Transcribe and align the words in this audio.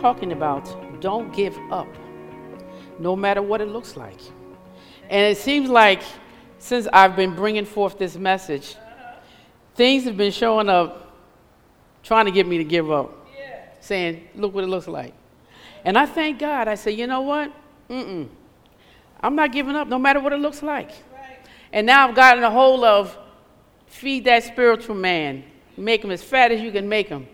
talking 0.00 0.32
about 0.32 1.00
don't 1.00 1.32
give 1.32 1.56
up, 1.70 1.88
no 2.98 3.14
matter 3.14 3.42
what 3.42 3.60
it 3.60 3.68
looks 3.68 3.96
like. 3.96 4.18
And 5.08 5.32
it 5.32 5.36
seems 5.38 5.68
like 5.68 6.02
since 6.58 6.86
I've 6.92 7.16
been 7.16 7.34
bringing 7.34 7.64
forth 7.64 7.98
this 7.98 8.16
message, 8.16 8.76
things 9.74 10.04
have 10.04 10.16
been 10.16 10.32
showing 10.32 10.68
up 10.68 11.12
trying 12.02 12.26
to 12.26 12.30
get 12.30 12.46
me 12.46 12.58
to 12.58 12.64
give 12.64 12.90
up, 12.90 13.26
saying, 13.80 14.28
Look 14.34 14.54
what 14.54 14.64
it 14.64 14.68
looks 14.68 14.88
like. 14.88 15.14
And 15.84 15.96
I 15.98 16.06
thank 16.06 16.38
God. 16.38 16.68
I 16.68 16.74
say, 16.74 16.92
You 16.92 17.06
know 17.06 17.22
what? 17.22 17.52
Mm-mm. 17.88 18.28
I'm 19.22 19.34
not 19.34 19.52
giving 19.52 19.76
up 19.76 19.88
no 19.88 19.98
matter 19.98 20.20
what 20.20 20.32
it 20.32 20.38
looks 20.38 20.62
like. 20.62 20.90
And 21.72 21.86
now 21.86 22.08
I've 22.08 22.14
gotten 22.14 22.42
a 22.42 22.50
hold 22.50 22.84
of 22.84 23.16
feed 23.86 24.24
that 24.24 24.44
spiritual 24.44 24.94
man, 24.94 25.44
make 25.76 26.02
him 26.02 26.10
as 26.10 26.22
fat 26.22 26.52
as 26.52 26.60
you 26.60 26.72
can 26.72 26.88
make 26.88 27.08
him. 27.08 27.26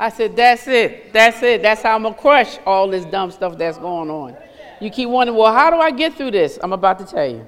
I 0.00 0.08
said, 0.08 0.34
That's 0.34 0.66
it. 0.66 1.12
That's 1.12 1.42
it. 1.42 1.60
That's 1.60 1.82
how 1.82 1.94
I'm 1.94 2.02
going 2.02 2.14
to 2.14 2.20
crush 2.20 2.58
all 2.64 2.88
this 2.88 3.04
dumb 3.04 3.30
stuff 3.30 3.58
that's 3.58 3.76
going 3.76 4.08
on. 4.08 4.34
You 4.80 4.90
keep 4.90 5.10
wondering, 5.10 5.38
Well, 5.38 5.52
how 5.52 5.68
do 5.70 5.76
I 5.76 5.90
get 5.90 6.14
through 6.14 6.30
this? 6.30 6.58
I'm 6.62 6.72
about 6.72 6.98
to 7.00 7.04
tell 7.04 7.30
you. 7.30 7.46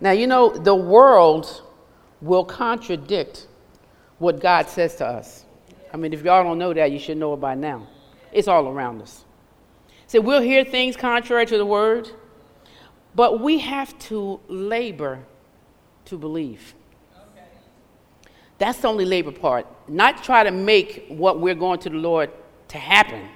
Now, 0.00 0.12
you 0.12 0.26
know, 0.26 0.48
the 0.48 0.74
world 0.74 1.62
will 2.22 2.44
contradict 2.44 3.48
what 4.18 4.40
God 4.40 4.68
says 4.68 4.96
to 4.96 5.06
us. 5.06 5.44
I 5.92 5.98
mean, 5.98 6.14
if 6.14 6.24
y'all 6.24 6.42
don't 6.42 6.58
know 6.58 6.72
that, 6.72 6.90
you 6.90 6.98
should 6.98 7.18
know 7.18 7.34
it 7.34 7.40
by 7.40 7.54
now. 7.54 7.86
It's 8.32 8.48
all 8.48 8.66
around 8.66 9.02
us. 9.02 9.24
So 10.06 10.20
we'll 10.20 10.40
hear 10.40 10.64
things 10.64 10.96
contrary 10.96 11.44
to 11.46 11.58
the 11.58 11.66
word, 11.66 12.10
but 13.14 13.40
we 13.40 13.58
have 13.58 13.98
to 14.00 14.40
labor 14.48 15.20
to 16.06 16.16
believe. 16.16 16.74
That's 18.62 18.78
the 18.78 18.86
only 18.86 19.04
labor 19.04 19.32
part. 19.32 19.66
Not 19.88 20.22
try 20.22 20.44
to 20.44 20.52
make 20.52 21.06
what 21.08 21.40
we're 21.40 21.56
going 21.56 21.80
to 21.80 21.90
the 21.90 21.96
Lord 21.96 22.30
to 22.68 22.78
happen. 22.78 23.28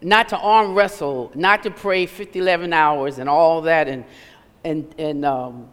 Not 0.00 0.28
to 0.30 0.36
arm 0.36 0.74
wrestle, 0.74 1.30
not 1.36 1.62
to 1.62 1.70
pray 1.70 2.06
50, 2.06 2.40
11 2.40 2.72
hours 2.72 3.20
and 3.20 3.28
all 3.28 3.60
that, 3.60 3.86
and, 3.86 4.04
and, 4.64 4.92
and 4.98 5.24
um, 5.24 5.68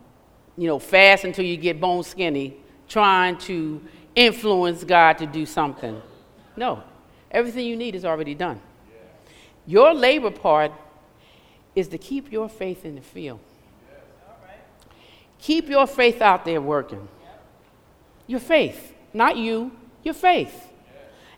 you 0.59 0.67
know, 0.67 0.77
fast 0.77 1.23
until 1.23 1.43
you 1.43 1.57
get 1.57 1.81
bone 1.81 2.03
skinny, 2.03 2.55
trying 2.87 3.39
to 3.39 3.81
influence 4.13 4.83
God 4.83 5.17
to 5.17 5.25
do 5.25 5.47
something. 5.47 5.99
No, 6.55 6.83
everything 7.31 7.65
you 7.65 7.75
need 7.75 7.95
is 7.95 8.05
already 8.05 8.35
done. 8.35 8.61
Your 9.65 9.91
labor 9.91 10.29
part 10.29 10.71
is 11.73 11.87
to 11.87 11.97
keep 11.97 12.31
your 12.31 12.47
faith 12.47 12.85
in 12.85 12.93
the 12.93 13.01
field. 13.01 13.39
Keep 15.39 15.67
your 15.67 15.87
faith 15.87 16.21
out 16.21 16.45
there 16.45 16.61
working. 16.61 17.07
Your 18.27 18.39
faith, 18.39 18.93
not 19.13 19.37
you, 19.37 19.71
your 20.03 20.13
faith. 20.13 20.69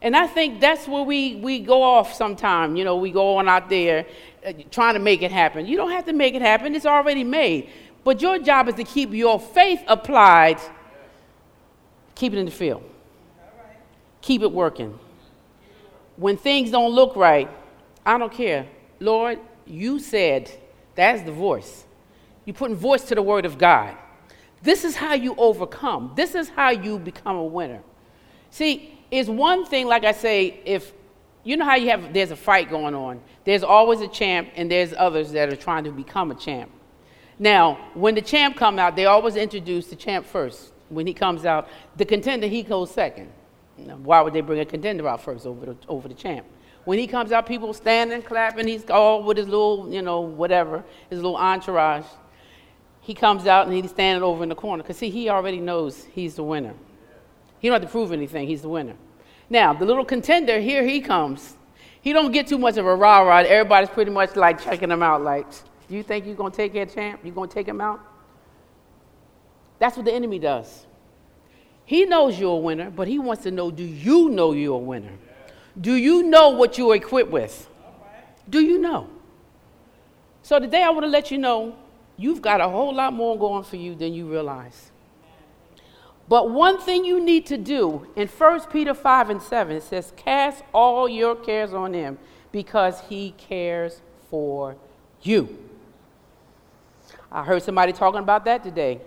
And 0.01 0.17
I 0.17 0.27
think 0.27 0.59
that's 0.59 0.87
where 0.87 1.03
we, 1.03 1.35
we 1.35 1.59
go 1.59 1.81
off 1.81 2.13
sometime. 2.13 2.75
You 2.75 2.83
know, 2.83 2.97
we 2.97 3.09
go 3.09 3.37
on 3.37 3.47
out 3.47 3.69
there 3.69 4.05
uh, 4.45 4.51
trying 4.69 4.95
to 4.95 4.99
make 4.99 5.21
it 5.21 5.31
happen. 5.31 5.65
You 5.65 5.77
don't 5.77 5.91
have 5.91 6.05
to 6.05 6.13
make 6.13 6.35
it 6.35 6.41
happen, 6.41 6.75
it's 6.75 6.85
already 6.85 7.23
made. 7.23 7.69
But 8.03 8.21
your 8.21 8.37
job 8.37 8.67
is 8.67 8.75
to 8.75 8.83
keep 8.83 9.13
your 9.13 9.39
faith 9.39 9.81
applied, 9.87 10.59
keep 12.15 12.33
it 12.33 12.37
in 12.37 12.45
the 12.45 12.51
field, 12.51 12.83
keep 14.21 14.41
it 14.41 14.51
working. 14.51 14.99
When 16.17 16.35
things 16.35 16.69
don't 16.69 16.91
look 16.91 17.15
right, 17.15 17.49
I 18.05 18.17
don't 18.17 18.31
care. 18.31 18.67
Lord, 18.99 19.39
you 19.65 19.99
said, 19.99 20.51
that's 20.95 21.23
the 21.23 21.31
voice. 21.31 21.85
You're 22.45 22.53
putting 22.53 22.75
voice 22.75 23.03
to 23.05 23.15
the 23.15 23.21
word 23.21 23.45
of 23.45 23.57
God. 23.57 23.97
This 24.63 24.85
is 24.85 24.95
how 24.95 25.13
you 25.13 25.35
overcome. 25.37 26.13
This 26.15 26.35
is 26.35 26.47
how 26.49 26.69
you 26.71 26.97
become 26.97 27.35
a 27.35 27.43
winner. 27.43 27.83
See, 28.49 28.97
it's 29.11 29.29
one 29.29 29.65
thing, 29.65 29.87
like 29.87 30.05
I 30.05 30.13
say, 30.13 30.61
if 30.65 30.93
you 31.43 31.57
know 31.57 31.65
how 31.65 31.75
you 31.75 31.89
have 31.89 32.13
there's 32.13 32.31
a 32.31 32.35
fight 32.37 32.69
going 32.69 32.95
on, 32.95 33.21
there's 33.43 33.63
always 33.63 33.99
a 33.99 34.07
champ 34.07 34.49
and 34.55 34.71
there's 34.71 34.93
others 34.97 35.33
that 35.33 35.51
are 35.51 35.57
trying 35.57 35.83
to 35.83 35.91
become 35.91 36.31
a 36.31 36.35
champ. 36.35 36.71
Now, 37.37 37.89
when 37.93 38.15
the 38.15 38.21
champ 38.21 38.55
come 38.55 38.79
out, 38.79 38.95
they 38.95 39.05
always 39.05 39.35
introduce 39.35 39.87
the 39.87 39.97
champ 39.97 40.25
first. 40.25 40.71
When 40.87 41.05
he 41.05 41.13
comes 41.13 41.45
out, 41.45 41.67
the 41.97 42.05
contender 42.05 42.47
he 42.47 42.63
goes 42.63 42.91
second. 42.91 43.31
Why 43.75 44.21
would 44.21 44.33
they 44.33 44.41
bring 44.41 44.59
a 44.61 44.65
contender 44.65 45.07
out 45.09 45.21
first 45.21 45.45
over 45.45 45.65
the, 45.65 45.77
over 45.89 46.07
the 46.07 46.13
champ? 46.13 46.45
When 46.85 46.99
he 46.99 47.07
comes 47.07 47.31
out, 47.31 47.47
people 47.47 47.73
standing, 47.73 48.21
clapping. 48.21 48.67
He's 48.67 48.89
all 48.89 49.23
with 49.23 49.37
his 49.37 49.47
little, 49.47 49.91
you 49.91 50.01
know, 50.01 50.21
whatever, 50.21 50.83
his 51.09 51.17
little 51.19 51.37
entourage. 51.37 52.05
He 53.03 53.13
comes 53.13 53.47
out 53.47 53.67
and 53.67 53.75
he's 53.75 53.91
standing 53.91 54.23
over 54.23 54.43
in 54.43 54.49
the 54.49 54.55
corner 54.55 54.81
because 54.81 54.97
see, 54.97 55.09
he 55.09 55.29
already 55.29 55.59
knows 55.59 56.05
he's 56.13 56.35
the 56.35 56.43
winner. 56.43 56.73
He 57.59 57.67
don't 57.67 57.75
have 57.75 57.81
to 57.81 57.91
prove 57.91 58.13
anything. 58.13 58.47
He's 58.47 58.61
the 58.61 58.69
winner. 58.69 58.95
Now, 59.49 59.73
the 59.73 59.85
little 59.85 60.05
contender, 60.05 60.61
here 60.61 60.85
he 60.85 61.01
comes. 61.01 61.57
He 62.01 62.13
don't 62.13 62.31
get 62.31 62.47
too 62.47 62.57
much 62.57 62.77
of 62.77 62.85
a 62.85 62.95
rah 62.95 63.19
rah. 63.19 63.39
Everybody's 63.39 63.89
pretty 63.89 64.11
much 64.11 64.37
like 64.37 64.61
checking 64.61 64.89
him 64.89 65.03
out. 65.03 65.21
Like, 65.21 65.45
do 65.89 65.95
you 65.95 66.01
think 66.01 66.25
you're 66.25 66.35
gonna 66.35 66.55
take 66.55 66.73
that 66.73 66.93
champ? 66.93 67.19
you're 67.25 67.35
gonna 67.35 67.51
take 67.51 67.67
him 67.67 67.81
out? 67.81 67.99
That's 69.79 69.97
what 69.97 70.05
the 70.05 70.13
enemy 70.13 70.39
does. 70.39 70.85
He 71.83 72.05
knows 72.05 72.39
you're 72.39 72.55
a 72.55 72.61
winner, 72.61 72.89
but 72.89 73.09
he 73.09 73.19
wants 73.19 73.43
to 73.43 73.51
know: 73.51 73.69
Do 73.69 73.83
you 73.83 74.29
know 74.29 74.53
you're 74.53 74.75
a 74.75 74.77
winner? 74.77 75.11
Do 75.79 75.93
you 75.93 76.23
know 76.23 76.51
what 76.51 76.77
you're 76.77 76.95
equipped 76.95 77.31
with? 77.31 77.69
Do 78.49 78.61
you 78.61 78.79
know? 78.79 79.09
So 80.41 80.57
today 80.59 80.83
I 80.83 80.89
want 80.89 81.03
to 81.03 81.09
let 81.09 81.31
you 81.31 81.37
know 81.37 81.75
you've 82.17 82.41
got 82.41 82.61
a 82.61 82.69
whole 82.69 82.93
lot 82.93 83.13
more 83.13 83.37
going 83.37 83.63
for 83.63 83.75
you 83.75 83.95
than 83.95 84.13
you 84.13 84.29
realize. 84.29 84.91
But 86.27 86.51
one 86.51 86.79
thing 86.79 87.03
you 87.03 87.19
need 87.19 87.45
to 87.47 87.57
do 87.57 88.07
in 88.15 88.27
1 88.27 88.61
Peter 88.71 88.93
5 88.93 89.29
and 89.29 89.41
7, 89.41 89.75
it 89.75 89.83
says, 89.83 90.13
Cast 90.15 90.63
all 90.73 91.09
your 91.09 91.35
cares 91.35 91.73
on 91.73 91.93
him 91.93 92.17
because 92.51 93.01
he 93.01 93.31
cares 93.37 94.01
for 94.29 94.75
you. 95.21 95.57
I 97.31 97.43
heard 97.43 97.63
somebody 97.63 97.91
talking 97.91 98.19
about 98.19 98.45
that 98.45 98.63
today. 98.63 99.01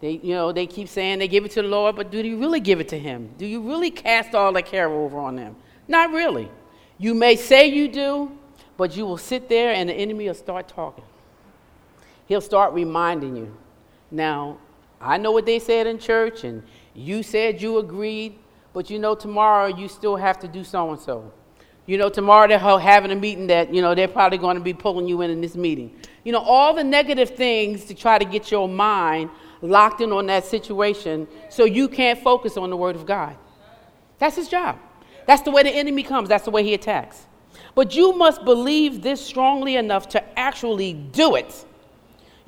They, 0.00 0.12
you 0.22 0.34
know, 0.34 0.52
they 0.52 0.66
keep 0.66 0.88
saying 0.88 1.18
they 1.18 1.28
give 1.28 1.44
it 1.44 1.50
to 1.52 1.62
the 1.62 1.68
Lord, 1.68 1.96
but 1.96 2.10
do 2.10 2.18
you 2.18 2.38
really 2.38 2.60
give 2.60 2.80
it 2.80 2.88
to 2.88 2.98
him? 2.98 3.30
Do 3.36 3.46
you 3.46 3.60
really 3.60 3.90
cast 3.90 4.34
all 4.34 4.52
the 4.52 4.62
care 4.62 4.88
over 4.88 5.18
on 5.18 5.36
him? 5.36 5.56
Not 5.86 6.10
really. 6.10 6.50
You 6.98 7.14
may 7.14 7.36
say 7.36 7.66
you 7.66 7.88
do, 7.88 8.32
but 8.76 8.96
you 8.96 9.04
will 9.04 9.18
sit 9.18 9.48
there 9.48 9.72
and 9.72 9.88
the 9.88 9.94
enemy 9.94 10.26
will 10.26 10.34
start 10.34 10.68
talking. 10.68 11.04
He'll 12.28 12.42
start 12.42 12.74
reminding 12.74 13.36
you. 13.36 13.56
Now, 14.10 14.58
I 15.00 15.16
know 15.16 15.32
what 15.32 15.46
they 15.46 15.58
said 15.58 15.86
in 15.86 15.98
church, 15.98 16.44
and 16.44 16.62
you 16.94 17.22
said 17.22 17.62
you 17.62 17.78
agreed, 17.78 18.38
but 18.74 18.90
you 18.90 18.98
know, 18.98 19.14
tomorrow 19.14 19.66
you 19.66 19.88
still 19.88 20.16
have 20.16 20.38
to 20.40 20.48
do 20.48 20.62
so 20.62 20.90
and 20.90 21.00
so. 21.00 21.32
You 21.86 21.96
know, 21.96 22.10
tomorrow 22.10 22.46
they're 22.46 22.58
having 22.58 23.10
a 23.12 23.16
meeting 23.16 23.46
that, 23.46 23.72
you 23.72 23.80
know, 23.80 23.94
they're 23.94 24.08
probably 24.08 24.36
going 24.36 24.56
to 24.58 24.62
be 24.62 24.74
pulling 24.74 25.08
you 25.08 25.22
in 25.22 25.30
in 25.30 25.40
this 25.40 25.56
meeting. 25.56 25.96
You 26.22 26.32
know, 26.32 26.40
all 26.40 26.74
the 26.74 26.84
negative 26.84 27.30
things 27.30 27.86
to 27.86 27.94
try 27.94 28.18
to 28.18 28.26
get 28.26 28.50
your 28.50 28.68
mind 28.68 29.30
locked 29.62 30.02
in 30.02 30.12
on 30.12 30.26
that 30.26 30.44
situation 30.44 31.26
so 31.48 31.64
you 31.64 31.88
can't 31.88 32.18
focus 32.18 32.58
on 32.58 32.68
the 32.68 32.76
Word 32.76 32.94
of 32.94 33.06
God. 33.06 33.36
That's 34.18 34.36
his 34.36 34.48
job. 34.48 34.78
That's 35.26 35.40
the 35.42 35.50
way 35.50 35.62
the 35.62 35.70
enemy 35.70 36.02
comes, 36.02 36.28
that's 36.28 36.44
the 36.44 36.50
way 36.50 36.62
he 36.62 36.74
attacks. 36.74 37.26
But 37.74 37.96
you 37.96 38.12
must 38.12 38.44
believe 38.44 39.02
this 39.02 39.24
strongly 39.24 39.76
enough 39.76 40.10
to 40.10 40.38
actually 40.38 40.92
do 40.92 41.36
it. 41.36 41.64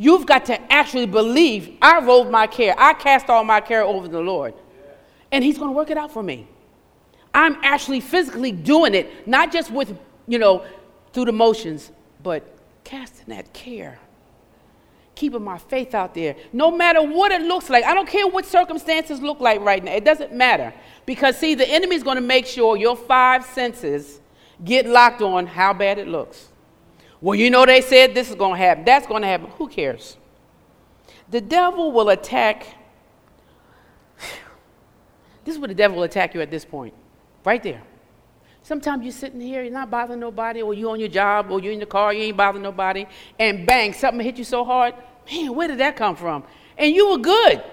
You've 0.00 0.24
got 0.24 0.46
to 0.46 0.72
actually 0.72 1.04
believe 1.04 1.76
I 1.82 2.00
rolled 2.00 2.30
my 2.30 2.46
care, 2.46 2.74
I 2.78 2.94
cast 2.94 3.28
all 3.28 3.44
my 3.44 3.60
care 3.60 3.82
over 3.82 4.08
the 4.08 4.20
Lord, 4.20 4.54
and 5.30 5.44
he's 5.44 5.58
going 5.58 5.68
to 5.68 5.76
work 5.76 5.90
it 5.90 5.98
out 5.98 6.10
for 6.10 6.22
me. 6.22 6.48
I'm 7.34 7.58
actually 7.62 8.00
physically 8.00 8.50
doing 8.50 8.94
it, 8.94 9.28
not 9.28 9.52
just 9.52 9.70
with, 9.70 9.94
you 10.26 10.38
know, 10.38 10.64
through 11.12 11.26
the 11.26 11.32
motions, 11.32 11.90
but 12.22 12.42
casting 12.82 13.26
that 13.34 13.52
care 13.52 13.98
keeping 15.20 15.44
my 15.44 15.58
faith 15.58 15.94
out 15.94 16.14
there. 16.14 16.34
No 16.50 16.70
matter 16.70 17.02
what 17.02 17.30
it 17.30 17.42
looks 17.42 17.68
like, 17.68 17.84
I 17.84 17.92
don't 17.92 18.08
care 18.08 18.26
what 18.26 18.46
circumstances 18.46 19.20
look 19.20 19.38
like 19.38 19.60
right 19.60 19.84
now, 19.84 19.92
it 19.92 20.02
doesn't 20.02 20.32
matter. 20.32 20.72
Because, 21.04 21.36
see, 21.36 21.54
the 21.54 21.68
enemy's 21.68 22.02
going 22.02 22.16
to 22.16 22.22
make 22.22 22.46
sure 22.46 22.74
your 22.74 22.96
five 22.96 23.44
senses 23.44 24.18
get 24.64 24.86
locked 24.86 25.20
on 25.20 25.46
how 25.46 25.74
bad 25.74 25.98
it 25.98 26.08
looks. 26.08 26.48
Well, 27.20 27.34
you 27.34 27.50
know, 27.50 27.66
they 27.66 27.80
said 27.80 28.14
this 28.14 28.30
is 28.30 28.34
going 28.34 28.58
to 28.58 28.64
happen, 28.64 28.84
that's 28.84 29.06
going 29.06 29.22
to 29.22 29.28
happen. 29.28 29.50
Who 29.58 29.68
cares? 29.68 30.16
The 31.30 31.40
devil 31.40 31.92
will 31.92 32.08
attack. 32.10 32.66
This 35.42 35.54
is 35.54 35.58
where 35.58 35.68
the 35.68 35.74
devil 35.74 35.96
will 35.96 36.04
attack 36.04 36.34
you 36.34 36.42
at 36.42 36.50
this 36.50 36.66
point, 36.66 36.92
right 37.44 37.62
there. 37.62 37.82
Sometimes 38.62 39.02
you're 39.02 39.12
sitting 39.12 39.40
here, 39.40 39.62
you're 39.62 39.72
not 39.72 39.90
bothering 39.90 40.20
nobody, 40.20 40.60
or 40.60 40.74
you're 40.74 40.90
on 40.90 41.00
your 41.00 41.08
job, 41.08 41.50
or 41.50 41.60
you're 41.60 41.72
in 41.72 41.80
the 41.80 41.86
car, 41.86 42.12
you 42.12 42.24
ain't 42.24 42.36
bothering 42.36 42.62
nobody, 42.62 43.06
and 43.38 43.66
bang, 43.66 43.94
something 43.94 44.24
hit 44.24 44.36
you 44.36 44.44
so 44.44 44.64
hard. 44.64 44.94
Man, 45.32 45.54
where 45.54 45.66
did 45.66 45.78
that 45.78 45.96
come 45.96 46.14
from? 46.14 46.44
And 46.76 46.94
you 46.94 47.08
were 47.10 47.18
good. 47.18 47.64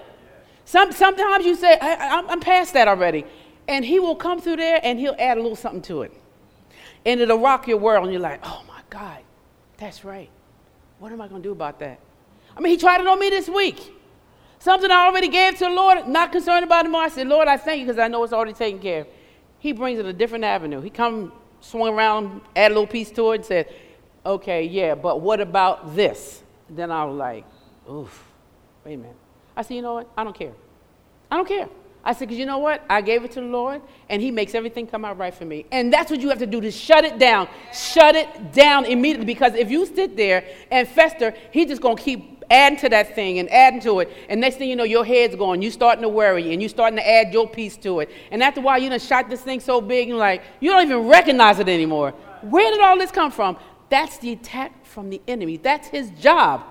Some, 0.64 0.92
sometimes 0.92 1.44
you 1.44 1.54
say, 1.54 1.78
I, 1.80 2.20
am 2.28 2.40
past 2.40 2.72
that 2.72 2.88
already. 2.88 3.24
And 3.68 3.84
he 3.84 4.00
will 4.00 4.16
come 4.16 4.40
through 4.40 4.56
there 4.56 4.80
and 4.82 4.98
he'll 4.98 5.16
add 5.18 5.36
a 5.36 5.40
little 5.40 5.56
something 5.56 5.82
to 5.82 6.02
it. 6.02 6.12
And 7.04 7.20
it'll 7.20 7.38
rock 7.38 7.68
your 7.68 7.78
world, 7.78 8.04
and 8.04 8.12
you're 8.12 8.22
like, 8.22 8.40
oh 8.42 8.64
my 8.66 8.80
God, 8.88 9.18
that's 9.78 10.04
right. 10.04 10.28
What 10.98 11.12
am 11.12 11.20
I 11.20 11.28
going 11.28 11.42
to 11.42 11.48
do 11.48 11.52
about 11.52 11.78
that? 11.80 12.00
I 12.56 12.60
mean, 12.60 12.72
he 12.72 12.76
tried 12.76 13.00
it 13.00 13.06
on 13.06 13.18
me 13.18 13.30
this 13.30 13.48
week. 13.48 13.94
Something 14.58 14.90
I 14.90 15.06
already 15.06 15.28
gave 15.28 15.54
to 15.58 15.64
the 15.64 15.70
Lord, 15.70 16.08
not 16.08 16.32
concerned 16.32 16.64
about 16.64 16.84
him. 16.84 16.94
I 16.96 17.08
said, 17.08 17.28
Lord, 17.28 17.46
I 17.46 17.56
thank 17.56 17.80
you 17.80 17.86
because 17.86 18.00
I 18.00 18.08
know 18.08 18.24
it's 18.24 18.32
already 18.32 18.52
taken 18.52 18.80
care 18.80 19.02
of. 19.02 19.06
He 19.60 19.72
brings 19.72 19.98
it 19.98 20.06
a 20.06 20.12
different 20.12 20.44
avenue. 20.44 20.80
He 20.80 20.90
come 20.90 21.32
swung 21.60 21.94
around, 21.94 22.40
add 22.56 22.72
a 22.72 22.74
little 22.74 22.86
piece 22.86 23.10
to 23.12 23.32
it, 23.32 23.36
and 23.36 23.44
said, 23.44 23.74
okay, 24.26 24.64
yeah, 24.64 24.94
but 24.94 25.20
what 25.20 25.40
about 25.40 25.94
this? 25.94 26.42
Then 26.68 26.90
I 26.90 27.04
was 27.04 27.16
like, 27.16 27.44
oof, 27.90 28.24
wait 28.84 28.94
a 28.94 28.98
minute. 28.98 29.16
I 29.56 29.62
said, 29.62 29.74
you 29.74 29.82
know 29.82 29.94
what? 29.94 30.10
I 30.16 30.24
don't 30.24 30.36
care. 30.36 30.52
I 31.30 31.36
don't 31.36 31.48
care. 31.48 31.68
I 32.04 32.12
said, 32.12 32.28
because 32.28 32.38
you 32.38 32.46
know 32.46 32.58
what? 32.58 32.82
I 32.88 33.00
gave 33.00 33.24
it 33.24 33.32
to 33.32 33.40
the 33.40 33.46
Lord, 33.46 33.82
and 34.08 34.22
He 34.22 34.30
makes 34.30 34.54
everything 34.54 34.86
come 34.86 35.04
out 35.04 35.18
right 35.18 35.34
for 35.34 35.44
me. 35.44 35.66
And 35.72 35.92
that's 35.92 36.10
what 36.10 36.20
you 36.20 36.28
have 36.30 36.38
to 36.38 36.46
do 36.46 36.60
to 36.60 36.70
shut 36.70 37.04
it 37.04 37.18
down. 37.18 37.48
Shut 37.72 38.14
it 38.14 38.52
down 38.52 38.84
immediately, 38.84 39.26
because 39.26 39.54
if 39.54 39.70
you 39.70 39.84
sit 39.84 40.16
there 40.16 40.44
and 40.70 40.88
fester, 40.88 41.34
He's 41.50 41.66
just 41.66 41.82
going 41.82 41.96
to 41.96 42.02
keep 42.02 42.44
adding 42.50 42.78
to 42.78 42.88
that 42.88 43.14
thing 43.14 43.40
and 43.40 43.50
adding 43.50 43.80
to 43.80 44.00
it. 44.00 44.10
And 44.30 44.40
next 44.40 44.56
thing 44.56 44.70
you 44.70 44.76
know, 44.76 44.84
your 44.84 45.04
head's 45.04 45.36
going. 45.36 45.60
You're 45.60 45.70
starting 45.70 46.02
to 46.02 46.08
worry, 46.08 46.52
and 46.52 46.62
you're 46.62 46.70
starting 46.70 46.96
to 46.96 47.06
add 47.06 47.32
your 47.32 47.48
piece 47.48 47.76
to 47.78 48.00
it. 48.00 48.10
And 48.30 48.42
after 48.42 48.60
a 48.60 48.62
while, 48.62 48.78
you 48.78 48.88
done 48.88 49.00
shot 49.00 49.28
this 49.28 49.42
thing 49.42 49.60
so 49.60 49.80
big, 49.80 50.08
and 50.08 50.18
like, 50.18 50.42
you 50.60 50.70
don't 50.70 50.82
even 50.82 51.08
recognize 51.08 51.58
it 51.58 51.68
anymore. 51.68 52.12
Where 52.42 52.70
did 52.70 52.80
all 52.80 52.96
this 52.96 53.10
come 53.10 53.30
from? 53.30 53.58
That's 53.90 54.18
the 54.18 54.32
attack 54.32 54.86
from 54.86 55.10
the 55.10 55.20
enemy. 55.26 55.56
That's 55.56 55.88
his 55.88 56.10
job. 56.10 56.64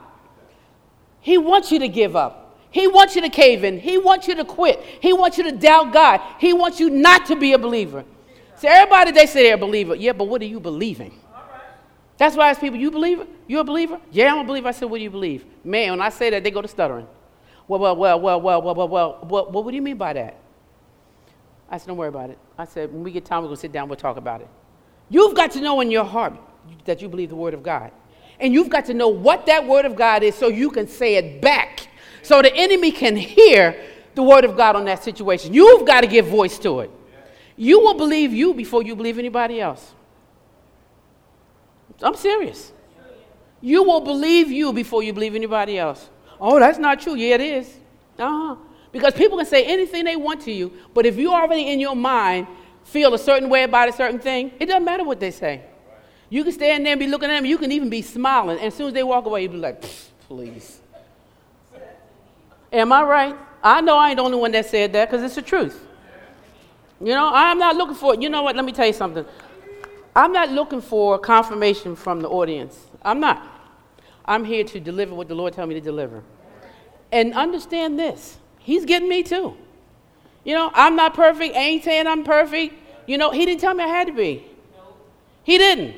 He 1.20 1.38
wants 1.38 1.72
you 1.72 1.80
to 1.80 1.88
give 1.88 2.16
up. 2.16 2.47
He 2.70 2.88
wants 2.88 3.16
you 3.16 3.22
to 3.22 3.30
cave 3.30 3.64
in. 3.64 3.80
He 3.80 3.98
wants 3.98 4.28
you 4.28 4.36
to 4.36 4.46
quit. 4.46 4.82
He 5.02 5.14
wants 5.14 5.38
you 5.38 5.44
to 5.46 5.52
doubt 5.52 5.94
God. 5.94 6.22
He 6.40 6.54
wants 6.54 6.80
you 6.80 6.90
not 6.90 7.26
to 7.28 7.36
be 7.36 7.54
a 7.54 7.58
believer. 7.58 8.04
So 8.58 8.68
everybody 8.68 9.12
they 9.12 9.26
say 9.26 9.44
they're 9.44 9.56
a 9.56 9.58
believer. 9.58 9.96
Yeah, 9.96 10.14
but 10.14 10.26
what 10.26 10.42
are 10.42 10.46
you 10.46 10.60
believing? 10.60 11.20
That's 12.18 12.36
why 12.36 12.48
I 12.48 12.50
ask 12.50 12.60
people, 12.60 12.80
you 12.80 12.90
believe 12.90 13.20
it? 13.20 13.30
You 13.48 13.60
a 13.60 13.64
believer? 13.64 14.00
Yeah, 14.12 14.34
I'm 14.34 14.40
a 14.40 14.44
believer. 14.44 14.68
I 14.68 14.72
said, 14.72 14.90
what 14.90 14.98
do 14.98 15.04
you 15.04 15.12
believe? 15.12 15.46
Man, 15.64 15.92
when 15.92 16.02
I 16.02 16.10
say 16.10 16.32
that, 16.32 16.44
they 16.44 16.50
go 16.50 16.62
to 16.62 16.68
stuttering. 16.68 17.08
Well, 17.68 17.80
well, 17.80 17.96
well, 17.96 18.20
well, 18.20 18.42
well, 18.42 18.62
well, 18.62 18.76
well, 18.76 18.88
well, 18.88 19.28
well, 19.52 19.64
what 19.64 19.70
do 19.70 19.76
you 19.76 19.82
mean 19.82 19.98
by 19.98 20.14
that? 20.14 20.38
I 21.70 21.78
said, 21.78 21.88
don't 21.88 21.98
worry 21.98 22.08
about 22.08 22.32
it. 22.32 22.40
I 22.58 22.66
said, 22.66 22.92
when 22.92 23.04
we 23.04 23.12
get 23.12 23.26
time, 23.26 23.44
we're 23.44 23.50
going 23.50 23.58
to 23.58 23.62
sit 23.62 23.72
down, 23.72 23.88
we'll 23.88 23.98
talk 23.98 24.18
about 24.18 24.42
it. 24.42 24.48
You've 25.10 25.36
got 25.36 25.52
to 25.52 25.62
know 25.62 25.80
in 25.82 25.92
your 25.92 26.06
heart 26.06 26.34
that 26.86 27.02
you 27.02 27.08
believe 27.08 27.30
the 27.30 27.36
word 27.36 27.54
of 27.54 27.62
God. 27.62 27.92
And 28.40 28.54
you've 28.54 28.70
got 28.70 28.86
to 28.86 28.94
know 28.94 29.10
what 29.10 29.46
that 29.46 29.68
word 29.68 29.86
of 29.86 29.96
God 29.96 30.24
is 30.24 30.34
so 30.36 30.48
you 30.48 30.72
can 30.72 30.88
say 30.88 31.16
it 31.16 31.42
back. 31.42 31.88
So 32.28 32.42
the 32.42 32.54
enemy 32.54 32.92
can 32.92 33.16
hear 33.16 33.82
the 34.14 34.22
word 34.22 34.44
of 34.44 34.58
God 34.58 34.76
on 34.76 34.84
that 34.84 35.02
situation. 35.02 35.54
You've 35.54 35.88
got 35.88 36.02
to 36.02 36.08
give 36.08 36.28
voice 36.28 36.60
to 36.60 36.82
it. 36.82 36.92
You 37.56 37.80
will 37.80 37.94
believe 37.94 38.34
you 38.34 38.54
before 38.54 38.84
you 38.84 38.98
believe 38.98 39.18
anybody 39.18 39.62
else. 39.62 39.94
I'm 42.02 42.16
serious. 42.16 42.74
You 43.62 43.82
will 43.84 44.02
believe 44.02 44.52
you 44.52 44.74
before 44.74 45.04
you 45.04 45.14
believe 45.14 45.36
anybody 45.36 45.80
else. 45.80 46.10
Oh, 46.38 46.60
that's 46.60 46.78
not 46.78 47.00
true. 47.00 47.16
Yeah, 47.16 47.36
it 47.36 47.42
is. 47.42 47.74
Uh-huh. 48.20 48.58
Because 48.92 49.14
people 49.14 49.38
can 49.38 49.48
say 49.48 49.64
anything 49.64 50.04
they 50.04 50.18
want 50.18 50.42
to 50.42 50.52
you, 50.52 50.74
but 50.94 51.06
if 51.06 51.16
you 51.16 51.32
already 51.32 51.72
in 51.72 51.80
your 51.80 51.96
mind 51.96 52.48
feel 52.84 53.14
a 53.14 53.20
certain 53.20 53.48
way 53.50 53.64
about 53.64 53.88
a 53.88 53.94
certain 53.94 54.20
thing, 54.20 54.52
it 54.60 54.66
doesn't 54.66 54.84
matter 54.84 55.06
what 55.06 55.22
they 55.22 55.32
say. 55.32 55.62
You 56.30 56.44
can 56.44 56.52
stand 56.52 56.86
there 56.86 56.92
and 56.92 57.00
be 57.00 57.08
looking 57.08 57.30
at 57.30 57.38
them. 57.38 57.46
You 57.46 57.58
can 57.58 57.72
even 57.72 57.90
be 57.90 58.02
smiling. 58.02 58.58
And 58.58 58.68
as 58.68 58.74
soon 58.74 58.88
as 58.88 58.94
they 58.94 59.04
walk 59.04 59.26
away, 59.26 59.44
you 59.44 59.50
be 59.50 59.56
like, 59.56 59.82
please. 60.28 60.82
Am 62.72 62.92
I 62.92 63.04
right? 63.04 63.36
I 63.64 63.82
know 63.82 63.98
I 63.98 64.10
ain't 64.10 64.18
the 64.18 64.24
only 64.24 64.38
one 64.38 64.52
that 64.52 64.66
said 64.66 64.94
that 64.94 65.10
because 65.10 65.24
it's 65.24 65.36
the 65.36 65.42
truth. 65.42 65.86
You 67.00 67.08
know, 67.14 67.32
I'm 67.34 67.60
not 67.60 67.76
looking 67.76 67.96
for, 67.96 68.16
you 68.16 68.30
know 68.30 68.42
what, 68.42 68.56
let 68.56 68.66
me 68.66 68.72
tell 68.72 68.88
you 68.88 68.94
something. 68.94 69.26
I'm 70.16 70.32
not 70.32 70.50
looking 70.50 70.82
for 70.82 71.20
confirmation 71.20 71.96
from 71.96 72.22
the 72.22 72.30
audience. 72.30 72.88
I'm 73.04 73.20
not. 73.20 73.42
I'm 74.26 74.44
here 74.44 74.64
to 74.64 74.80
deliver 74.80 75.14
what 75.16 75.28
the 75.28 75.36
Lord 75.36 75.54
told 75.54 75.70
me 75.70 75.76
to 75.76 75.82
deliver. 75.82 76.24
And 77.12 77.34
understand 77.34 78.00
this 78.00 78.38
He's 78.60 78.84
getting 78.84 79.08
me 79.08 79.24
too. 79.24 79.56
You 80.44 80.56
know, 80.56 80.72
I'm 80.74 80.96
not 80.96 81.14
perfect. 81.14 81.56
I 81.56 81.60
ain't 81.60 81.84
saying 81.84 82.08
I'm 82.08 82.24
perfect. 82.24 82.74
You 83.06 83.18
know, 83.18 83.32
He 83.32 83.46
didn't 83.46 83.62
tell 83.62 83.74
me 83.74 83.84
I 83.84 83.88
had 83.88 84.08
to 84.08 84.14
be. 84.14 84.44
He 85.44 85.58
didn't. 85.58 85.96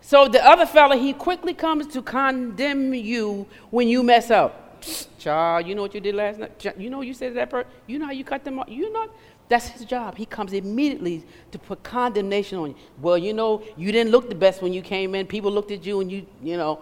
So 0.00 0.28
the 0.28 0.42
other 0.42 0.64
fella, 0.64 0.96
he 0.96 1.12
quickly 1.12 1.52
comes 1.52 1.86
to 1.88 2.00
condemn 2.00 2.94
you 2.94 3.46
when 3.70 3.88
you 3.88 4.02
mess 4.02 4.30
up. 4.30 4.67
Child, 5.18 5.66
you 5.66 5.74
know 5.74 5.82
what 5.82 5.94
you 5.94 6.00
did 6.00 6.14
last 6.14 6.38
night? 6.38 6.64
You 6.78 6.90
know 6.90 7.00
you 7.00 7.14
said 7.14 7.28
to 7.28 7.34
that 7.34 7.50
person? 7.50 7.70
You 7.86 7.98
know 7.98 8.06
how 8.06 8.12
you 8.12 8.24
cut 8.24 8.44
them 8.44 8.58
off? 8.58 8.68
You 8.68 8.92
know? 8.92 9.08
That's 9.48 9.66
his 9.68 9.84
job. 9.84 10.16
He 10.16 10.26
comes 10.26 10.52
immediately 10.52 11.24
to 11.52 11.58
put 11.58 11.82
condemnation 11.82 12.58
on 12.58 12.70
you. 12.70 12.76
Well, 13.00 13.16
you 13.16 13.32
know, 13.32 13.62
you 13.76 13.92
didn't 13.92 14.12
look 14.12 14.28
the 14.28 14.34
best 14.34 14.60
when 14.60 14.72
you 14.72 14.82
came 14.82 15.14
in. 15.14 15.26
People 15.26 15.50
looked 15.50 15.70
at 15.70 15.86
you 15.86 16.00
and 16.00 16.12
you, 16.12 16.26
you 16.42 16.56
know. 16.56 16.80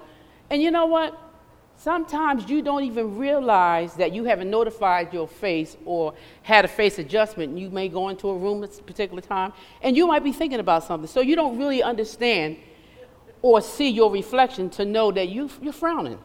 And 0.51 0.61
you 0.61 0.71
know 0.71 0.87
what? 0.87 1.17
Sometimes 1.79 2.49
you 2.49 2.63
don't 2.63 2.85
even 2.85 3.19
realize 3.19 3.95
that 3.95 4.13
you 4.13 4.25
haven't 4.25 4.51
notified 4.51 5.13
your 5.13 5.29
face 5.29 5.77
or 5.85 6.15
had 6.43 6.65
a 6.65 6.69
face 6.69 6.99
adjustment. 6.99 7.57
You 7.57 7.71
may 7.71 7.89
go 7.89 8.09
into 8.09 8.31
a 8.31 8.37
room 8.37 8.65
at 8.65 8.77
a 8.79 8.83
particular 8.83 9.21
time 9.21 9.53
and 9.83 9.97
you 9.97 10.07
might 10.07 10.25
be 10.25 10.33
thinking 10.33 10.59
about 10.59 10.85
something. 10.85 11.07
So 11.07 11.21
you 11.21 11.37
don't 11.37 11.59
really 11.59 11.83
understand 11.83 12.57
or 13.43 13.61
see 13.61 13.91
your 13.91 14.11
reflection 14.11 14.71
to 14.71 14.85
know 14.85 15.13
that 15.13 15.29
you, 15.29 15.51
you're 15.61 15.73
frowning. 15.73 16.19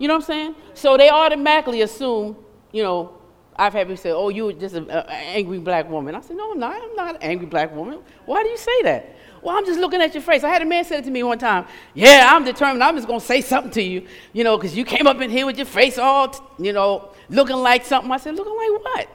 You 0.00 0.08
know 0.08 0.14
what 0.14 0.22
I'm 0.22 0.26
saying? 0.26 0.54
So 0.72 0.96
they 0.96 1.10
automatically 1.10 1.82
assume, 1.82 2.36
you 2.72 2.82
know, 2.82 3.18
I've 3.54 3.74
had 3.74 3.86
people 3.86 3.98
say, 3.98 4.10
oh, 4.10 4.30
you're 4.30 4.54
just 4.54 4.74
an 4.74 4.90
angry 4.90 5.58
black 5.58 5.90
woman. 5.90 6.14
I 6.14 6.22
said, 6.22 6.38
no, 6.38 6.52
I'm 6.52 6.58
not. 6.58 6.82
I'm 6.82 6.96
not 6.96 7.16
an 7.16 7.22
angry 7.22 7.46
black 7.46 7.74
woman. 7.74 7.98
Why 8.24 8.42
do 8.42 8.48
you 8.48 8.56
say 8.56 8.82
that? 8.84 9.14
Well, 9.42 9.54
I'm 9.54 9.66
just 9.66 9.78
looking 9.78 10.00
at 10.00 10.14
your 10.14 10.22
face. 10.22 10.42
I 10.42 10.48
had 10.48 10.62
a 10.62 10.64
man 10.64 10.84
say 10.86 10.98
it 10.98 11.04
to 11.04 11.10
me 11.10 11.22
one 11.22 11.38
time. 11.38 11.66
Yeah, 11.92 12.30
I'm 12.32 12.44
determined. 12.44 12.82
I'm 12.82 12.96
just 12.96 13.06
going 13.06 13.20
to 13.20 13.26
say 13.26 13.42
something 13.42 13.72
to 13.72 13.82
you, 13.82 14.06
you 14.32 14.42
know, 14.42 14.56
because 14.56 14.74
you 14.74 14.86
came 14.86 15.06
up 15.06 15.20
in 15.20 15.28
here 15.28 15.44
with 15.44 15.58
your 15.58 15.66
face 15.66 15.98
all, 15.98 16.34
you 16.58 16.72
know, 16.72 17.12
looking 17.28 17.56
like 17.56 17.84
something. 17.84 18.10
I 18.10 18.16
said, 18.16 18.36
looking 18.36 18.56
like 18.56 18.82
what? 18.82 19.08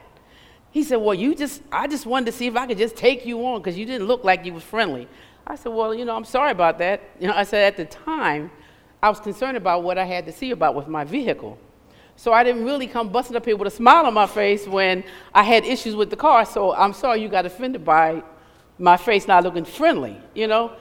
He 0.69 0.83
said, 0.83 0.97
well, 0.97 1.15
you 1.15 1.33
just, 1.33 1.63
I 1.71 1.87
just 1.87 2.05
wanted 2.05 2.27
to 2.27 2.31
see 2.31 2.45
if 2.45 2.55
I 2.55 2.67
could 2.67 2.77
just 2.77 2.95
take 2.95 3.25
you 3.25 3.43
on 3.47 3.59
because 3.59 3.75
you 3.75 3.87
didn't 3.87 4.05
look 4.05 4.23
like 4.23 4.45
you 4.45 4.53
was 4.53 4.63
friendly. 4.63 5.07
I 5.47 5.55
said, 5.55 5.73
well, 5.73 5.95
you 5.95 6.05
know, 6.05 6.15
I'm 6.15 6.25
sorry 6.25 6.51
about 6.51 6.77
that. 6.77 7.01
You 7.19 7.27
know, 7.27 7.33
I 7.33 7.43
said 7.43 7.65
at 7.73 7.77
the 7.77 7.85
time, 7.85 8.51
I 9.05 9.09
was 9.09 9.19
concerned 9.19 9.55
about 9.55 9.83
what 9.83 9.99
I 9.99 10.03
had 10.03 10.25
to 10.25 10.31
see 10.31 10.49
about 10.49 10.73
with 10.73 10.87
my 10.87 11.03
vehicle. 11.03 11.59
So 12.15 12.33
I 12.33 12.43
didn't 12.43 12.65
really 12.65 12.87
come 12.87 13.09
busting 13.09 13.35
up 13.35 13.45
here 13.45 13.55
with 13.55 13.71
a 13.71 13.75
smile 13.75 14.07
on 14.07 14.15
my 14.15 14.25
face 14.25 14.67
when 14.67 15.03
I 15.31 15.43
had 15.43 15.63
issues 15.63 15.95
with 15.95 16.09
the 16.09 16.15
car. 16.15 16.43
So 16.43 16.73
I'm 16.73 16.91
sorry 16.91 17.21
you 17.21 17.29
got 17.29 17.45
offended 17.45 17.85
by 17.85 18.23
my 18.79 18.97
face 18.97 19.27
not 19.27 19.43
looking 19.43 19.63
friendly, 19.63 20.19
you 20.33 20.47
know? 20.47 20.73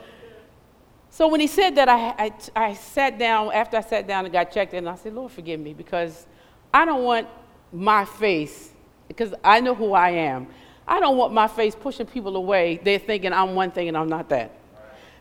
So 1.11 1.29
when 1.29 1.39
he 1.39 1.47
said 1.47 1.75
that, 1.75 1.91
I, 1.91 2.15
I, 2.19 2.33
I 2.57 2.73
sat 2.73 3.19
down, 3.19 3.53
after 3.53 3.77
I 3.77 3.83
sat 3.83 4.07
down 4.07 4.25
and 4.25 4.33
got 4.33 4.51
checked 4.51 4.73
in, 4.73 4.89
I 4.89 4.95
said, 4.95 5.13
Lord, 5.13 5.31
forgive 5.31 5.61
me, 5.61 5.75
because 5.75 6.27
I 6.73 6.87
don't 6.87 7.05
want 7.05 7.29
my 7.75 8.07
face, 8.07 8.71
because 9.07 9.35
I 9.45 9.61
know 9.61 9.75
who 9.75 9.93
I 9.93 10.13
am. 10.13 10.47
I 10.89 10.99
don't 10.99 11.19
want 11.19 11.35
my 11.35 11.47
face 11.47 11.75
pushing 11.75 12.07
people 12.07 12.39
away. 12.39 12.81
They're 12.83 12.99
thinking 12.99 13.35
I'm 13.35 13.55
one 13.55 13.71
thing 13.71 13.89
and 13.89 13.99
I'm 13.99 14.09
not 14.09 14.31
that. 14.31 14.64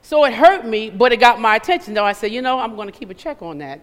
So 0.03 0.25
it 0.25 0.33
hurt 0.33 0.65
me, 0.65 0.89
but 0.89 1.13
it 1.13 1.17
got 1.17 1.39
my 1.39 1.55
attention. 1.55 1.93
Though 1.93 2.03
I 2.03 2.11
said, 2.11 2.31
you 2.31 2.41
know, 2.41 2.59
I'm 2.59 2.75
going 2.75 2.91
to 2.91 2.97
keep 2.97 3.09
a 3.09 3.13
check 3.13 3.41
on 3.41 3.57
that 3.59 3.81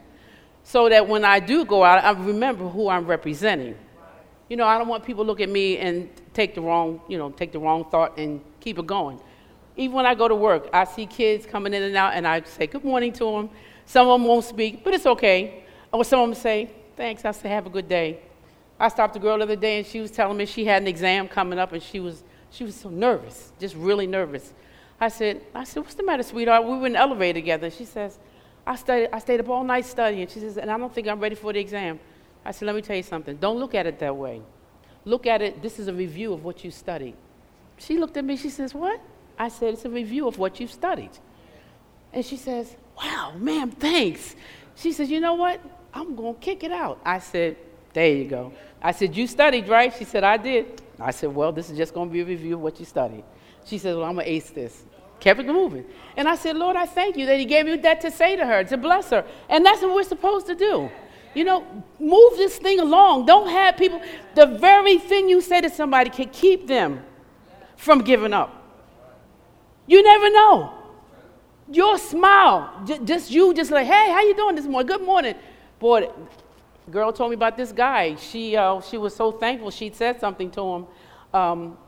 so 0.62 0.88
that 0.90 1.08
when 1.08 1.24
I 1.24 1.40
do 1.40 1.64
go 1.64 1.82
out, 1.82 2.04
I 2.04 2.10
remember 2.10 2.68
who 2.68 2.90
I'm 2.90 3.06
representing. 3.06 3.74
You 4.50 4.56
know, 4.56 4.66
I 4.66 4.76
don't 4.76 4.86
want 4.86 5.02
people 5.02 5.24
to 5.24 5.28
look 5.28 5.40
at 5.40 5.48
me 5.48 5.78
and 5.78 6.10
take 6.34 6.54
the 6.54 6.60
wrong, 6.60 7.00
you 7.08 7.16
know, 7.16 7.30
take 7.30 7.52
the 7.52 7.58
wrong 7.58 7.86
thought 7.90 8.18
and 8.18 8.42
keep 8.60 8.78
it 8.78 8.86
going. 8.86 9.18
Even 9.76 9.96
when 9.96 10.04
I 10.04 10.14
go 10.14 10.28
to 10.28 10.34
work, 10.34 10.68
I 10.74 10.84
see 10.84 11.06
kids 11.06 11.46
coming 11.46 11.72
in 11.72 11.82
and 11.82 11.96
out, 11.96 12.12
and 12.12 12.28
I 12.28 12.42
say 12.42 12.66
good 12.66 12.84
morning 12.84 13.14
to 13.14 13.24
them. 13.24 13.50
Some 13.86 14.06
of 14.06 14.20
them 14.20 14.28
won't 14.28 14.44
speak, 14.44 14.84
but 14.84 14.92
it's 14.92 15.06
okay. 15.06 15.64
Or 15.90 16.04
some 16.04 16.20
of 16.20 16.28
them 16.28 16.34
say, 16.34 16.70
thanks, 16.96 17.24
I 17.24 17.30
say, 17.30 17.48
have 17.48 17.66
a 17.66 17.70
good 17.70 17.88
day. 17.88 18.20
I 18.78 18.88
stopped 18.88 19.16
a 19.16 19.18
girl 19.18 19.38
the 19.38 19.44
other 19.44 19.56
day, 19.56 19.78
and 19.78 19.86
she 19.86 20.00
was 20.00 20.10
telling 20.10 20.36
me 20.36 20.44
she 20.44 20.66
had 20.66 20.82
an 20.82 20.88
exam 20.88 21.28
coming 21.28 21.58
up, 21.58 21.72
and 21.72 21.82
she 21.82 21.98
was, 21.98 22.22
she 22.50 22.64
was 22.64 22.74
so 22.74 22.90
nervous, 22.90 23.52
just 23.58 23.74
really 23.74 24.06
nervous. 24.06 24.52
I 25.00 25.08
said, 25.08 25.40
I 25.54 25.64
said, 25.64 25.82
what's 25.82 25.94
the 25.94 26.04
matter, 26.04 26.22
sweetheart? 26.22 26.64
We 26.64 26.76
were 26.78 26.86
in 26.86 26.92
the 26.92 26.98
elevator 26.98 27.38
together. 27.38 27.70
She 27.70 27.86
says, 27.86 28.18
I, 28.66 28.76
studied, 28.76 29.08
I 29.12 29.18
stayed 29.18 29.40
up 29.40 29.48
all 29.48 29.64
night 29.64 29.86
studying. 29.86 30.28
She 30.28 30.40
says, 30.40 30.58
and 30.58 30.70
I 30.70 30.76
don't 30.76 30.94
think 30.94 31.08
I'm 31.08 31.18
ready 31.18 31.34
for 31.34 31.52
the 31.52 31.58
exam. 31.58 31.98
I 32.44 32.50
said, 32.52 32.66
let 32.66 32.74
me 32.74 32.82
tell 32.82 32.96
you 32.96 33.02
something. 33.02 33.36
Don't 33.36 33.58
look 33.58 33.74
at 33.74 33.86
it 33.86 33.98
that 34.00 34.14
way. 34.14 34.42
Look 35.04 35.26
at 35.26 35.40
it, 35.40 35.62
this 35.62 35.78
is 35.78 35.88
a 35.88 35.94
review 35.94 36.32
of 36.32 36.44
what 36.44 36.62
you 36.64 36.70
studied. 36.70 37.14
She 37.78 37.98
looked 37.98 38.16
at 38.16 38.24
me, 38.24 38.36
she 38.36 38.50
says, 38.50 38.74
What? 38.74 39.00
I 39.38 39.48
said, 39.48 39.74
It's 39.74 39.84
a 39.86 39.90
review 39.90 40.28
of 40.28 40.38
what 40.38 40.60
you've 40.60 40.72
studied. 40.72 41.10
And 42.12 42.24
she 42.24 42.36
says, 42.36 42.76
Wow, 42.96 43.32
ma'am, 43.36 43.70
thanks. 43.70 44.36
She 44.76 44.92
says, 44.92 45.10
You 45.10 45.20
know 45.20 45.34
what? 45.34 45.60
I'm 45.94 46.14
going 46.14 46.34
to 46.34 46.40
kick 46.40 46.62
it 46.62 46.70
out. 46.70 47.00
I 47.04 47.18
said, 47.20 47.56
There 47.94 48.08
you 48.08 48.26
go. 48.26 48.52
I 48.82 48.92
said, 48.92 49.16
You 49.16 49.26
studied, 49.26 49.68
right? 49.68 49.92
She 49.96 50.04
said, 50.04 50.24
I 50.24 50.36
did. 50.36 50.82
I 51.00 51.10
said, 51.10 51.34
Well, 51.34 51.52
this 51.52 51.70
is 51.70 51.78
just 51.78 51.94
going 51.94 52.10
to 52.10 52.12
be 52.12 52.20
a 52.20 52.24
review 52.26 52.54
of 52.54 52.60
what 52.60 52.78
you 52.78 52.84
studied. 52.84 53.24
She 53.64 53.78
said, 53.78 53.96
Well, 53.96 54.04
I'm 54.04 54.14
going 54.14 54.26
to 54.26 54.32
ace 54.32 54.50
this. 54.50 54.84
Kept 55.20 55.40
it 55.40 55.46
moving. 55.46 55.84
And 56.16 56.26
I 56.26 56.34
said, 56.34 56.56
Lord, 56.56 56.76
I 56.76 56.86
thank 56.86 57.16
you 57.16 57.26
that 57.26 57.38
He 57.38 57.44
gave 57.44 57.66
me 57.66 57.76
that 57.76 58.00
to 58.00 58.10
say 58.10 58.36
to 58.36 58.46
her, 58.46 58.64
to 58.64 58.76
bless 58.76 59.10
her. 59.10 59.24
And 59.48 59.64
that's 59.64 59.82
what 59.82 59.94
we're 59.94 60.02
supposed 60.02 60.46
to 60.46 60.54
do. 60.54 60.90
You 61.34 61.44
know, 61.44 61.84
move 61.98 62.32
this 62.36 62.56
thing 62.56 62.80
along. 62.80 63.26
Don't 63.26 63.48
have 63.48 63.76
people, 63.76 64.02
the 64.34 64.46
very 64.46 64.98
thing 64.98 65.28
you 65.28 65.40
say 65.40 65.60
to 65.60 65.70
somebody 65.70 66.10
can 66.10 66.28
keep 66.30 66.66
them 66.66 67.04
from 67.76 68.00
giving 68.00 68.32
up. 68.32 68.56
You 69.86 70.02
never 70.02 70.30
know. 70.30 70.74
Your 71.70 71.98
smile, 71.98 72.84
just 73.04 73.30
you, 73.30 73.54
just 73.54 73.70
like, 73.70 73.86
hey, 73.86 74.10
how 74.10 74.22
you 74.22 74.34
doing 74.34 74.56
this 74.56 74.66
morning? 74.66 74.86
Good 74.88 75.02
morning. 75.02 75.34
Boy, 75.78 76.10
girl 76.90 77.12
told 77.12 77.30
me 77.30 77.34
about 77.36 77.56
this 77.56 77.70
guy. 77.70 78.16
She, 78.16 78.56
uh, 78.56 78.80
she 78.80 78.98
was 78.98 79.14
so 79.14 79.30
thankful 79.30 79.70
she'd 79.70 79.94
said 79.94 80.18
something 80.18 80.50
to 80.50 80.60
him. 80.60 80.86
Um, 81.32 81.78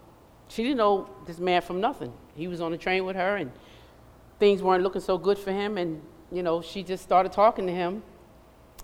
she 0.48 0.62
didn't 0.62 0.78
know 0.78 1.08
this 1.26 1.38
man 1.38 1.62
from 1.62 1.80
nothing. 1.80 2.12
he 2.34 2.48
was 2.48 2.60
on 2.60 2.72
the 2.72 2.78
train 2.78 3.04
with 3.04 3.16
her, 3.16 3.36
and 3.36 3.50
things 4.38 4.62
weren't 4.62 4.82
looking 4.82 5.00
so 5.00 5.18
good 5.18 5.38
for 5.38 5.52
him. 5.52 5.78
And, 5.78 6.02
you 6.30 6.42
know, 6.42 6.62
she 6.62 6.82
just 6.82 7.02
started 7.02 7.32
talking 7.32 7.66
to 7.66 7.72
him. 7.72 8.02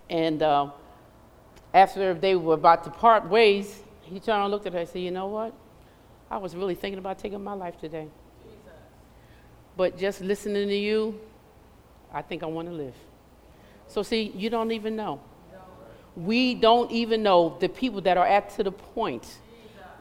And 0.09 0.43
uh, 0.43 0.71
after 1.75 2.15
they 2.15 2.37
were 2.37 2.55
about 2.55 2.85
to 2.85 2.91
part 2.91 3.29
ways, 3.29 3.83
he 4.03 4.21
turned 4.21 4.43
and 4.43 4.51
looked 4.51 4.67
at 4.67 4.73
her 4.73 4.79
and 4.81 4.89
said, 4.89 5.03
You 5.03 5.11
know 5.11 5.27
what? 5.27 5.53
I 6.31 6.37
was 6.37 6.55
really 6.55 6.75
thinking 6.75 6.99
about 6.99 7.19
taking 7.19 7.43
my 7.43 7.55
life 7.55 7.79
today. 7.81 8.09
But 9.77 9.97
just 9.97 10.21
listening 10.21 10.69
to 10.69 10.77
you, 10.77 11.21
I 12.13 12.23
think 12.23 12.43
I 12.43 12.47
want 12.47 12.69
to 12.69 12.75
live. 12.75 12.95
So, 13.87 14.03
see, 14.03 14.33
you 14.35 14.51
don't 14.51 14.73
even 14.73 14.97
know. 14.97 15.21
We 16.17 16.55
don't 16.55 16.91
even 16.91 17.23
know 17.23 17.57
the 17.61 17.69
people 17.69 18.01
that 18.03 18.17
are 18.17 18.27
at 18.27 18.51
to 18.57 18.65
the 18.65 18.73
point 18.73 19.39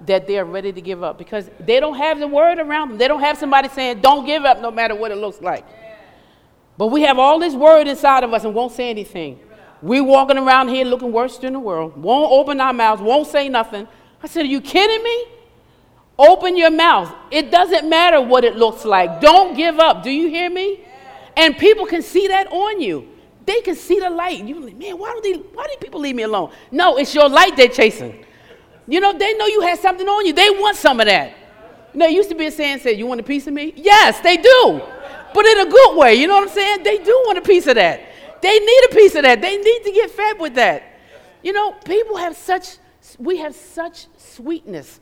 that 0.06 0.28
they're 0.28 0.46
ready 0.46 0.72
to 0.72 0.82
give 0.82 1.04
up 1.04 1.18
because 1.18 1.50
they 1.60 1.80
don't 1.80 1.98
have 1.98 2.20
the 2.20 2.28
word 2.28 2.60
around 2.60 2.90
them. 2.90 2.98
They 2.98 3.08
don't 3.08 3.22
have 3.22 3.38
somebody 3.38 3.70
saying, 3.70 4.02
don't 4.02 4.26
give 4.26 4.46
up 4.46 4.62
no 4.62 4.70
matter 4.70 4.96
what 4.96 5.12
it 5.12 5.18
looks 5.18 5.42
like. 5.42 5.66
But 6.78 6.88
we 6.88 7.02
have 7.02 7.18
all 7.18 7.40
this 7.40 7.56
word 7.56 7.88
inside 7.88 8.24
of 8.24 8.34
us 8.34 8.44
and 8.44 8.54
won't 8.54 8.72
say 8.72 8.90
anything. 8.90 9.40
We 9.82 10.02
walking 10.02 10.38
around 10.38 10.70
here 10.70 10.86
looking 10.86 11.12
worse 11.12 11.38
than 11.38 11.54
the 11.54 11.60
world, 11.60 11.98
won't 11.98 12.32
open 12.32 12.60
our 12.62 12.74
mouths, 12.74 13.02
won't 13.02 13.28
say 13.28 13.50
nothing. 13.50 13.88
I 14.22 14.28
said, 14.28 14.44
Are 14.46 14.50
you 14.50 14.62
kidding 14.62 15.04
me? 15.04 15.26
Open 16.20 16.58
your 16.58 16.72
mouth. 16.72 17.14
It 17.30 17.52
doesn't 17.52 17.88
matter 17.88 18.20
what 18.20 18.44
it 18.44 18.56
looks 18.56 18.86
like. 18.86 19.22
Don't 19.22 19.56
give 19.56 19.80
up. 19.80 20.04
Do 20.04 20.10
you 20.10 20.30
hear 20.30 20.50
me? 20.50 20.84
And 21.36 21.56
people 21.58 21.86
can 21.86 22.02
see 22.02 22.28
that 22.28 22.48
on 22.48 22.82
you. 22.82 23.08
They 23.46 23.62
can 23.62 23.76
see 23.76 24.00
the 24.00 24.10
light. 24.10 24.44
You 24.44 24.60
like, 24.60 24.76
man, 24.76 24.98
why 24.98 25.14
do 25.14 25.22
they 25.22 25.40
why 25.40 25.68
do 25.68 25.76
people 25.80 26.00
leave 26.00 26.16
me 26.16 26.24
alone? 26.24 26.52
No, 26.72 26.98
it's 26.98 27.14
your 27.14 27.30
light 27.30 27.56
they're 27.56 27.68
chasing. 27.68 28.26
You 28.88 29.00
know, 29.00 29.18
they 29.18 29.34
know 29.34 29.46
you 29.46 29.62
had 29.62 29.80
something 29.80 30.08
on 30.08 30.26
you. 30.26 30.34
They 30.34 30.50
want 30.50 30.78
some 30.78 31.00
of 31.00 31.08
that. 31.08 31.36
You 31.94 32.00
know, 32.00 32.08
used 32.08 32.30
to 32.30 32.36
be 32.36 32.46
a 32.46 32.52
saying 32.52 32.80
said, 32.80 32.98
You 32.98 33.06
want 33.06 33.20
a 33.20 33.24
piece 33.24 33.48
of 33.48 33.54
me? 33.54 33.74
Yes, 33.76 34.20
they 34.22 34.38
do. 34.38 34.82
But 35.34 35.46
in 35.46 35.60
a 35.68 35.70
good 35.70 35.98
way. 35.98 36.16
You 36.16 36.28
know 36.28 36.36
what 36.36 36.48
I'm 36.48 36.54
saying? 36.54 36.84
They 36.84 36.98
do 37.00 37.24
want 37.26 37.38
a 37.38 37.42
piece 37.42 37.68
of 37.68 37.76
that. 37.76 38.02
They 38.42 38.60
need 38.60 38.84
a 38.90 38.96
piece 38.96 39.16
of 39.16 39.24
that. 39.24 39.42
They 39.42 39.58
need 39.58 39.84
to 39.84 39.92
get 39.92 40.12
fed 40.12 40.40
with 40.40 40.56
that. 40.56 40.84
You 41.44 41.54
know, 41.54 41.74
people 41.86 42.18
have 42.18 42.36
such 42.36 42.78
we 43.18 43.38
have 43.38 43.56
such 43.56 44.08
sweetness 44.18 45.00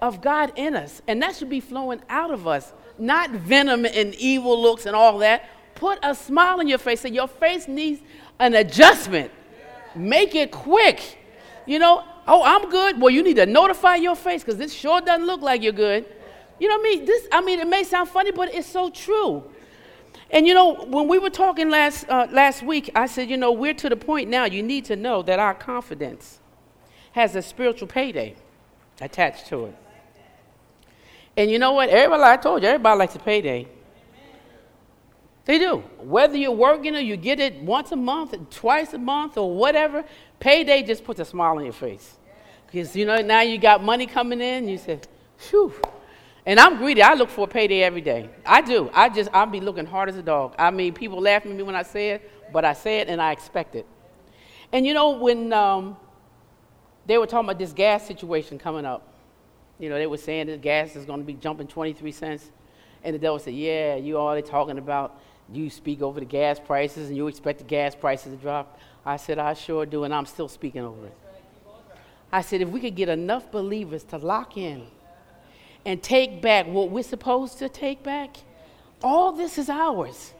of 0.00 0.22
God 0.22 0.52
in 0.56 0.74
us, 0.74 1.02
and 1.06 1.20
that 1.22 1.36
should 1.36 1.50
be 1.50 1.60
flowing 1.60 2.00
out 2.08 2.30
of 2.30 2.46
us, 2.46 2.72
not 2.98 3.30
venom 3.30 3.84
and 3.84 4.14
evil 4.14 4.60
looks 4.60 4.86
and 4.86 4.94
all 4.94 5.18
that. 5.18 5.48
Put 5.74 5.98
a 6.02 6.14
smile 6.14 6.60
on 6.60 6.68
your 6.68 6.78
face, 6.78 7.04
and 7.04 7.14
your 7.14 7.28
face 7.28 7.68
needs 7.68 8.00
an 8.38 8.54
adjustment. 8.54 9.30
Make 9.94 10.34
it 10.34 10.50
quick. 10.50 11.18
You 11.66 11.78
know, 11.78 12.04
oh, 12.30 12.42
I'm 12.44 12.70
good. 12.70 13.00
Well, 13.00 13.10
you 13.10 13.22
need 13.22 13.36
to 13.36 13.46
notify 13.46 13.96
your 13.96 14.14
face 14.14 14.42
because 14.42 14.56
this 14.56 14.72
sure 14.72 15.00
doesn't 15.00 15.26
look 15.26 15.42
like 15.42 15.62
you're 15.62 15.72
good. 15.72 16.06
You 16.60 16.68
know 16.68 16.76
what 16.76 16.86
I 16.86 16.94
mean? 16.94 17.04
This, 17.04 17.26
I 17.32 17.40
mean, 17.40 17.58
it 17.58 17.66
may 17.66 17.82
sound 17.84 18.08
funny, 18.08 18.30
but 18.30 18.54
it's 18.54 18.68
so 18.68 18.88
true. 18.88 19.42
And 20.30 20.46
you 20.46 20.54
know, 20.54 20.84
when 20.84 21.08
we 21.08 21.18
were 21.18 21.30
talking 21.30 21.70
last, 21.70 22.08
uh, 22.08 22.28
last 22.30 22.62
week, 22.62 22.90
I 22.94 23.06
said, 23.06 23.28
you 23.28 23.36
know, 23.36 23.50
we're 23.50 23.74
to 23.74 23.88
the 23.88 23.96
point 23.96 24.30
now, 24.30 24.44
you 24.44 24.62
need 24.62 24.84
to 24.86 24.96
know 24.96 25.22
that 25.22 25.40
our 25.40 25.54
confidence 25.54 26.38
has 27.12 27.34
a 27.34 27.42
spiritual 27.42 27.88
payday 27.88 28.36
attached 29.00 29.48
to 29.48 29.66
it. 29.66 29.76
And 31.36 31.50
you 31.50 31.58
know 31.58 31.72
what? 31.72 31.88
Everybody, 31.88 32.22
I 32.22 32.36
told 32.36 32.62
you, 32.62 32.68
everybody 32.68 32.98
likes 32.98 33.16
a 33.16 33.18
payday. 33.18 33.66
They 35.46 35.58
do. 35.58 35.78
Whether 35.98 36.36
you're 36.36 36.52
working 36.52 36.94
or 36.94 37.00
you 37.00 37.16
get 37.16 37.40
it 37.40 37.56
once 37.62 37.90
a 37.90 37.96
month, 37.96 38.36
twice 38.50 38.92
a 38.92 38.98
month, 38.98 39.36
or 39.36 39.52
whatever, 39.52 40.04
payday 40.38 40.82
just 40.82 41.02
puts 41.02 41.18
a 41.18 41.24
smile 41.24 41.56
on 41.56 41.64
your 41.64 41.72
face. 41.72 42.18
Because, 42.70 42.94
you 42.94 43.04
know, 43.04 43.20
now 43.20 43.40
you 43.40 43.58
got 43.58 43.82
money 43.82 44.06
coming 44.06 44.40
in, 44.40 44.68
you 44.68 44.78
say, 44.78 45.00
phew. 45.36 45.72
And 46.46 46.58
I'm 46.58 46.78
greedy. 46.78 47.02
I 47.02 47.14
look 47.14 47.28
for 47.28 47.44
a 47.44 47.48
payday 47.48 47.82
every 47.82 48.00
day. 48.00 48.30
I 48.46 48.62
do. 48.62 48.90
I 48.94 49.08
just, 49.08 49.28
I'll 49.32 49.46
be 49.46 49.60
looking 49.60 49.86
hard 49.86 50.08
as 50.08 50.16
a 50.16 50.22
dog. 50.22 50.54
I 50.58 50.70
mean, 50.70 50.94
people 50.94 51.20
laugh 51.20 51.44
at 51.44 51.52
me 51.52 51.62
when 51.62 51.74
I 51.74 51.82
say 51.82 52.10
it, 52.10 52.30
but 52.52 52.64
I 52.64 52.72
say 52.72 53.00
it 53.00 53.08
and 53.08 53.20
I 53.20 53.32
expect 53.32 53.74
it. 53.74 53.86
And 54.72 54.86
you 54.86 54.94
know, 54.94 55.10
when 55.10 55.52
um, 55.52 55.96
they 57.06 57.18
were 57.18 57.26
talking 57.26 57.48
about 57.48 57.58
this 57.58 57.72
gas 57.72 58.06
situation 58.06 58.58
coming 58.58 58.84
up. 58.84 59.14
You 59.80 59.88
know, 59.88 59.96
they 59.96 60.06
were 60.06 60.16
saying 60.16 60.46
that 60.46 60.60
gas 60.60 60.94
is 60.94 61.04
going 61.04 61.20
to 61.20 61.26
be 61.26 61.34
jumping 61.34 61.66
23 61.66 62.12
cents. 62.12 62.50
And 63.02 63.14
the 63.14 63.18
devil 63.18 63.38
said, 63.38 63.54
Yeah, 63.54 63.96
you 63.96 64.16
already 64.16 64.46
talking 64.46 64.78
about 64.78 65.20
you 65.52 65.70
speak 65.70 66.02
over 66.02 66.20
the 66.20 66.26
gas 66.26 66.60
prices 66.60 67.08
and 67.08 67.16
you 67.16 67.26
expect 67.26 67.58
the 67.58 67.64
gas 67.64 67.96
prices 67.96 68.32
to 68.32 68.38
drop. 68.38 68.78
I 69.04 69.16
said, 69.16 69.38
I 69.38 69.54
sure 69.54 69.86
do, 69.86 70.04
and 70.04 70.14
I'm 70.14 70.26
still 70.26 70.48
speaking 70.48 70.82
over 70.82 71.06
it. 71.06 71.16
I 72.32 72.42
said, 72.42 72.60
if 72.60 72.68
we 72.68 72.80
could 72.80 72.94
get 72.94 73.08
enough 73.08 73.50
believers 73.50 74.04
to 74.04 74.18
lock 74.18 74.56
in 74.56 74.86
and 75.84 76.02
take 76.02 76.40
back 76.40 76.66
what 76.66 76.90
we're 76.90 77.02
supposed 77.02 77.58
to 77.58 77.68
take 77.68 78.02
back, 78.02 78.36
all 79.02 79.32
this 79.32 79.58
is 79.58 79.68
ours. 79.68 80.32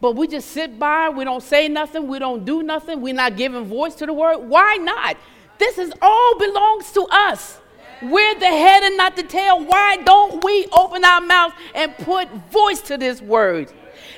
But 0.00 0.16
we 0.16 0.26
just 0.26 0.50
sit 0.50 0.78
by, 0.78 1.08
we 1.08 1.24
don't 1.24 1.42
say 1.42 1.68
nothing, 1.68 2.08
we 2.08 2.18
don't 2.18 2.44
do 2.44 2.62
nothing, 2.62 3.00
we're 3.00 3.14
not 3.14 3.36
giving 3.36 3.64
voice 3.64 3.94
to 3.96 4.06
the 4.06 4.12
word. 4.12 4.38
Why 4.38 4.76
not? 4.76 5.16
This 5.58 5.78
is 5.78 5.92
all 6.02 6.38
belongs 6.38 6.92
to 6.92 7.06
us. 7.10 7.58
We're 8.02 8.34
the 8.34 8.46
head 8.46 8.82
and 8.82 8.96
not 8.96 9.16
the 9.16 9.22
tail. 9.22 9.64
Why 9.64 9.96
don't 9.98 10.42
we 10.44 10.66
open 10.72 11.04
our 11.04 11.20
mouth 11.20 11.54
and 11.74 11.96
put 11.98 12.28
voice 12.50 12.80
to 12.82 12.98
this 12.98 13.22
word? 13.22 13.72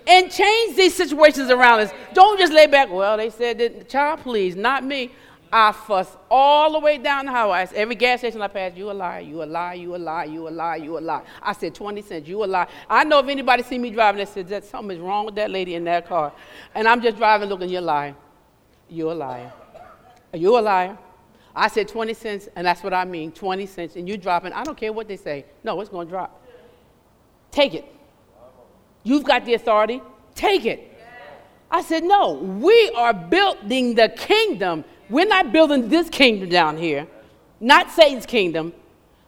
And 0.06 0.30
change 0.30 0.76
these 0.76 0.94
situations 0.94 1.50
around 1.50 1.80
us. 1.80 1.90
Don't 2.14 2.38
just 2.38 2.52
lay 2.52 2.66
back. 2.66 2.90
Well, 2.90 3.16
they 3.16 3.30
said 3.30 3.58
that, 3.58 3.88
child, 3.88 4.20
please, 4.20 4.56
not 4.56 4.84
me. 4.84 5.12
I 5.52 5.72
fuss 5.72 6.16
all 6.30 6.72
the 6.72 6.80
way 6.80 6.98
down 6.98 7.26
the 7.26 7.32
highway. 7.32 7.68
Every 7.74 7.94
gas 7.94 8.20
station 8.20 8.42
I 8.42 8.48
pass, 8.48 8.72
you 8.76 8.90
a 8.90 8.92
liar, 8.92 9.20
you 9.20 9.42
a 9.42 9.44
liar, 9.44 9.74
you 9.74 9.94
a 9.94 9.98
liar, 9.98 10.26
you 10.26 10.48
a 10.48 10.50
lie, 10.50 10.76
you 10.76 10.98
a 10.98 11.00
liar. 11.00 11.22
I 11.40 11.52
said 11.52 11.74
20 11.74 12.02
cents, 12.02 12.28
you 12.28 12.44
a 12.44 12.46
liar. 12.46 12.66
I 12.90 13.04
know 13.04 13.20
if 13.20 13.28
anybody 13.28 13.62
see 13.62 13.78
me 13.78 13.90
driving, 13.90 14.18
they 14.18 14.24
said 14.24 14.48
that 14.48 14.64
something 14.64 14.96
is 14.96 15.02
wrong 15.02 15.26
with 15.26 15.36
that 15.36 15.50
lady 15.50 15.74
in 15.74 15.84
that 15.84 16.08
car. 16.08 16.32
And 16.74 16.88
I'm 16.88 17.00
just 17.00 17.16
driving 17.16 17.48
looking, 17.48 17.68
you're 17.68 17.80
lying. 17.80 18.16
You're 18.88 19.12
a 19.12 19.14
liar. 19.14 19.52
Are 20.32 20.38
you 20.38 20.58
a 20.58 20.60
liar? 20.60 20.98
I 21.54 21.68
said 21.68 21.88
20 21.88 22.12
cents, 22.12 22.48
and 22.54 22.66
that's 22.66 22.82
what 22.82 22.92
I 22.92 23.04
mean 23.04 23.32
20 23.32 23.66
cents, 23.66 23.96
and 23.96 24.06
you 24.08 24.18
dropping. 24.18 24.52
I 24.52 24.64
don't 24.64 24.76
care 24.76 24.92
what 24.92 25.08
they 25.08 25.16
say. 25.16 25.46
No, 25.64 25.80
it's 25.80 25.88
going 25.88 26.06
to 26.06 26.10
drop. 26.10 26.42
Take 27.50 27.72
it. 27.74 27.84
You've 29.02 29.24
got 29.24 29.44
the 29.44 29.54
authority. 29.54 30.02
Take 30.34 30.66
it. 30.66 30.92
I 31.70 31.82
said, 31.82 32.04
no, 32.04 32.34
we 32.34 32.90
are 32.96 33.14
building 33.14 33.94
the 33.94 34.08
kingdom. 34.10 34.84
We're 35.08 35.26
not 35.26 35.52
building 35.52 35.88
this 35.88 36.08
kingdom 36.08 36.48
down 36.48 36.76
here, 36.76 37.06
not 37.60 37.90
Satan's 37.90 38.26
kingdom. 38.26 38.72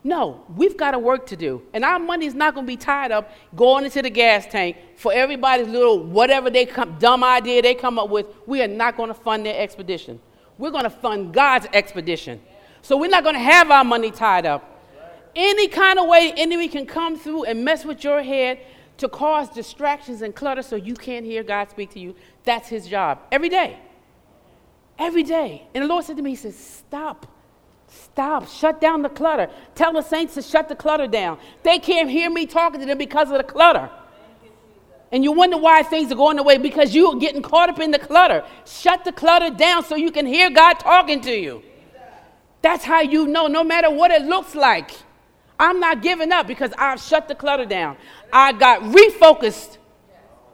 No, 0.05 0.45
we've 0.57 0.77
got 0.77 0.95
a 0.95 0.99
work 0.99 1.27
to 1.27 1.37
do. 1.37 1.63
And 1.73 1.85
our 1.85 1.99
money 1.99 2.27
is 2.27 2.35
not 2.35 2.55
going 2.55 2.67
to 2.67 2.69
be 2.69 2.77
tied 2.77 3.13
up 3.13 3.31
going 3.55 3.85
into 3.85 4.01
the 4.01 4.11
gas 4.11 4.47
tank 4.47 4.77
for 4.97 5.13
everybody's 5.13 5.69
little 5.69 6.03
whatever 6.03 6.51
they 6.51 6.67
come, 6.67 6.97
dumb 6.99 7.23
idea 7.23 7.63
they 7.63 7.75
come 7.75 7.99
up 7.99 8.09
with. 8.09 8.27
We 8.47 8.63
are 8.63 8.69
not 8.69 8.97
going 8.97 9.09
to 9.09 9.15
fund 9.15 9.45
their 9.45 9.61
expedition. 9.61 10.21
We're 10.57 10.71
going 10.71 10.85
to 10.85 10.91
fund 10.91 11.35
God's 11.35 11.67
expedition. 11.73 12.41
So 12.83 12.97
we're 12.97 13.11
not 13.11 13.23
going 13.23 13.35
to 13.35 13.41
have 13.41 13.71
our 13.71 13.85
money 13.85 14.11
tied 14.11 14.47
up. 14.47 14.83
Any 15.37 15.69
kind 15.69 15.99
of 15.99 16.09
way 16.09 16.31
the 16.31 16.39
enemy 16.39 16.69
can 16.69 16.87
come 16.87 17.17
through 17.17 17.45
and 17.45 17.65
mess 17.65 17.85
with 17.85 18.03
your 18.03 18.23
head 18.23 18.61
to 18.97 19.09
cause 19.09 19.49
distractions 19.51 20.23
and 20.23 20.35
clutter 20.35 20.63
so 20.63 20.77
you 20.77 20.95
can't 20.95 21.25
hear 21.25 21.43
God 21.43 21.71
speak 21.71 21.91
to 21.91 22.01
you, 22.01 22.17
that's 22.45 22.69
his 22.69 22.87
job 22.87 23.21
every 23.31 23.49
day. 23.49 23.79
Every 24.99 25.23
day. 25.23 25.67
And 25.75 25.85
the 25.85 25.89
Lord 25.89 26.05
said 26.05 26.17
to 26.17 26.23
me, 26.23 26.31
He 26.31 26.37
says, 26.37 26.57
Stop. 26.57 27.27
Stop. 27.89 28.49
Shut 28.49 28.81
down 28.81 29.03
the 29.03 29.09
clutter. 29.09 29.49
Tell 29.75 29.93
the 29.93 30.03
saints 30.03 30.35
to 30.35 30.43
shut 30.43 30.69
the 30.69 30.77
clutter 30.77 31.07
down. 31.07 31.39
They 31.63 31.79
can't 31.79 32.11
hear 32.11 32.29
me 32.29 32.47
talking 32.47 32.81
to 32.81 32.87
them 32.87 32.99
because 32.99 33.31
of 33.31 33.39
the 33.39 33.45
clutter. 33.45 33.91
And 35.11 35.25
you 35.25 35.33
wonder 35.33 35.57
why 35.57 35.83
things 35.83 36.13
are 36.13 36.17
going 36.17 36.39
away 36.39 36.59
because 36.59 36.95
you're 36.95 37.17
getting 37.17 37.41
caught 37.41 37.71
up 37.71 37.81
in 37.81 37.91
the 37.91 37.99
clutter. 37.99 38.45
Shut 38.67 39.05
the 39.05 39.13
clutter 39.13 39.49
down 39.49 39.85
so 39.85 39.97
you 39.97 40.11
can 40.11 40.27
hear 40.27 40.51
God 40.51 40.75
talking 40.75 41.23
to 41.23 41.33
you. 41.33 41.63
That's 42.61 42.85
how 42.85 43.01
you 43.01 43.27
know, 43.27 43.47
no 43.47 43.65
matter 43.65 43.91
what 43.91 44.11
it 44.11 44.23
looks 44.23 44.55
like. 44.55 44.91
I'm 45.59 45.81
not 45.81 46.03
giving 46.03 46.31
up 46.31 46.47
because 46.47 46.73
I've 46.77 47.01
shut 47.01 47.27
the 47.27 47.35
clutter 47.35 47.65
down. 47.65 47.97
I 48.33 48.53
got 48.53 48.83
refocused 48.83 49.79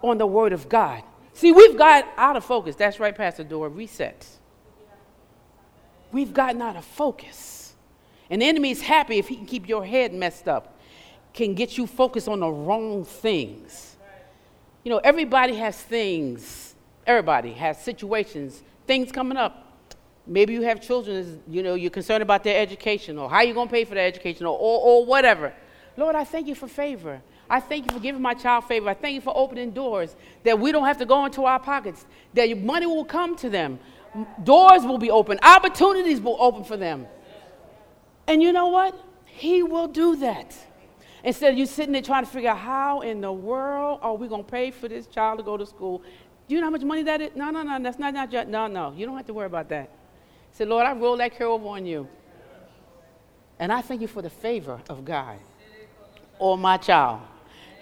on 0.02 0.18
the 0.18 0.26
Word 0.26 0.52
of 0.52 0.68
God. 0.68 1.02
See, 1.34 1.52
we've 1.52 1.76
got 1.76 2.06
out 2.16 2.36
of 2.36 2.44
focus. 2.44 2.76
That's 2.76 3.00
right, 3.00 3.14
Pastor 3.14 3.44
Dora. 3.44 3.68
Reset. 3.68 4.26
We've 6.12 6.32
gotten 6.32 6.62
out 6.62 6.76
of 6.76 6.84
focus. 6.84 7.74
And 8.30 8.40
the 8.40 8.46
enemy 8.46 8.70
is 8.70 8.80
happy 8.80 9.18
if 9.18 9.28
he 9.28 9.36
can 9.36 9.44
keep 9.44 9.68
your 9.68 9.84
head 9.84 10.14
messed 10.14 10.48
up, 10.48 10.78
can 11.32 11.54
get 11.54 11.76
you 11.76 11.86
focused 11.86 12.28
on 12.28 12.40
the 12.40 12.48
wrong 12.48 13.04
things. 13.04 13.96
You 14.84 14.90
know, 14.90 14.98
everybody 14.98 15.56
has 15.56 15.76
things, 15.76 16.74
everybody 17.06 17.52
has 17.52 17.82
situations, 17.82 18.62
things 18.86 19.10
coming 19.10 19.36
up. 19.36 19.60
Maybe 20.26 20.54
you 20.54 20.62
have 20.62 20.80
children, 20.80 21.42
you 21.48 21.62
know, 21.62 21.74
you're 21.74 21.90
concerned 21.90 22.22
about 22.22 22.44
their 22.44 22.60
education 22.60 23.18
or 23.18 23.28
how 23.28 23.42
you're 23.42 23.54
going 23.54 23.68
to 23.68 23.72
pay 23.72 23.84
for 23.84 23.94
their 23.94 24.06
education 24.06 24.46
or, 24.46 24.56
or, 24.56 24.80
or 24.80 25.04
whatever. 25.04 25.52
Lord, 25.96 26.14
I 26.14 26.24
thank 26.24 26.46
you 26.46 26.54
for 26.54 26.68
favor. 26.68 27.20
I 27.48 27.60
thank 27.60 27.86
you 27.86 27.96
for 27.96 28.00
giving 28.00 28.22
my 28.22 28.34
child 28.34 28.64
favor. 28.64 28.88
I 28.88 28.94
thank 28.94 29.14
you 29.14 29.20
for 29.20 29.36
opening 29.36 29.70
doors 29.70 30.16
that 30.44 30.58
we 30.58 30.72
don't 30.72 30.84
have 30.84 30.98
to 30.98 31.06
go 31.06 31.24
into 31.24 31.44
our 31.44 31.60
pockets, 31.60 32.06
that 32.34 32.56
money 32.58 32.86
will 32.86 33.04
come 33.04 33.36
to 33.36 33.50
them. 33.50 33.78
Doors 34.42 34.82
will 34.84 34.98
be 34.98 35.10
open, 35.10 35.38
opportunities 35.42 36.20
will 36.20 36.36
open 36.40 36.64
for 36.64 36.76
them. 36.76 37.06
And 38.26 38.42
you 38.42 38.52
know 38.52 38.68
what? 38.68 38.98
He 39.26 39.62
will 39.62 39.88
do 39.88 40.16
that. 40.16 40.56
Instead 41.24 41.52
of 41.52 41.58
you 41.58 41.66
sitting 41.66 41.92
there 41.92 42.02
trying 42.02 42.24
to 42.24 42.30
figure 42.30 42.50
out 42.50 42.58
how 42.58 43.00
in 43.00 43.20
the 43.20 43.32
world 43.32 43.98
are 44.02 44.14
we 44.14 44.28
going 44.28 44.44
to 44.44 44.50
pay 44.50 44.70
for 44.70 44.88
this 44.88 45.06
child 45.06 45.38
to 45.38 45.44
go 45.44 45.56
to 45.56 45.66
school? 45.66 46.02
Do 46.46 46.54
you 46.54 46.60
know 46.60 46.66
how 46.66 46.70
much 46.70 46.82
money 46.82 47.02
that 47.02 47.20
is? 47.20 47.30
No, 47.34 47.50
no, 47.50 47.62
no, 47.62 47.82
that's 47.82 47.98
not, 47.98 48.12
not 48.12 48.30
just, 48.30 48.48
no, 48.48 48.66
no. 48.66 48.92
You 48.96 49.06
don't 49.06 49.16
have 49.16 49.26
to 49.26 49.34
worry 49.34 49.46
about 49.46 49.68
that. 49.70 49.90
Say, 50.52 50.64
Lord, 50.64 50.86
I 50.86 50.92
roll 50.92 51.16
that 51.16 51.36
care 51.36 51.46
over 51.46 51.66
on 51.66 51.86
you. 51.86 52.06
And 53.58 53.72
I 53.72 53.80
thank 53.80 54.02
you 54.02 54.08
for 54.08 54.20
the 54.20 54.30
favor 54.30 54.80
of 54.88 55.04
God 55.04 55.38
or 56.38 56.58
my 56.58 56.76
child. 56.76 57.22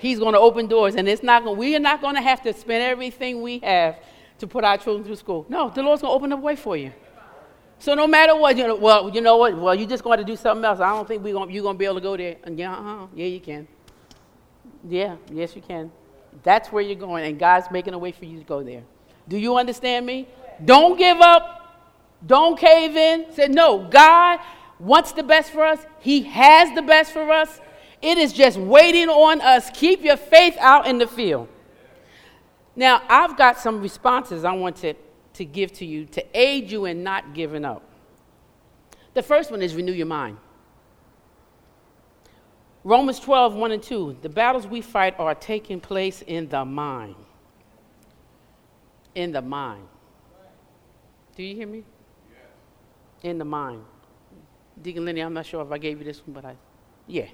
He's 0.03 0.19
going 0.19 0.33
to 0.33 0.41
open 0.41 0.67
doors, 0.67 0.97
and 0.97 1.09
it's 1.09 1.23
not 1.23 1.45
going. 1.45 1.57
We 1.57 1.77
are 1.77 1.79
not 1.79 2.01
going 2.01 2.17
to 2.17 2.21
have 2.21 2.43
to 2.43 2.53
spend 2.53 2.83
everything 2.83 3.41
we 3.41 3.61
have 3.61 4.01
to 4.39 4.49
put 4.49 4.65
our 4.65 4.77
children 4.77 5.05
through 5.05 5.15
school. 5.15 5.47
No, 5.49 5.71
the 5.71 5.81
Lord's 5.81 6.03
going 6.03 6.11
to 6.11 6.17
open 6.17 6.31
the 6.31 6.37
way 6.37 6.57
for 6.57 6.77
you. 6.77 6.93
So 7.79 7.95
no 7.95 8.09
matter 8.09 8.35
what, 8.35 8.57
you 8.57 8.67
know, 8.67 8.75
well, 8.75 9.11
you 9.11 9.21
know 9.21 9.37
what? 9.37 9.57
Well, 9.57 9.77
you 9.77 9.87
just 9.87 10.03
going 10.03 10.19
to 10.19 10.25
do 10.25 10.35
something 10.35 10.65
else. 10.65 10.81
I 10.81 10.89
don't 10.89 11.07
think 11.07 11.23
we're 11.23 11.35
going 11.35 11.53
you're 11.53 11.63
going 11.63 11.77
to 11.77 11.79
be 11.79 11.85
able 11.85 11.95
to 11.95 12.01
go 12.01 12.17
there. 12.17 12.35
And 12.43 12.59
yeah, 12.59 12.73
uh-huh, 12.73 13.07
yeah, 13.15 13.27
you 13.27 13.39
can. 13.39 13.69
Yeah, 14.89 15.15
yes, 15.31 15.55
you 15.55 15.63
can. 15.63 15.93
That's 16.43 16.73
where 16.73 16.83
you're 16.83 16.97
going, 16.97 17.25
and 17.25 17.39
God's 17.39 17.71
making 17.71 17.95
a 17.95 17.99
way 17.99 18.11
for 18.11 18.25
you 18.25 18.41
to 18.41 18.45
go 18.45 18.65
there. 18.65 18.83
Do 19.29 19.39
you 19.39 19.57
understand 19.57 20.05
me? 20.05 20.27
Don't 20.65 20.99
give 20.99 21.21
up. 21.21 21.79
Don't 22.27 22.59
cave 22.59 22.97
in. 22.97 23.33
Say 23.33 23.47
no. 23.47 23.87
God 23.89 24.41
wants 24.81 25.13
the 25.13 25.23
best 25.23 25.53
for 25.53 25.65
us. 25.65 25.79
He 26.01 26.23
has 26.23 26.75
the 26.75 26.83
best 26.83 27.13
for 27.13 27.31
us. 27.31 27.61
It 28.03 28.19
is 28.19 28.33
just 28.33 28.59
waiting 28.59 29.09
on 29.09 29.41
us. 29.41 29.71
Keep 29.71 30.03
your 30.03 30.17
faith 30.17 30.57
out 30.59 30.87
in 30.87 30.99
the 30.99 31.07
field. 31.07 31.49
Now, 32.75 33.03
I've 33.09 33.37
got 33.37 33.59
some 33.59 33.81
responses 33.81 34.45
I 34.45 34.53
want 34.53 34.77
to 34.77 34.95
to 35.35 35.45
give 35.45 35.73
to 35.73 35.87
you 35.87 36.05
to 36.07 36.25
aid 36.35 36.71
you 36.71 36.85
in 36.85 37.03
not 37.03 37.35
giving 37.35 37.65
up. 37.65 37.83
The 39.15 39.23
first 39.23 39.51
one 39.51 39.63
is 39.63 39.75
renew 39.75 39.93
your 39.93 40.07
mind. 40.07 40.37
Romans 42.85 43.21
12, 43.21 43.55
1 43.55 43.73
and 43.73 43.83
2. 43.83 44.19
The 44.23 44.29
battles 44.29 44.67
we 44.67 44.81
fight 44.81 45.15
are 45.19 45.35
taking 45.35 45.81
place 45.81 46.23
in 46.27 46.49
the 46.49 46.65
mind. 46.65 47.15
In 49.15 49.33
the 49.33 49.43
mind. 49.43 49.87
Do 51.37 51.43
you 51.43 51.55
hear 51.55 51.67
me? 51.67 51.85
In 53.23 53.39
the 53.39 53.45
mind. 53.45 53.85
Deacon 54.81 55.05
Lenny, 55.05 55.21
I'm 55.21 55.33
not 55.33 55.47
sure 55.47 55.63
if 55.63 55.71
I 55.71 55.79
gave 55.79 55.99
you 55.99 56.05
this 56.05 56.27
one, 56.27 56.35
but 56.35 56.45
I, 56.45 56.57
yeah, 57.07 57.29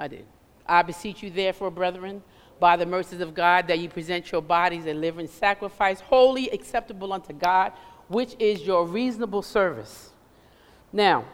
I 0.00 0.08
did. 0.08 0.24
I 0.66 0.80
beseech 0.80 1.22
you, 1.22 1.28
therefore, 1.28 1.70
brethren, 1.70 2.22
by 2.58 2.76
the 2.76 2.86
mercies 2.86 3.20
of 3.20 3.34
God 3.34 3.68
that 3.68 3.78
you 3.78 3.88
present 3.90 4.32
your 4.32 4.40
bodies 4.40 4.86
a 4.86 4.94
living 4.94 5.28
sacrifice, 5.28 6.00
holy, 6.00 6.48
acceptable 6.48 7.12
unto 7.12 7.34
God, 7.34 7.72
which 8.08 8.34
is 8.38 8.62
your 8.62 8.86
reasonable 8.86 9.42
service. 9.42 10.10
Now, 10.90 11.26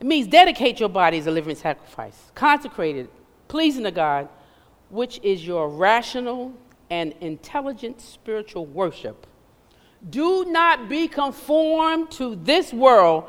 it 0.00 0.06
means 0.06 0.26
dedicate 0.26 0.80
your 0.80 0.90
body 0.90 1.16
as 1.16 1.26
a 1.26 1.30
living 1.30 1.56
sacrifice, 1.56 2.30
consecrated, 2.34 3.08
pleasing 3.48 3.84
to 3.84 3.90
God, 3.90 4.28
which 4.90 5.18
is 5.22 5.46
your 5.46 5.70
rational 5.70 6.52
and 6.90 7.14
intelligent 7.22 8.02
spiritual 8.02 8.66
worship. 8.66 9.26
Do 10.10 10.44
not 10.44 10.90
be 10.90 11.08
conformed 11.08 12.10
to 12.12 12.36
this 12.36 12.70
world, 12.70 13.24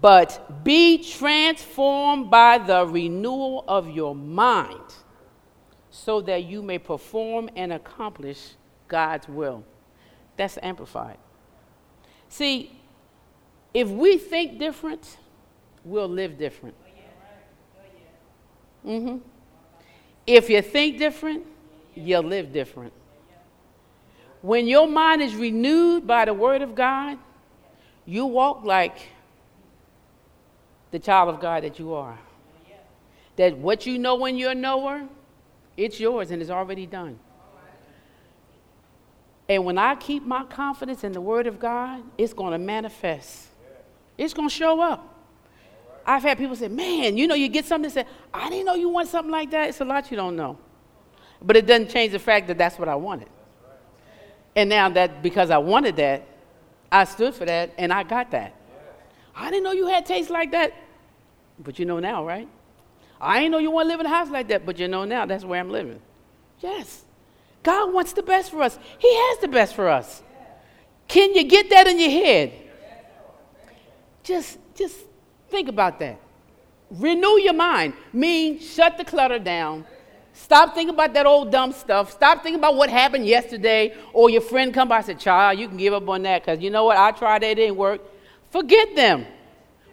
but 0.00 0.64
be 0.64 1.02
transformed 1.02 2.30
by 2.30 2.58
the 2.58 2.86
renewal 2.86 3.64
of 3.66 3.88
your 3.90 4.14
mind 4.14 4.94
so 5.90 6.20
that 6.20 6.44
you 6.44 6.62
may 6.62 6.78
perform 6.78 7.48
and 7.56 7.72
accomplish 7.72 8.54
God's 8.88 9.28
will. 9.28 9.64
That's 10.36 10.58
amplified. 10.62 11.18
See, 12.28 12.78
if 13.72 13.88
we 13.88 14.18
think 14.18 14.58
different, 14.58 15.16
we'll 15.84 16.08
live 16.08 16.36
different. 16.36 16.74
Mm-hmm. 18.84 19.18
If 20.26 20.50
you 20.50 20.62
think 20.62 20.98
different, 20.98 21.46
you'll 21.94 22.22
live 22.22 22.52
different. 22.52 22.92
When 24.42 24.66
your 24.66 24.86
mind 24.86 25.22
is 25.22 25.34
renewed 25.34 26.06
by 26.06 26.26
the 26.26 26.34
Word 26.34 26.62
of 26.62 26.74
God, 26.74 27.18
you 28.04 28.26
walk 28.26 28.64
like 28.64 28.98
the 30.90 30.98
child 30.98 31.28
of 31.28 31.40
God 31.40 31.64
that 31.64 31.78
you 31.78 31.94
are. 31.94 32.18
That 33.36 33.56
what 33.58 33.86
you 33.86 33.98
know 33.98 34.14
when 34.16 34.36
you're 34.36 34.52
a 34.52 34.54
knower, 34.54 35.06
it's 35.76 36.00
yours 36.00 36.30
and 36.30 36.40
it's 36.40 36.50
already 36.50 36.86
done. 36.86 37.18
And 39.48 39.64
when 39.64 39.78
I 39.78 39.94
keep 39.94 40.24
my 40.24 40.44
confidence 40.44 41.04
in 41.04 41.12
the 41.12 41.20
Word 41.20 41.46
of 41.46 41.58
God, 41.58 42.02
it's 42.18 42.32
going 42.32 42.52
to 42.52 42.58
manifest. 42.58 43.46
It's 44.18 44.34
going 44.34 44.48
to 44.48 44.54
show 44.54 44.80
up. 44.80 45.12
I've 46.04 46.22
had 46.22 46.38
people 46.38 46.56
say, 46.56 46.68
Man, 46.68 47.16
you 47.16 47.26
know, 47.26 47.34
you 47.34 47.48
get 47.48 47.64
something 47.64 47.86
and 47.86 47.94
say, 47.94 48.04
I 48.32 48.48
didn't 48.48 48.66
know 48.66 48.74
you 48.74 48.88
want 48.88 49.08
something 49.08 49.30
like 49.30 49.50
that. 49.50 49.68
It's 49.68 49.80
a 49.80 49.84
lot 49.84 50.10
you 50.10 50.16
don't 50.16 50.36
know. 50.36 50.58
But 51.42 51.56
it 51.56 51.66
doesn't 51.66 51.90
change 51.90 52.12
the 52.12 52.18
fact 52.18 52.46
that 52.48 52.58
that's 52.58 52.78
what 52.78 52.88
I 52.88 52.94
wanted. 52.94 53.28
And 54.54 54.70
now 54.70 54.88
that 54.88 55.22
because 55.22 55.50
I 55.50 55.58
wanted 55.58 55.96
that, 55.96 56.26
I 56.90 57.04
stood 57.04 57.34
for 57.34 57.44
that 57.44 57.72
and 57.76 57.92
I 57.92 58.04
got 58.04 58.30
that. 58.30 58.54
I 59.36 59.50
didn't 59.50 59.64
know 59.64 59.72
you 59.72 59.86
had 59.86 60.06
taste 60.06 60.30
like 60.30 60.52
that. 60.52 60.72
But 61.58 61.78
you 61.78 61.84
know 61.84 62.00
now, 62.00 62.24
right? 62.24 62.48
I 63.20 63.40
ain't 63.40 63.52
know 63.52 63.58
you 63.58 63.70
want 63.70 63.86
to 63.86 63.88
live 63.88 64.00
in 64.00 64.06
a 64.06 64.10
house 64.10 64.30
like 64.30 64.48
that, 64.48 64.66
but 64.66 64.78
you 64.78 64.88
know 64.88 65.04
now 65.04 65.26
that's 65.26 65.44
where 65.44 65.60
I'm 65.60 65.70
living. 65.70 66.00
Yes. 66.60 67.04
God 67.62 67.92
wants 67.92 68.12
the 68.12 68.22
best 68.22 68.50
for 68.50 68.62
us. 68.62 68.78
He 68.98 69.14
has 69.14 69.38
the 69.38 69.48
best 69.48 69.74
for 69.74 69.88
us. 69.88 70.22
Can 71.08 71.34
you 71.34 71.44
get 71.44 71.70
that 71.70 71.86
in 71.86 71.98
your 71.98 72.10
head? 72.10 72.52
Just 74.22 74.58
just 74.74 74.98
think 75.48 75.68
about 75.68 75.98
that. 76.00 76.20
Renew 76.90 77.38
your 77.40 77.52
mind. 77.52 77.94
Mean 78.12 78.58
shut 78.58 78.98
the 78.98 79.04
clutter 79.04 79.38
down. 79.38 79.86
Stop 80.32 80.74
thinking 80.74 80.94
about 80.94 81.14
that 81.14 81.24
old 81.24 81.50
dumb 81.50 81.72
stuff. 81.72 82.12
Stop 82.12 82.42
thinking 82.42 82.58
about 82.58 82.76
what 82.76 82.90
happened 82.90 83.26
yesterday 83.26 83.94
or 84.12 84.28
your 84.28 84.42
friend 84.42 84.74
come 84.74 84.86
by 84.86 84.98
and 84.98 85.06
said, 85.06 85.18
child, 85.18 85.58
you 85.58 85.66
can 85.66 85.78
give 85.78 85.94
up 85.94 86.06
on 86.08 86.22
that 86.22 86.42
because 86.42 86.60
you 86.60 86.68
know 86.68 86.84
what? 86.84 86.98
I 86.98 87.10
tried 87.12 87.42
that, 87.42 87.52
it 87.52 87.54
didn't 87.54 87.76
work. 87.76 88.02
Forget 88.56 88.96
them. 88.96 89.26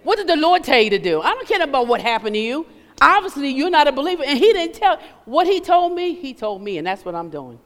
What 0.03 0.15
did 0.15 0.27
the 0.27 0.37
Lord 0.37 0.63
tell 0.63 0.79
you 0.79 0.89
to 0.91 0.97
do? 0.97 1.19
I 1.19 1.31
don't 1.31 1.45
care 1.45 1.61
about 1.61 1.85
what 1.85 1.99
happened 1.99 2.35
to 2.35 2.39
you. 2.39 2.65
Obviously, 3.01 3.49
you're 3.49 3.69
not 3.69 3.89
a 3.89 3.91
believer. 3.91 4.23
And 4.25 4.39
he 4.39 4.53
didn't 4.53 4.75
tell 4.75 4.99
what 5.25 5.47
he 5.47 5.59
told 5.59 5.93
me, 5.93 6.13
he 6.13 6.33
told 6.33 6.61
me, 6.61 6.77
and 6.77 6.87
that's 6.87 7.03
what 7.03 7.13
I'm 7.13 7.29
doing. 7.29 7.59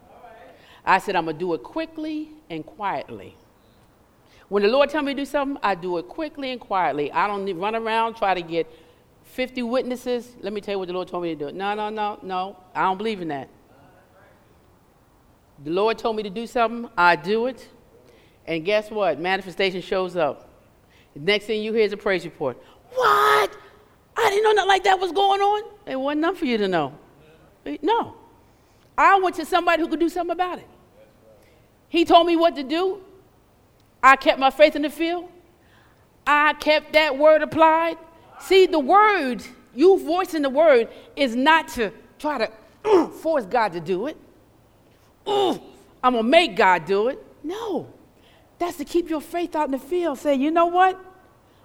I 0.84 0.98
said, 0.98 1.16
I'm 1.16 1.26
going 1.26 1.36
to 1.36 1.40
do 1.40 1.54
it 1.54 1.62
quickly 1.62 2.30
and 2.50 2.66
quietly. 2.66 3.36
When 4.50 4.64
the 4.64 4.70
Lord 4.70 4.90
tell 4.90 5.04
me 5.04 5.14
to 5.14 5.22
do 5.22 5.26
something, 5.26 5.60
I 5.62 5.76
do 5.76 6.00
it 6.00 6.08
quickly 6.08 6.50
and 6.52 6.60
quietly. 6.60 7.12
I 7.12 7.28
don't 7.28 7.48
run 7.60 7.76
around, 7.76 8.16
try 8.16 8.34
to 8.34 8.42
get 8.42 8.66
50 9.26 9.62
witnesses. 9.62 10.36
Let 10.42 10.52
me 10.52 10.62
tell 10.62 10.74
you 10.74 10.80
what 10.80 10.88
the 10.88 10.96
Lord 10.96 11.10
told 11.10 11.22
me 11.22 11.36
to 11.36 11.52
do. 11.52 11.56
No, 11.56 11.76
no, 11.76 11.90
no, 11.90 12.18
no. 12.24 12.58
I 12.74 12.82
don't 12.82 12.98
believe 12.98 13.22
in 13.22 13.28
that. 13.28 13.50
The 15.64 15.70
Lord 15.70 16.00
told 16.00 16.16
me 16.16 16.24
to 16.24 16.32
do 16.32 16.48
something, 16.48 16.90
I 16.98 17.18
do 17.18 17.46
it. 17.46 17.70
And 18.48 18.66
guess 18.66 18.90
what? 18.90 19.20
Manifestation 19.20 19.82
shows 19.82 20.16
up. 20.16 20.47
Next 21.20 21.46
thing 21.46 21.62
you 21.62 21.74
hear 21.74 21.84
is 21.84 21.94
a 21.94 21.98
praise 21.98 22.26
report. 22.26 22.62
What? 22.94 23.56
I 24.16 24.30
didn't 24.30 24.44
know 24.44 24.52
nothing 24.54 24.70
like 24.70 24.84
that 24.86 25.00
was 25.00 25.12
going 25.12 25.42
on. 25.42 25.64
It 25.86 25.96
wasn't 25.96 26.20
enough 26.20 26.38
for 26.38 26.46
you 26.46 26.58
to 26.58 26.68
know. 26.68 26.98
Eh, 27.66 27.78
no. 27.82 28.16
I 28.98 29.20
went 29.20 29.36
to 29.36 29.46
somebody 29.46 29.82
who 29.82 29.90
could 29.90 30.00
do 30.00 30.10
something 30.10 30.32
about 30.32 30.60
it. 30.60 30.68
He 31.90 32.04
told 32.04 32.28
me 32.28 32.36
what 32.36 32.56
to 32.56 32.64
do. 32.64 33.02
I 34.02 34.16
kept 34.16 34.40
my 34.40 34.50
faith 34.50 34.76
in 34.76 34.82
the 34.82 34.90
field. 34.90 35.30
I 36.26 36.54
kept 36.54 36.94
that 36.94 37.18
word 37.18 37.42
applied. 37.42 37.98
See, 38.40 38.66
the 38.66 38.80
word, 38.80 39.44
you 39.74 40.00
voicing 40.00 40.42
the 40.42 40.50
word, 40.50 40.90
is 41.16 41.36
not 41.36 41.68
to 41.70 41.92
try 42.20 42.38
to 42.84 43.08
force 43.22 43.46
God 43.46 43.74
to 43.74 43.80
do 43.80 44.08
it. 44.08 44.18
I'm 45.26 46.14
going 46.14 46.16
to 46.16 46.24
make 46.24 46.56
God 46.56 46.86
do 46.86 47.08
it. 47.10 47.24
No. 47.44 47.94
That's 48.60 48.78
to 48.78 48.86
keep 48.86 49.10
your 49.10 49.22
faith 49.22 49.56
out 49.56 49.66
in 49.66 49.72
the 49.72 49.80
field. 49.80 50.20
Say, 50.20 50.36
you 50.36 50.52
know 50.52 50.66
what? 50.68 51.00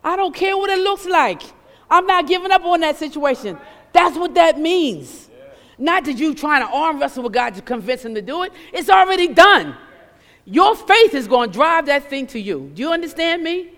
I 0.05 0.17
don't 0.17 0.35
care 0.35 0.57
what 0.57 0.71
it 0.71 0.81
looks 0.81 1.07
like. 1.07 1.43
I'm 1.91 2.07
not 2.07 2.27
giving 2.27 2.51
up 2.51 2.65
on 2.65 2.81
that 2.81 2.97
situation. 2.97 3.59
That's 3.93 4.17
what 4.17 4.35
that 4.35 4.59
means. 4.59 5.29
Not 5.79 6.05
that 6.05 6.15
you 6.15 6.35
trying 6.35 6.67
to 6.67 6.73
arm 6.73 7.01
wrestle 7.01 7.25
with 7.25 7.33
God 7.33 7.55
to 7.55 7.63
convince 7.63 8.05
him 8.05 8.15
to 8.15 8.23
do 8.23 8.43
it. 8.45 8.53
It's 8.73 8.89
already 8.89 9.29
done. 9.29 9.77
Your 10.45 10.75
faith 10.75 11.15
is 11.15 11.29
going 11.29 11.51
to 11.51 11.55
drive 11.55 11.87
that 11.87 12.09
thing 12.09 12.27
to 12.29 12.39
you. 12.39 12.71
Do 12.75 12.83
you 12.83 12.93
understand 12.93 13.43
me? 13.43 13.71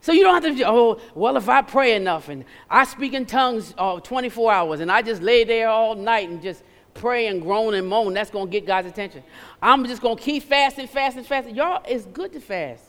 So 0.00 0.12
you 0.12 0.22
don't 0.22 0.42
have 0.42 0.56
to, 0.56 0.68
oh, 0.68 1.00
well, 1.14 1.36
if 1.36 1.48
I 1.48 1.62
pray 1.62 1.94
enough 1.94 2.28
and 2.28 2.44
I 2.70 2.84
speak 2.84 3.14
in 3.14 3.26
tongues 3.26 3.74
uh, 3.76 4.00
24 4.00 4.52
hours 4.52 4.80
and 4.80 4.90
I 4.90 5.02
just 5.02 5.22
lay 5.22 5.44
there 5.44 5.68
all 5.68 5.94
night 5.94 6.28
and 6.28 6.40
just 6.40 6.62
pray 6.94 7.26
and 7.26 7.42
groan 7.42 7.74
and 7.74 7.88
moan, 7.88 8.14
that's 8.14 8.30
going 8.30 8.46
to 8.46 8.50
get 8.50 8.66
God's 8.66 8.88
attention. 8.88 9.22
I'm 9.60 9.84
just 9.84 10.00
going 10.00 10.16
to 10.16 10.22
keep 10.22 10.44
fasting, 10.44 10.86
fasting, 10.86 11.24
fasting. 11.24 11.54
Y'all, 11.54 11.82
it's 11.86 12.06
good 12.06 12.32
to 12.32 12.40
fast, 12.40 12.84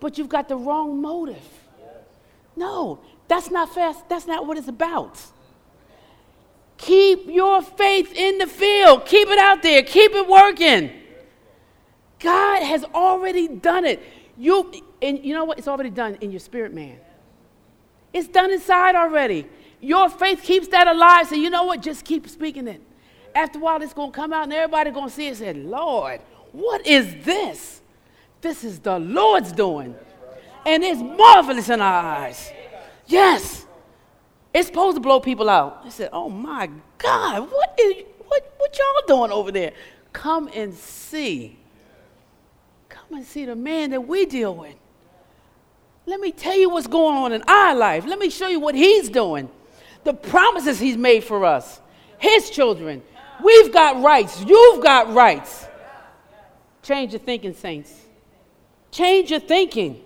but 0.00 0.18
you've 0.18 0.28
got 0.28 0.48
the 0.48 0.56
wrong 0.56 1.00
motive. 1.00 1.59
No, 2.56 3.00
that's 3.28 3.50
not 3.50 3.74
fast. 3.74 4.08
That's 4.08 4.26
not 4.26 4.46
what 4.46 4.58
it's 4.58 4.68
about. 4.68 5.20
Keep 6.78 7.26
your 7.26 7.62
faith 7.62 8.12
in 8.14 8.38
the 8.38 8.46
field. 8.46 9.04
Keep 9.06 9.28
it 9.28 9.38
out 9.38 9.62
there. 9.62 9.82
Keep 9.82 10.12
it 10.12 10.26
working. 10.26 10.90
God 12.18 12.62
has 12.62 12.84
already 12.94 13.48
done 13.48 13.84
it. 13.84 14.02
You 14.38 14.72
and 15.02 15.24
you 15.24 15.34
know 15.34 15.44
what? 15.44 15.58
It's 15.58 15.68
already 15.68 15.90
done 15.90 16.16
in 16.20 16.30
your 16.30 16.40
spirit 16.40 16.72
man. 16.72 16.98
It's 18.12 18.28
done 18.28 18.50
inside 18.50 18.94
already. 18.94 19.46
Your 19.80 20.08
faith 20.08 20.42
keeps 20.42 20.68
that 20.68 20.86
alive. 20.86 21.28
So 21.28 21.34
you 21.34 21.50
know 21.50 21.64
what? 21.64 21.82
Just 21.82 22.04
keep 22.04 22.28
speaking 22.28 22.66
it. 22.68 22.82
After 23.34 23.58
a 23.58 23.62
while, 23.62 23.80
it's 23.80 23.92
to 23.92 24.10
come 24.10 24.32
out 24.32 24.44
and 24.44 24.52
everybody 24.52 24.90
to 24.90 25.10
see 25.10 25.26
it 25.26 25.28
and 25.28 25.36
say, 25.38 25.52
Lord, 25.54 26.20
what 26.52 26.86
is 26.86 27.24
this? 27.24 27.80
This 28.40 28.64
is 28.64 28.80
the 28.80 28.98
Lord's 28.98 29.52
doing. 29.52 29.94
And 30.66 30.84
it's 30.84 31.00
marvelous 31.00 31.68
in 31.68 31.80
our 31.80 32.04
eyes. 32.04 32.52
Yes. 33.06 33.66
It's 34.52 34.66
supposed 34.66 34.96
to 34.96 35.00
blow 35.00 35.20
people 35.20 35.48
out. 35.48 35.82
I 35.84 35.88
said, 35.90 36.10
oh 36.12 36.28
my 36.28 36.70
God, 36.98 37.50
what 37.50 37.78
is 37.80 38.04
what, 38.26 38.54
what 38.58 38.78
y'all 38.78 39.18
doing 39.18 39.32
over 39.32 39.50
there? 39.50 39.72
Come 40.12 40.48
and 40.54 40.72
see. 40.72 41.58
Come 42.88 43.18
and 43.18 43.24
see 43.24 43.44
the 43.44 43.56
man 43.56 43.90
that 43.90 44.06
we 44.06 44.24
deal 44.26 44.54
with. 44.54 44.74
Let 46.06 46.20
me 46.20 46.32
tell 46.32 46.56
you 46.56 46.70
what's 46.70 46.86
going 46.86 47.16
on 47.16 47.32
in 47.32 47.42
our 47.42 47.74
life. 47.74 48.04
Let 48.06 48.18
me 48.18 48.30
show 48.30 48.48
you 48.48 48.60
what 48.60 48.74
he's 48.74 49.08
doing. 49.08 49.48
The 50.04 50.14
promises 50.14 50.80
he's 50.80 50.96
made 50.96 51.24
for 51.24 51.44
us, 51.44 51.80
his 52.18 52.50
children. 52.50 53.02
We've 53.42 53.72
got 53.72 54.02
rights. 54.02 54.42
You've 54.44 54.82
got 54.82 55.12
rights. 55.12 55.66
Change 56.82 57.12
your 57.12 57.20
thinking, 57.20 57.54
saints. 57.54 57.94
Change 58.90 59.30
your 59.30 59.40
thinking, 59.40 60.02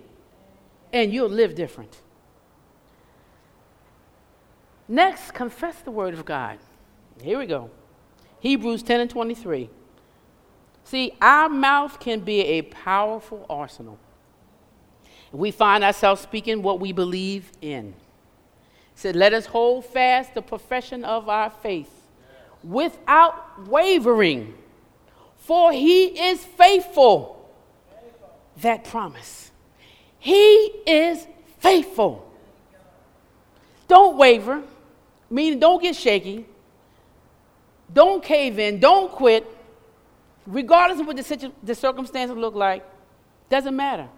and 0.94 1.12
you'll 1.12 1.28
live 1.28 1.56
different. 1.56 1.98
Next, 4.86 5.32
confess 5.32 5.80
the 5.80 5.90
word 5.90 6.14
of 6.14 6.24
God. 6.24 6.58
Here 7.20 7.36
we 7.36 7.46
go. 7.46 7.70
Hebrews 8.38 8.82
10 8.84 9.00
and 9.00 9.10
23. 9.10 9.68
See, 10.84 11.12
our 11.20 11.48
mouth 11.48 11.98
can 11.98 12.20
be 12.20 12.42
a 12.42 12.62
powerful 12.62 13.44
arsenal. 13.50 13.98
We 15.32 15.50
find 15.50 15.82
ourselves 15.82 16.20
speaking 16.20 16.62
what 16.62 16.78
we 16.78 16.92
believe 16.92 17.50
in. 17.60 17.94
said, 18.94 19.16
Let 19.16 19.32
us 19.32 19.46
hold 19.46 19.86
fast 19.86 20.34
the 20.34 20.42
profession 20.42 21.04
of 21.04 21.28
our 21.28 21.50
faith 21.50 21.90
without 22.62 23.66
wavering, 23.66 24.54
for 25.38 25.72
he 25.72 26.06
is 26.28 26.44
faithful. 26.44 27.50
That 28.58 28.84
promise. 28.84 29.43
He 30.24 30.72
is 30.86 31.26
faithful. 31.58 32.26
Don't 33.88 34.16
waver, 34.16 34.62
meaning 35.28 35.58
don't 35.58 35.82
get 35.82 35.94
shaky. 35.94 36.46
Don't 37.92 38.24
cave 38.24 38.58
in. 38.58 38.80
Don't 38.80 39.12
quit. 39.12 39.46
Regardless 40.46 40.98
of 40.98 41.06
what 41.06 41.16
the, 41.16 41.22
situ- 41.22 41.52
the 41.62 41.74
circumstances 41.74 42.34
look 42.38 42.54
like, 42.54 42.82
doesn't 43.50 43.76
matter. 43.76 44.08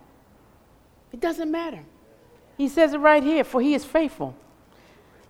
It 1.13 1.19
doesn't 1.19 1.51
matter. 1.51 1.81
He 2.57 2.69
says 2.69 2.93
it 2.93 2.99
right 2.99 3.25
here, 3.25 3.43
for 3.43 3.61
he 3.61 3.75
is 3.75 3.85
faithful. 3.85 4.37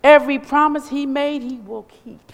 Every 0.03 0.37
promise 0.37 0.89
he 0.89 1.07
made, 1.07 1.41
he 1.41 1.57
will 1.57 1.87
keep. 2.03 2.31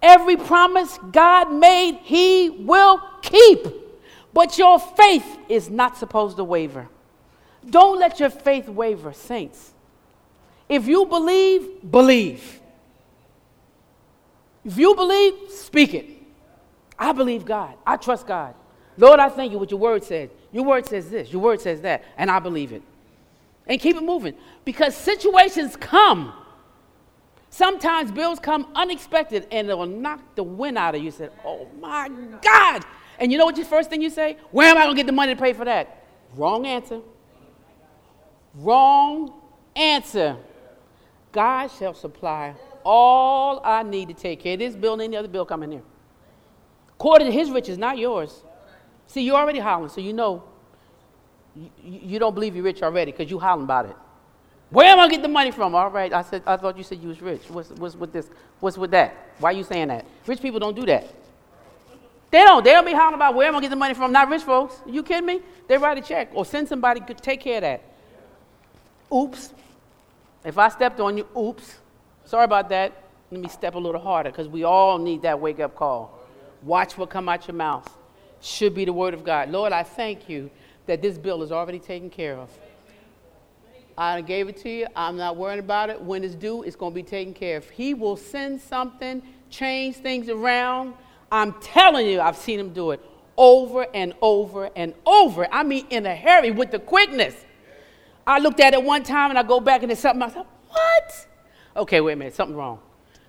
Every 0.00 0.38
promise 0.38 0.98
God 1.10 1.52
made, 1.52 1.96
he 2.04 2.48
will 2.48 3.02
keep. 3.20 3.66
But 4.32 4.56
your 4.56 4.78
faith 4.80 5.26
is 5.50 5.68
not 5.68 5.98
supposed 5.98 6.38
to 6.38 6.44
waver. 6.44 6.88
Don't 7.68 7.98
let 7.98 8.20
your 8.20 8.30
faith 8.30 8.68
waver, 8.68 9.12
saints. 9.12 9.72
If 10.68 10.86
you 10.86 11.06
believe, 11.06 11.90
believe. 11.90 12.60
If 14.64 14.78
you 14.78 14.94
believe, 14.94 15.34
speak 15.50 15.94
it. 15.94 16.06
I 16.98 17.12
believe 17.12 17.44
God. 17.44 17.74
I 17.86 17.96
trust 17.96 18.26
God. 18.26 18.54
Lord, 18.96 19.18
I 19.18 19.28
thank 19.28 19.52
you 19.52 19.58
what 19.58 19.70
your 19.70 19.80
word 19.80 20.04
says. 20.04 20.30
Your 20.52 20.64
word 20.64 20.86
says 20.86 21.10
this, 21.10 21.32
your 21.32 21.40
word 21.40 21.60
says 21.60 21.80
that, 21.80 22.04
and 22.16 22.30
I 22.30 22.38
believe 22.38 22.72
it. 22.72 22.82
And 23.66 23.80
keep 23.80 23.96
it 23.96 24.02
moving 24.02 24.34
because 24.64 24.94
situations 24.96 25.76
come. 25.76 26.32
Sometimes 27.50 28.10
bills 28.10 28.38
come 28.38 28.66
unexpected 28.74 29.46
and 29.52 29.68
it'll 29.68 29.86
knock 29.86 30.20
the 30.34 30.42
wind 30.42 30.78
out 30.78 30.94
of 30.94 31.00
you. 31.00 31.06
You 31.06 31.10
say, 31.10 31.28
Oh 31.44 31.68
my 31.80 32.08
God. 32.42 32.84
And 33.18 33.30
you 33.30 33.38
know 33.38 33.44
what 33.44 33.56
your 33.56 33.66
first 33.66 33.90
thing 33.90 34.02
you 34.02 34.10
say? 34.10 34.36
Where 34.50 34.68
am 34.68 34.78
I 34.78 34.84
going 34.84 34.96
to 34.96 35.00
get 35.00 35.06
the 35.06 35.12
money 35.12 35.34
to 35.34 35.40
pay 35.40 35.52
for 35.52 35.64
that? 35.64 36.04
Wrong 36.34 36.66
answer. 36.66 37.00
Wrong 38.54 39.32
answer. 39.74 40.36
God 41.32 41.68
shall 41.68 41.94
supply 41.94 42.54
all 42.84 43.60
I 43.64 43.82
need 43.82 44.08
to 44.08 44.14
take 44.14 44.40
care 44.40 44.54
of 44.54 44.58
this 44.58 44.74
bill 44.74 44.94
and 44.94 45.02
any 45.02 45.16
other 45.16 45.28
bill 45.28 45.46
coming 45.46 45.72
here. 45.72 45.82
According 46.94 47.28
to 47.28 47.32
his 47.32 47.50
riches, 47.50 47.78
not 47.78 47.98
yours. 47.98 48.44
See, 49.06 49.22
you're 49.22 49.36
already 49.36 49.58
hollering, 49.58 49.90
so 49.90 50.00
you 50.00 50.12
know 50.12 50.44
you, 51.54 51.70
you 51.82 52.18
don't 52.18 52.34
believe 52.34 52.54
you're 52.54 52.64
rich 52.64 52.82
already 52.82 53.12
because 53.12 53.30
you 53.30 53.38
hollering 53.38 53.64
about 53.64 53.86
it. 53.86 53.96
Where 54.70 54.88
am 54.88 55.00
I 55.00 55.08
get 55.08 55.20
the 55.20 55.28
money 55.28 55.50
from? 55.50 55.74
All 55.74 55.90
right, 55.90 56.12
I 56.12 56.22
said 56.22 56.42
I 56.46 56.56
thought 56.56 56.78
you 56.78 56.82
said 56.82 56.98
you 56.98 57.08
was 57.08 57.20
rich. 57.20 57.42
What's, 57.48 57.70
what's 57.70 57.94
with 57.94 58.12
this? 58.12 58.30
What's 58.60 58.78
with 58.78 58.90
that? 58.92 59.14
Why 59.38 59.50
are 59.50 59.52
you 59.52 59.64
saying 59.64 59.88
that? 59.88 60.06
Rich 60.26 60.40
people 60.40 60.60
don't 60.60 60.74
do 60.74 60.86
that. 60.86 61.12
They 62.30 62.42
don't. 62.42 62.64
They 62.64 62.72
don't 62.72 62.86
be 62.86 62.94
hollering 62.94 63.16
about 63.16 63.34
where 63.34 63.48
am 63.48 63.56
I 63.56 63.60
get 63.60 63.68
the 63.68 63.76
money 63.76 63.92
from? 63.92 64.12
Not 64.12 64.30
rich 64.30 64.42
folks. 64.42 64.76
You 64.86 65.02
kidding 65.02 65.26
me? 65.26 65.40
They 65.68 65.76
write 65.76 65.98
a 65.98 66.00
check 66.00 66.30
or 66.32 66.46
send 66.46 66.68
somebody 66.68 67.00
to 67.00 67.14
take 67.14 67.40
care 67.40 67.56
of 67.56 67.62
that. 67.62 67.82
Oops. 69.12 69.52
If 70.44 70.58
I 70.58 70.68
stepped 70.68 71.00
on 71.00 71.16
you, 71.18 71.26
oops. 71.36 71.76
Sorry 72.24 72.44
about 72.44 72.68
that. 72.70 72.92
Let 73.30 73.40
me 73.40 73.48
step 73.48 73.74
a 73.74 73.78
little 73.78 74.00
harder 74.00 74.30
because 74.30 74.48
we 74.48 74.64
all 74.64 74.98
need 74.98 75.22
that 75.22 75.40
wake 75.40 75.60
up 75.60 75.74
call. 75.74 76.18
Watch 76.62 76.96
what 76.96 77.10
come 77.10 77.28
out 77.28 77.46
your 77.46 77.54
mouth. 77.54 77.90
Should 78.40 78.74
be 78.74 78.84
the 78.84 78.92
word 78.92 79.14
of 79.14 79.24
God. 79.24 79.50
Lord, 79.50 79.72
I 79.72 79.82
thank 79.82 80.28
you 80.28 80.50
that 80.86 81.00
this 81.02 81.18
bill 81.18 81.42
is 81.42 81.52
already 81.52 81.78
taken 81.78 82.10
care 82.10 82.36
of. 82.36 82.50
I 83.96 84.20
gave 84.22 84.48
it 84.48 84.56
to 84.58 84.70
you. 84.70 84.86
I'm 84.96 85.16
not 85.16 85.36
worrying 85.36 85.60
about 85.60 85.90
it. 85.90 86.00
When 86.00 86.24
it's 86.24 86.34
due, 86.34 86.62
it's 86.62 86.76
going 86.76 86.92
to 86.92 86.94
be 86.94 87.02
taken 87.02 87.34
care 87.34 87.58
of. 87.58 87.68
He 87.70 87.94
will 87.94 88.16
send 88.16 88.60
something, 88.60 89.22
change 89.50 89.96
things 89.96 90.28
around. 90.28 90.94
I'm 91.30 91.52
telling 91.60 92.06
you, 92.06 92.20
I've 92.20 92.36
seen 92.36 92.58
him 92.58 92.72
do 92.72 92.90
it 92.90 93.00
over 93.36 93.86
and 93.94 94.14
over 94.20 94.70
and 94.76 94.94
over. 95.06 95.46
I 95.52 95.62
mean, 95.62 95.86
in 95.90 96.06
a 96.06 96.16
hurry 96.16 96.50
with 96.50 96.70
the 96.70 96.78
quickness. 96.78 97.34
I 98.26 98.38
looked 98.38 98.60
at 98.60 98.74
it 98.74 98.82
one 98.82 99.02
time 99.02 99.30
and 99.30 99.38
I 99.38 99.42
go 99.42 99.60
back 99.60 99.82
and 99.82 99.90
there's 99.90 99.98
something. 99.98 100.22
I 100.22 100.30
said, 100.30 100.46
what? 100.68 101.26
Okay, 101.76 102.00
wait 102.00 102.12
a 102.12 102.16
minute, 102.16 102.34
something 102.34 102.56
wrong. 102.56 102.80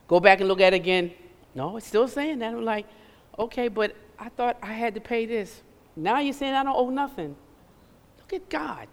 Go 0.08 0.20
back 0.20 0.40
and 0.40 0.48
look 0.48 0.62
at 0.62 0.74
it 0.74 0.78
again. 0.78 1.12
No, 1.56 1.78
it's 1.78 1.88
still 1.88 2.08
saying 2.08 2.40
that. 2.40 2.54
I'm 2.54 2.64
like, 2.64 2.86
okay, 3.38 3.68
but 3.68 3.96
I 4.20 4.30
thought 4.30 4.58
I 4.62 4.74
had 4.74 4.94
to 4.96 5.02
pay 5.02 5.26
this. 5.26 5.62
Now 5.96 6.20
you're 6.20 6.34
saying 6.34 6.54
I 6.54 6.64
don't 6.64 6.76
owe 6.76 6.90
nothing. 6.90 7.36
Look 8.20 8.34
at 8.34 8.50
God. 8.50 8.88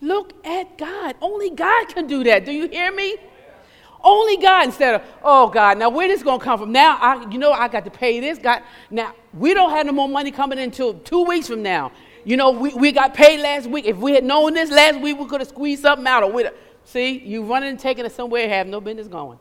Look 0.00 0.32
at 0.44 0.76
God. 0.78 1.16
Only 1.20 1.50
God 1.50 1.88
can 1.88 2.06
do 2.06 2.24
that. 2.24 2.44
Do 2.44 2.52
you 2.52 2.68
hear 2.68 2.92
me? 2.92 3.16
Only 4.04 4.36
God 4.36 4.66
instead 4.66 4.96
of, 4.96 5.02
oh 5.22 5.48
God, 5.48 5.78
now 5.78 5.88
where 5.88 6.08
this 6.08 6.22
gonna 6.22 6.42
come 6.42 6.58
from? 6.58 6.72
Now 6.72 6.98
I 7.00 7.30
you 7.30 7.38
know 7.38 7.52
I 7.52 7.68
got 7.68 7.84
to 7.84 7.90
pay 7.90 8.18
this. 8.18 8.38
God 8.38 8.62
now 8.90 9.14
we 9.32 9.54
don't 9.54 9.70
have 9.70 9.86
no 9.86 9.92
more 9.92 10.08
money 10.08 10.32
coming 10.32 10.58
in 10.58 10.64
until 10.64 10.94
two 10.94 11.24
weeks 11.24 11.46
from 11.46 11.62
now. 11.62 11.92
You 12.24 12.36
know, 12.36 12.50
we, 12.50 12.72
we 12.74 12.92
got 12.92 13.14
paid 13.14 13.40
last 13.40 13.66
week. 13.66 13.84
If 13.84 13.96
we 13.98 14.12
had 14.12 14.24
known 14.24 14.54
this 14.54 14.70
last 14.70 15.00
week, 15.00 15.18
we 15.18 15.26
could 15.26 15.40
have 15.40 15.48
squeezed 15.48 15.82
something 15.82 16.06
out 16.06 16.22
of 16.22 16.34
it. 16.38 16.56
See, 16.84 17.18
you 17.18 17.44
running 17.44 17.70
and 17.70 17.78
taking 17.78 18.04
it 18.04 18.12
somewhere 18.12 18.48
have 18.48 18.66
no 18.66 18.80
business 18.80 19.08
going. 19.08 19.38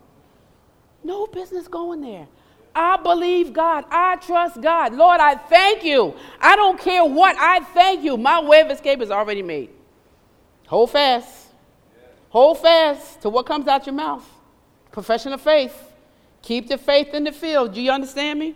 No 1.04 1.28
business 1.28 1.68
going 1.68 2.02
there. 2.02 2.28
I 2.74 2.98
believe 2.98 3.54
God. 3.54 3.86
I 3.90 4.16
trust 4.18 4.62
God. 4.62 4.94
Lord, 4.94 5.20
I 5.20 5.36
thank 5.36 5.84
you. 5.84 6.16
I 6.40 6.56
don't 6.56 6.80
care 6.80 7.04
what. 7.04 7.36
I 7.38 7.60
thank 7.60 8.04
you. 8.04 8.18
My 8.18 8.42
way 8.42 8.62
of 8.62 8.72
escape 8.72 9.02
is 9.02 9.12
already 9.12 9.42
made. 9.42 9.70
Hold 10.68 10.92
fast. 10.92 11.48
Hold 12.30 12.60
fast 12.60 13.22
to 13.22 13.30
what 13.30 13.46
comes 13.46 13.68
out 13.68 13.86
your 13.86 13.96
mouth. 13.96 14.26
Profession 14.92 15.34
of 15.34 15.42
faith. 15.42 15.76
Keep 16.42 16.70
the 16.70 16.78
faith 16.78 17.14
in 17.14 17.26
the 17.26 17.32
field. 17.32 17.74
Do 17.74 17.82
you 17.82 17.92
understand 17.92 18.40
me? 18.40 18.56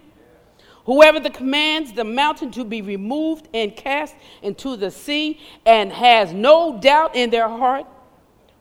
Whoever 0.86 1.20
the 1.20 1.32
commands 1.32 1.94
the 1.94 2.04
mountain 2.04 2.52
to 2.52 2.64
be 2.64 2.82
removed 2.82 3.50
and 3.54 3.76
cast 3.76 4.16
into 4.42 4.76
the 4.76 4.92
sea 4.92 5.40
and 5.66 5.92
has 5.92 6.32
no 6.32 6.80
doubt 6.80 7.16
in 7.16 7.32
their 7.32 7.50
heart 7.50 7.88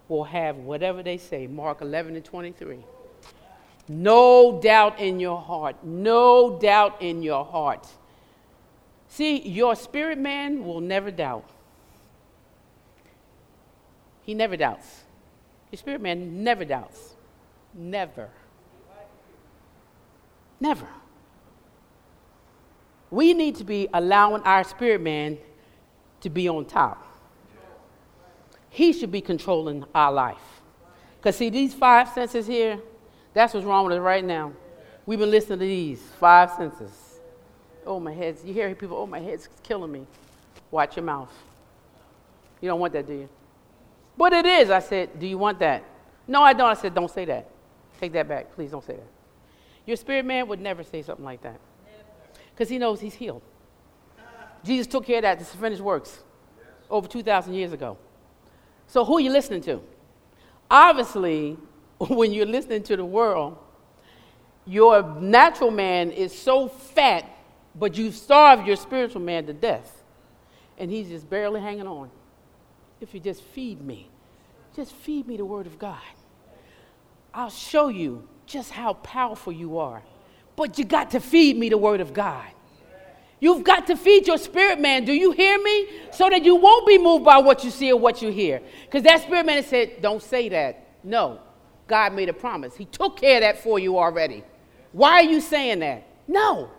will 0.09 0.25
have 0.25 0.57
whatever 0.57 1.03
they 1.03 1.19
say. 1.19 1.47
Mark 1.47 1.83
11 1.83 2.17
and 2.17 2.25
23. 2.25 2.79
No 3.89 4.59
doubt 4.63 5.01
in 5.01 5.21
your 5.21 5.41
heart. 5.41 5.85
No 5.85 6.59
doubt 6.59 7.03
in 7.03 7.23
your 7.23 7.45
heart. 7.45 7.87
See, 9.09 9.47
your 9.47 9.77
spirit 9.77 10.19
man 10.19 10.65
will 10.65 10.81
never 10.81 11.11
doubt. 11.11 11.49
He 14.23 14.33
never 14.33 14.57
doubts. 14.57 15.03
Your 15.71 15.79
spirit 15.79 16.01
man 16.01 16.43
never 16.43 16.65
doubts. 16.65 17.17
Never. 17.75 18.31
Never. 20.59 20.89
We 23.15 23.33
need 23.33 23.55
to 23.57 23.65
be 23.65 23.89
allowing 23.95 24.43
our 24.43 24.65
spirit 24.65 25.01
man 25.01 25.39
to 26.23 26.29
be 26.29 26.49
on 26.49 26.65
top. 26.65 27.07
He 28.71 28.93
should 28.93 29.13
be 29.13 29.21
controlling 29.21 29.85
our 29.95 30.11
life. 30.11 30.61
Because, 31.21 31.37
see, 31.37 31.49
these 31.49 31.73
five 31.73 32.09
senses 32.09 32.45
here, 32.45 32.81
that's 33.33 33.55
what's 33.55 33.65
wrong 33.65 33.85
with 33.85 33.95
us 33.95 34.01
right 34.01 34.25
now. 34.25 34.53
We've 35.07 35.21
been 35.21 35.31
listening 35.31 35.61
to 35.61 35.65
these 35.65 36.03
five 36.19 36.51
senses. 36.55 36.91
Oh, 37.87 38.01
my 38.01 38.13
head's, 38.13 38.45
you 38.45 38.53
hear 38.53 38.75
people, 38.75 38.97
oh, 38.97 39.07
my 39.07 39.21
head's 39.21 39.49
killing 39.63 39.93
me. 39.93 40.09
Watch 40.73 40.97
your 40.97 41.05
mouth. 41.05 41.31
You 42.61 42.69
don't 42.69 42.81
want 42.81 42.95
that, 42.95 43.07
do 43.07 43.13
you? 43.13 43.29
But 44.17 44.33
it 44.33 44.45
is. 44.45 44.71
I 44.71 44.81
said, 44.81 45.21
do 45.21 45.27
you 45.29 45.39
want 45.39 45.61
that? 45.61 45.85
No, 46.27 46.43
I 46.43 46.53
don't. 46.53 46.69
I 46.69 46.75
said, 46.75 46.97
don't 46.97 47.11
say 47.11 47.27
that. 47.27 47.49
Take 48.01 48.13
that 48.15 48.27
back. 48.27 48.57
Please 48.57 48.73
don't 48.73 48.85
say 48.85 48.95
that. 48.95 49.07
Your 49.87 49.97
spirit 49.97 50.25
man 50.25 50.49
would 50.49 50.61
never 50.61 50.83
say 50.83 51.01
something 51.03 51.25
like 51.25 51.43
that. 51.43 51.61
Because 52.55 52.69
he 52.69 52.79
knows 52.79 53.01
he's 53.01 53.15
healed. 53.15 53.43
Jesus 54.65 54.87
took 54.87 55.05
care 55.05 55.17
of 55.17 55.23
that. 55.23 55.39
This 55.39 55.49
is 55.49 55.55
finished 55.55 55.83
works 55.83 56.23
over 56.89 57.09
2,000 57.09 57.55
years 57.55 57.73
ago. 57.73 57.99
So 58.87 59.05
who 59.05 59.17
are 59.17 59.21
you 59.21 59.31
listening 59.31 59.61
to? 59.63 59.83
Obviously, 60.71 61.59
when 61.99 62.33
you're 62.33 62.47
listening 62.47 62.83
to 62.85 62.97
the 62.97 63.05
world, 63.05 63.59
your 64.67 65.03
natural 65.21 65.71
man 65.71 66.11
is 66.11 66.37
so 66.37 66.69
fat, 66.69 67.29
but 67.75 67.97
you've 67.97 68.15
starved 68.15 68.67
your 68.67 68.77
spiritual 68.77 69.21
man 69.21 69.47
to 69.47 69.53
death. 69.53 70.03
And 70.79 70.91
he's 70.91 71.09
just 71.09 71.29
barely 71.29 71.61
hanging 71.61 71.87
on. 71.87 72.11
If 73.01 73.13
you 73.13 73.21
just 73.21 73.43
feed 73.43 73.81
me, 73.83 74.09
just 74.75 74.93
feed 74.93 75.27
me 75.27 75.37
the 75.37 75.45
word 75.45 75.67
of 75.67 75.79
God. 75.79 76.01
I'll 77.33 77.51
show 77.51 77.89
you 77.89 78.27
just 78.47 78.71
how 78.71 78.95
powerful 78.95 79.53
you 79.53 79.79
are. 79.79 80.03
But 80.57 80.79
you 80.79 80.85
got 80.85 81.11
to 81.13 81.21
feed 81.21 81.57
me 81.57 81.69
the 81.69 81.79
word 81.79 82.01
of 82.01 82.13
God. 82.13 82.47
You've 83.41 83.65
got 83.65 83.87
to 83.89 83.97
feed 83.97 84.27
your 84.27 84.39
spirit 84.39 84.81
man. 84.81 85.05
Do 85.05 85.13
you 85.13 85.33
hear 85.33 85.61
me? 85.63 85.89
So 86.13 86.31
that 86.31 86.45
you 86.45 86.57
won't 86.57 86.87
be 86.87 86.97
moved 86.97 87.25
by 87.25 87.39
what 87.39 87.65
you 87.65 87.71
see 87.71 87.93
or 87.93 87.99
what 87.99 88.23
you 88.23 88.31
hear. 88.31 88.63
Because 88.85 89.03
that 89.03 89.23
spirit 89.23 89.45
man 89.45 89.63
said, 89.65 90.01
Don't 90.01 90.23
say 90.23 90.49
that. 90.49 90.87
No. 91.03 91.41
God 91.87 92.15
made 92.15 92.29
a 92.29 92.33
promise. 92.33 92.75
He 92.75 92.87
took 92.87 93.19
care 93.19 93.37
of 93.37 93.43
that 93.43 93.63
for 93.63 93.79
you 93.79 93.99
already. 93.99 94.43
Why 94.93 95.15
are 95.15 95.25
you 95.25 95.41
saying 95.41 95.81
that? 95.81 96.07
No. 96.27 96.71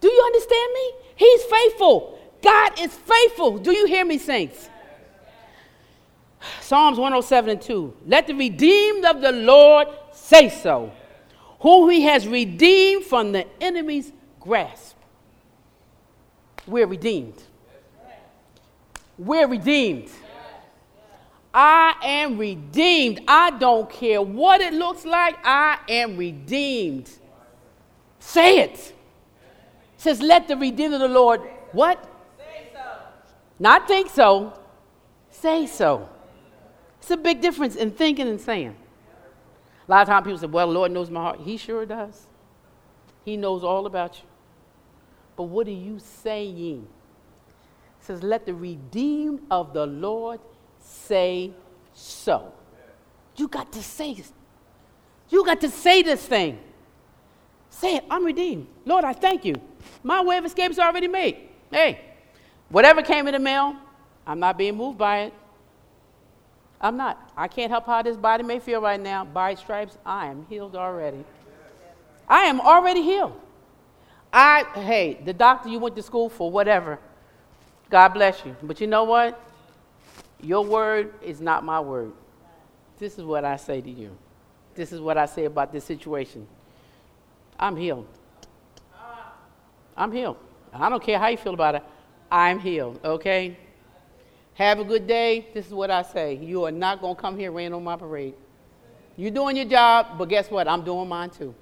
Do 0.00 0.08
you 0.08 0.22
understand 0.26 0.72
me? 0.74 0.92
He's 1.16 1.42
faithful. 1.44 2.18
God 2.42 2.78
is 2.78 2.94
faithful. 2.94 3.58
Do 3.58 3.72
you 3.72 3.86
hear 3.86 4.04
me, 4.04 4.18
saints? 4.18 4.68
Psalms 6.60 6.98
107 6.98 7.50
and 7.50 7.60
2. 7.60 7.96
Let 8.06 8.26
the 8.26 8.34
redeemed 8.34 9.04
of 9.06 9.20
the 9.20 9.32
Lord 9.32 9.88
say 10.12 10.50
so, 10.50 10.92
whom 11.64 11.88
he 11.88 12.02
has 12.02 12.28
redeemed 12.28 13.06
from 13.06 13.32
the 13.32 13.46
enemy's 13.58 14.12
grasp. 14.38 14.96
We're 16.66 16.86
redeemed. 16.86 17.42
We're 19.16 19.48
redeemed. 19.48 20.10
I 21.54 21.94
am 22.02 22.36
redeemed. 22.36 23.22
I 23.26 23.52
don't 23.52 23.88
care 23.88 24.20
what 24.20 24.60
it 24.60 24.74
looks 24.74 25.06
like. 25.06 25.36
I 25.42 25.78
am 25.88 26.18
redeemed. 26.18 27.10
Say 28.18 28.58
it. 28.58 28.72
it 28.72 28.94
says, 29.96 30.20
let 30.20 30.46
the 30.46 30.58
redeemed 30.58 30.92
of 30.92 31.00
the 31.00 31.08
Lord 31.08 31.40
what? 31.72 32.04
So. 32.74 32.80
Not 33.58 33.88
think 33.88 34.10
so. 34.10 34.52
Say 35.30 35.66
so. 35.66 36.10
It's 36.98 37.10
a 37.10 37.16
big 37.16 37.40
difference 37.40 37.74
in 37.74 37.90
thinking 37.90 38.28
and 38.28 38.38
saying. 38.38 38.76
A 39.86 39.90
lot 39.90 40.02
of 40.02 40.08
times 40.08 40.24
people 40.24 40.38
say, 40.38 40.46
well, 40.46 40.66
Lord 40.66 40.92
knows 40.92 41.10
my 41.10 41.20
heart. 41.20 41.40
He 41.40 41.56
sure 41.56 41.84
does. 41.84 42.26
He 43.24 43.36
knows 43.36 43.62
all 43.62 43.86
about 43.86 44.16
you. 44.16 44.28
But 45.36 45.44
what 45.44 45.66
are 45.66 45.72
you 45.72 45.98
saying? 45.98 46.86
It 48.00 48.04
says, 48.04 48.22
let 48.22 48.46
the 48.46 48.54
redeemed 48.54 49.40
of 49.50 49.72
the 49.72 49.86
Lord 49.86 50.40
say 50.80 51.52
so. 51.92 52.52
You 53.36 53.48
got 53.48 53.72
to 53.72 53.82
say 53.82 54.14
this. 54.14 54.32
You 55.28 55.44
got 55.44 55.60
to 55.62 55.70
say 55.70 56.02
this 56.02 56.24
thing. 56.24 56.58
Say 57.70 57.96
it. 57.96 58.04
I'm 58.08 58.24
redeemed. 58.24 58.68
Lord, 58.84 59.04
I 59.04 59.12
thank 59.12 59.44
you. 59.44 59.54
My 60.02 60.22
way 60.22 60.38
of 60.38 60.44
escape 60.44 60.70
is 60.70 60.78
already 60.78 61.08
made. 61.08 61.36
Hey, 61.70 62.00
whatever 62.68 63.02
came 63.02 63.26
in 63.26 63.32
the 63.32 63.38
mail, 63.38 63.74
I'm 64.26 64.38
not 64.38 64.56
being 64.56 64.76
moved 64.76 64.98
by 64.98 65.22
it. 65.22 65.34
I'm 66.84 66.98
not. 66.98 67.32
I 67.34 67.48
can't 67.48 67.70
help 67.70 67.86
how 67.86 68.02
this 68.02 68.18
body 68.18 68.42
may 68.42 68.58
feel 68.58 68.78
right 68.78 69.00
now. 69.00 69.24
By 69.24 69.54
stripes, 69.54 69.96
I 70.04 70.26
am 70.26 70.44
healed 70.50 70.76
already. 70.76 71.24
I 72.28 72.40
am 72.40 72.60
already 72.60 73.00
healed. 73.00 73.40
I, 74.30 74.64
hey, 74.74 75.18
the 75.24 75.32
doctor 75.32 75.70
you 75.70 75.78
went 75.78 75.96
to 75.96 76.02
school 76.02 76.28
for, 76.28 76.50
whatever, 76.50 76.98
God 77.88 78.10
bless 78.10 78.44
you. 78.44 78.54
But 78.62 78.82
you 78.82 78.86
know 78.86 79.04
what? 79.04 79.40
Your 80.42 80.62
word 80.62 81.14
is 81.22 81.40
not 81.40 81.64
my 81.64 81.80
word. 81.80 82.12
This 82.98 83.18
is 83.18 83.24
what 83.24 83.46
I 83.46 83.56
say 83.56 83.80
to 83.80 83.90
you. 83.90 84.14
This 84.74 84.92
is 84.92 85.00
what 85.00 85.16
I 85.16 85.24
say 85.24 85.46
about 85.46 85.72
this 85.72 85.84
situation. 85.84 86.46
I'm 87.58 87.78
healed. 87.78 88.06
I'm 89.96 90.12
healed. 90.12 90.36
I 90.70 90.90
don't 90.90 91.02
care 91.02 91.18
how 91.18 91.28
you 91.28 91.38
feel 91.38 91.54
about 91.54 91.76
it. 91.76 91.82
I'm 92.30 92.58
healed, 92.58 93.00
okay? 93.02 93.56
Have 94.54 94.78
a 94.78 94.84
good 94.84 95.06
day. 95.06 95.48
This 95.52 95.66
is 95.66 95.72
what 95.72 95.90
I 95.90 96.02
say. 96.02 96.36
You 96.36 96.64
are 96.64 96.70
not 96.70 97.00
going 97.00 97.16
to 97.16 97.20
come 97.20 97.38
here 97.38 97.50
rain 97.50 97.72
on 97.72 97.82
my 97.82 97.96
parade. 97.96 98.34
You're 99.16 99.30
doing 99.30 99.56
your 99.56 99.66
job, 99.66 100.18
but 100.18 100.28
guess 100.28 100.50
what? 100.50 100.68
I'm 100.68 100.84
doing 100.84 101.08
mine 101.08 101.30
too. 101.30 101.54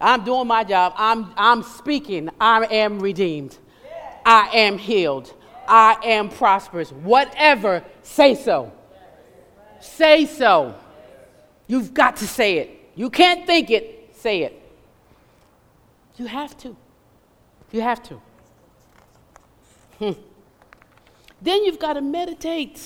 I'm 0.00 0.24
doing 0.24 0.46
my 0.46 0.64
job. 0.64 0.94
I'm, 0.96 1.32
I'm 1.36 1.62
speaking. 1.62 2.30
I 2.40 2.64
am 2.64 3.00
redeemed. 3.00 3.58
I 4.24 4.48
am 4.54 4.78
healed. 4.78 5.34
I 5.68 5.96
am 6.04 6.28
prosperous. 6.30 6.90
Whatever, 6.90 7.84
say 8.02 8.34
so. 8.34 8.72
Say 9.80 10.26
so. 10.26 10.74
You've 11.66 11.94
got 11.94 12.16
to 12.16 12.26
say 12.26 12.58
it. 12.58 12.90
You 12.94 13.10
can't 13.10 13.46
think 13.46 13.70
it, 13.70 14.14
say 14.16 14.42
it. 14.42 14.60
You 16.16 16.26
have 16.26 16.56
to. 16.58 16.76
You 17.72 17.80
have 17.80 18.02
to. 18.04 18.20
Hmm. 19.98 20.12
Then 21.42 21.64
you've 21.64 21.78
got 21.78 21.94
to 21.94 22.00
meditate 22.00 22.80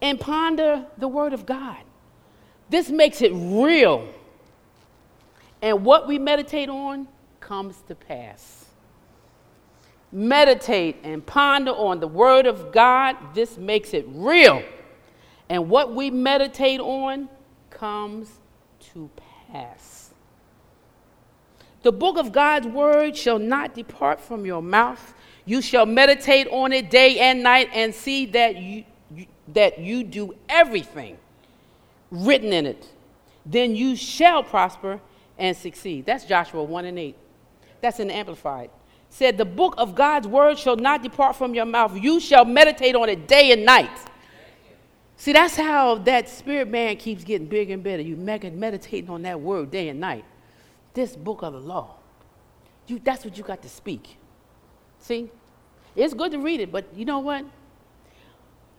and 0.00 0.18
ponder 0.18 0.86
the 0.98 1.08
Word 1.08 1.32
of 1.32 1.46
God. 1.46 1.78
This 2.68 2.90
makes 2.90 3.22
it 3.22 3.32
real. 3.34 4.08
And 5.62 5.84
what 5.84 6.06
we 6.06 6.18
meditate 6.18 6.68
on 6.68 7.08
comes 7.40 7.76
to 7.88 7.94
pass. 7.94 8.66
Meditate 10.12 10.96
and 11.02 11.24
ponder 11.24 11.72
on 11.72 12.00
the 12.00 12.08
Word 12.08 12.46
of 12.46 12.72
God. 12.72 13.16
This 13.34 13.56
makes 13.56 13.94
it 13.94 14.06
real. 14.08 14.62
And 15.48 15.68
what 15.68 15.94
we 15.94 16.10
meditate 16.10 16.80
on 16.80 17.28
comes 17.70 18.30
to 18.92 19.10
pass. 19.52 20.10
The 21.82 21.92
book 21.92 22.16
of 22.16 22.32
God's 22.32 22.66
Word 22.66 23.16
shall 23.16 23.38
not 23.38 23.74
depart 23.74 24.20
from 24.20 24.44
your 24.44 24.62
mouth 24.62 25.14
you 25.46 25.62
shall 25.62 25.86
meditate 25.86 26.48
on 26.48 26.72
it 26.72 26.90
day 26.90 27.20
and 27.20 27.42
night 27.42 27.70
and 27.72 27.94
see 27.94 28.26
that 28.26 28.56
you, 28.56 28.84
that 29.54 29.78
you 29.78 30.02
do 30.02 30.34
everything 30.48 31.16
written 32.10 32.52
in 32.52 32.66
it. 32.66 32.86
Then 33.46 33.76
you 33.76 33.94
shall 33.94 34.42
prosper 34.42 35.00
and 35.38 35.56
succeed. 35.56 36.04
That's 36.04 36.24
Joshua 36.24 36.64
1 36.64 36.84
and 36.84 36.98
8. 36.98 37.16
That's 37.80 38.00
in 38.00 38.08
the 38.08 38.14
Amplified. 38.14 38.70
Said, 39.08 39.38
The 39.38 39.44
book 39.44 39.74
of 39.78 39.94
God's 39.94 40.26
word 40.26 40.58
shall 40.58 40.76
not 40.76 41.02
depart 41.02 41.36
from 41.36 41.54
your 41.54 41.64
mouth. 41.64 41.96
You 41.96 42.18
shall 42.18 42.44
meditate 42.44 42.96
on 42.96 43.08
it 43.08 43.28
day 43.28 43.52
and 43.52 43.64
night. 43.64 43.90
See, 45.16 45.32
that's 45.32 45.56
how 45.56 45.94
that 45.98 46.28
spirit 46.28 46.68
man 46.68 46.96
keeps 46.96 47.22
getting 47.22 47.46
bigger 47.46 47.72
and 47.72 47.82
better. 47.82 48.02
You 48.02 48.16
meditating 48.16 49.08
on 49.08 49.22
that 49.22 49.40
word 49.40 49.70
day 49.70 49.88
and 49.88 50.00
night. 50.00 50.24
This 50.92 51.14
book 51.14 51.42
of 51.42 51.52
the 51.52 51.60
law. 51.60 51.96
You, 52.88 52.98
that's 52.98 53.24
what 53.24 53.38
you 53.38 53.44
got 53.44 53.62
to 53.62 53.68
speak. 53.68 54.18
See? 55.00 55.30
It's 55.94 56.12
good 56.12 56.32
to 56.32 56.38
read 56.38 56.60
it, 56.60 56.70
but 56.70 56.86
you 56.94 57.04
know 57.04 57.20
what? 57.20 57.44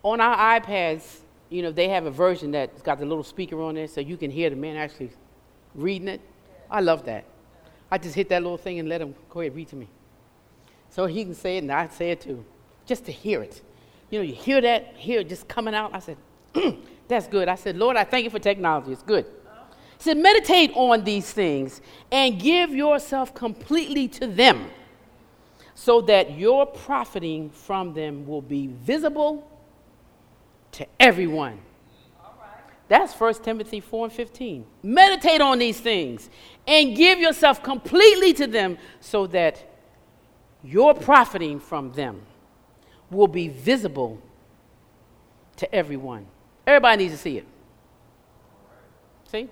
On 0.04 0.22
our 0.22 0.60
iPads, 0.60 1.22
you 1.50 1.62
know, 1.62 1.72
they 1.72 1.90
have 1.90 2.06
a 2.06 2.12
version 2.12 2.52
that's 2.52 2.82
got 2.82 3.00
the 3.00 3.06
little 3.06 3.24
speaker 3.24 3.62
on 3.62 3.76
there 3.76 3.88
so 3.88 4.02
you 4.02 4.18
can 4.18 4.30
hear 4.30 4.50
the 4.50 4.56
man 4.56 4.78
actually 4.78 5.10
reading 5.74 6.08
it. 6.08 6.22
I 6.70 6.82
love 6.82 7.06
that. 7.06 7.26
I 7.90 7.98
just 7.98 8.16
hit 8.16 8.30
that 8.30 8.44
little 8.44 8.58
thing 8.58 8.80
and 8.80 8.90
let 8.90 9.02
him 9.02 9.16
go 9.30 9.40
ahead 9.40 9.56
read 9.56 9.70
to 9.70 9.76
me. 9.76 9.88
So 10.90 11.06
he 11.06 11.24
can 11.24 11.34
say 11.34 11.58
it 11.58 11.64
and 11.64 11.72
I 11.72 11.88
say 11.88 12.12
it 12.12 12.22
too, 12.22 12.46
just 12.86 13.06
to 13.06 13.12
hear 13.12 13.42
it. 13.42 13.62
You 14.10 14.20
know, 14.20 14.24
you 14.24 14.34
hear 14.34 14.62
that, 14.62 14.94
hear 14.96 15.22
it 15.22 15.30
just 15.30 15.48
coming 15.48 15.74
out. 15.74 15.94
I 15.94 16.00
said, 16.00 16.18
that's 17.08 17.28
good. 17.28 17.48
I 17.48 17.56
said, 17.56 17.78
Lord, 17.78 17.98
I 17.98 18.04
thank 18.04 18.24
you 18.26 18.30
for 18.30 18.40
technology. 18.40 18.92
It's 18.92 19.04
good. 19.04 19.26
He 19.98 20.04
said, 20.04 20.18
meditate 20.18 20.72
on 20.76 21.04
these 21.04 21.32
things 21.32 21.82
and 22.12 22.40
give 22.40 22.72
yourself 22.72 23.34
completely 23.34 24.08
to 24.10 24.28
them 24.28 24.70
so 25.80 26.02
that 26.02 26.36
your 26.36 26.66
profiting 26.66 27.52
from 27.52 27.94
them 27.94 28.26
will 28.26 28.42
be 28.42 28.66
visible 28.66 29.48
to 30.72 30.88
everyone. 31.00 31.60
That's 32.88 33.14
1 33.14 33.36
Timothy 33.44 33.80
4 33.80 34.06
and 34.06 34.14
15. 34.14 34.66
Meditate 34.82 35.40
on 35.40 35.60
these 35.60 35.80
things 35.80 36.32
and 36.66 36.96
give 36.96 37.20
yourself 37.20 37.62
completely 37.62 38.34
to 38.34 38.48
them 38.48 38.80
so 39.02 39.28
that 39.28 39.72
your 40.64 40.96
profiting 40.96 41.60
from 41.60 41.92
them 41.92 42.24
will 43.12 43.28
be 43.28 43.48
visible 43.48 44.20
to 45.58 45.76
everyone. 45.76 46.26
Everybody 46.66 47.04
needs 47.04 47.14
to 47.14 47.20
see 47.20 47.38
it. 47.38 47.46
See? 49.32 49.48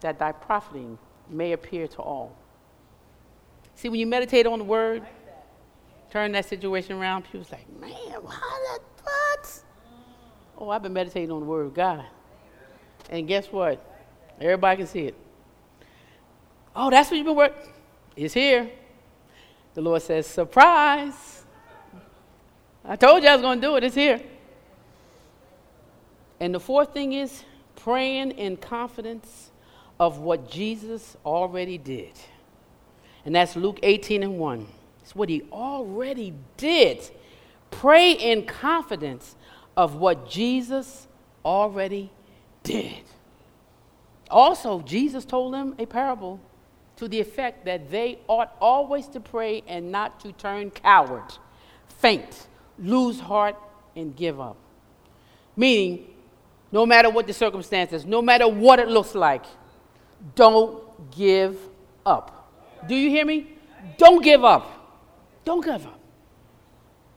That 0.00 0.18
thy 0.18 0.32
profiting 0.32 0.96
may 1.28 1.52
appear 1.52 1.86
to 1.86 1.98
all. 1.98 2.34
See, 3.74 3.90
when 3.90 4.00
you 4.00 4.06
meditate 4.06 4.46
on 4.46 4.58
the 4.58 4.64
word, 4.64 5.06
turn 6.10 6.32
that 6.32 6.44
situation 6.46 6.96
around, 6.96 7.22
people's 7.22 7.52
like, 7.52 7.68
man, 7.78 7.92
how 7.92 8.20
that, 8.20 8.78
what? 9.02 9.62
Oh, 10.58 10.68
I've 10.70 10.82
been 10.82 10.92
meditating 10.92 11.30
on 11.30 11.40
the 11.40 11.46
Word 11.46 11.66
of 11.66 11.74
God. 11.74 12.04
And 13.08 13.26
guess 13.26 13.46
what? 13.46 13.84
Everybody 14.40 14.78
can 14.78 14.86
see 14.86 15.06
it. 15.06 15.14
Oh, 16.74 16.90
that's 16.90 17.10
what 17.10 17.16
you've 17.16 17.26
been 17.26 17.36
working. 17.36 17.72
It's 18.16 18.34
here. 18.34 18.70
The 19.74 19.80
Lord 19.80 20.02
says, 20.02 20.26
surprise. 20.26 21.44
I 22.84 22.96
told 22.96 23.22
you 23.22 23.28
I 23.28 23.34
was 23.34 23.42
going 23.42 23.60
to 23.60 23.66
do 23.66 23.76
it. 23.76 23.84
It's 23.84 23.94
here. 23.94 24.20
And 26.40 26.54
the 26.54 26.60
fourth 26.60 26.92
thing 26.92 27.12
is 27.12 27.44
praying 27.76 28.32
in 28.32 28.56
confidence 28.56 29.50
of 29.98 30.18
what 30.18 30.50
Jesus 30.50 31.16
already 31.24 31.78
did. 31.78 32.12
And 33.24 33.34
that's 33.34 33.54
Luke 33.56 33.78
18 33.82 34.22
and 34.22 34.38
1. 34.38 34.66
It's 35.10 35.16
what 35.16 35.28
he 35.28 35.42
already 35.50 36.34
did. 36.56 37.10
Pray 37.72 38.12
in 38.12 38.46
confidence 38.46 39.34
of 39.76 39.96
what 39.96 40.30
Jesus 40.30 41.08
already 41.44 42.12
did. 42.62 43.02
Also, 44.30 44.78
Jesus 44.82 45.24
told 45.24 45.52
them 45.52 45.74
a 45.80 45.86
parable 45.86 46.38
to 46.94 47.08
the 47.08 47.18
effect 47.18 47.64
that 47.64 47.90
they 47.90 48.20
ought 48.28 48.54
always 48.60 49.08
to 49.08 49.18
pray 49.18 49.64
and 49.66 49.90
not 49.90 50.20
to 50.20 50.30
turn 50.30 50.70
coward, 50.70 51.24
faint, 51.88 52.46
lose 52.78 53.18
heart, 53.18 53.56
and 53.96 54.14
give 54.14 54.38
up. 54.38 54.58
Meaning, 55.56 56.06
no 56.70 56.86
matter 56.86 57.10
what 57.10 57.26
the 57.26 57.34
circumstances, 57.34 58.06
no 58.06 58.22
matter 58.22 58.46
what 58.46 58.78
it 58.78 58.86
looks 58.86 59.16
like, 59.16 59.44
don't 60.36 60.84
give 61.10 61.58
up. 62.06 62.48
Do 62.86 62.94
you 62.94 63.10
hear 63.10 63.26
me? 63.26 63.48
Don't 63.98 64.22
give 64.22 64.44
up. 64.44 64.76
Don't 65.44 65.64
give 65.64 65.86
up. 65.86 66.00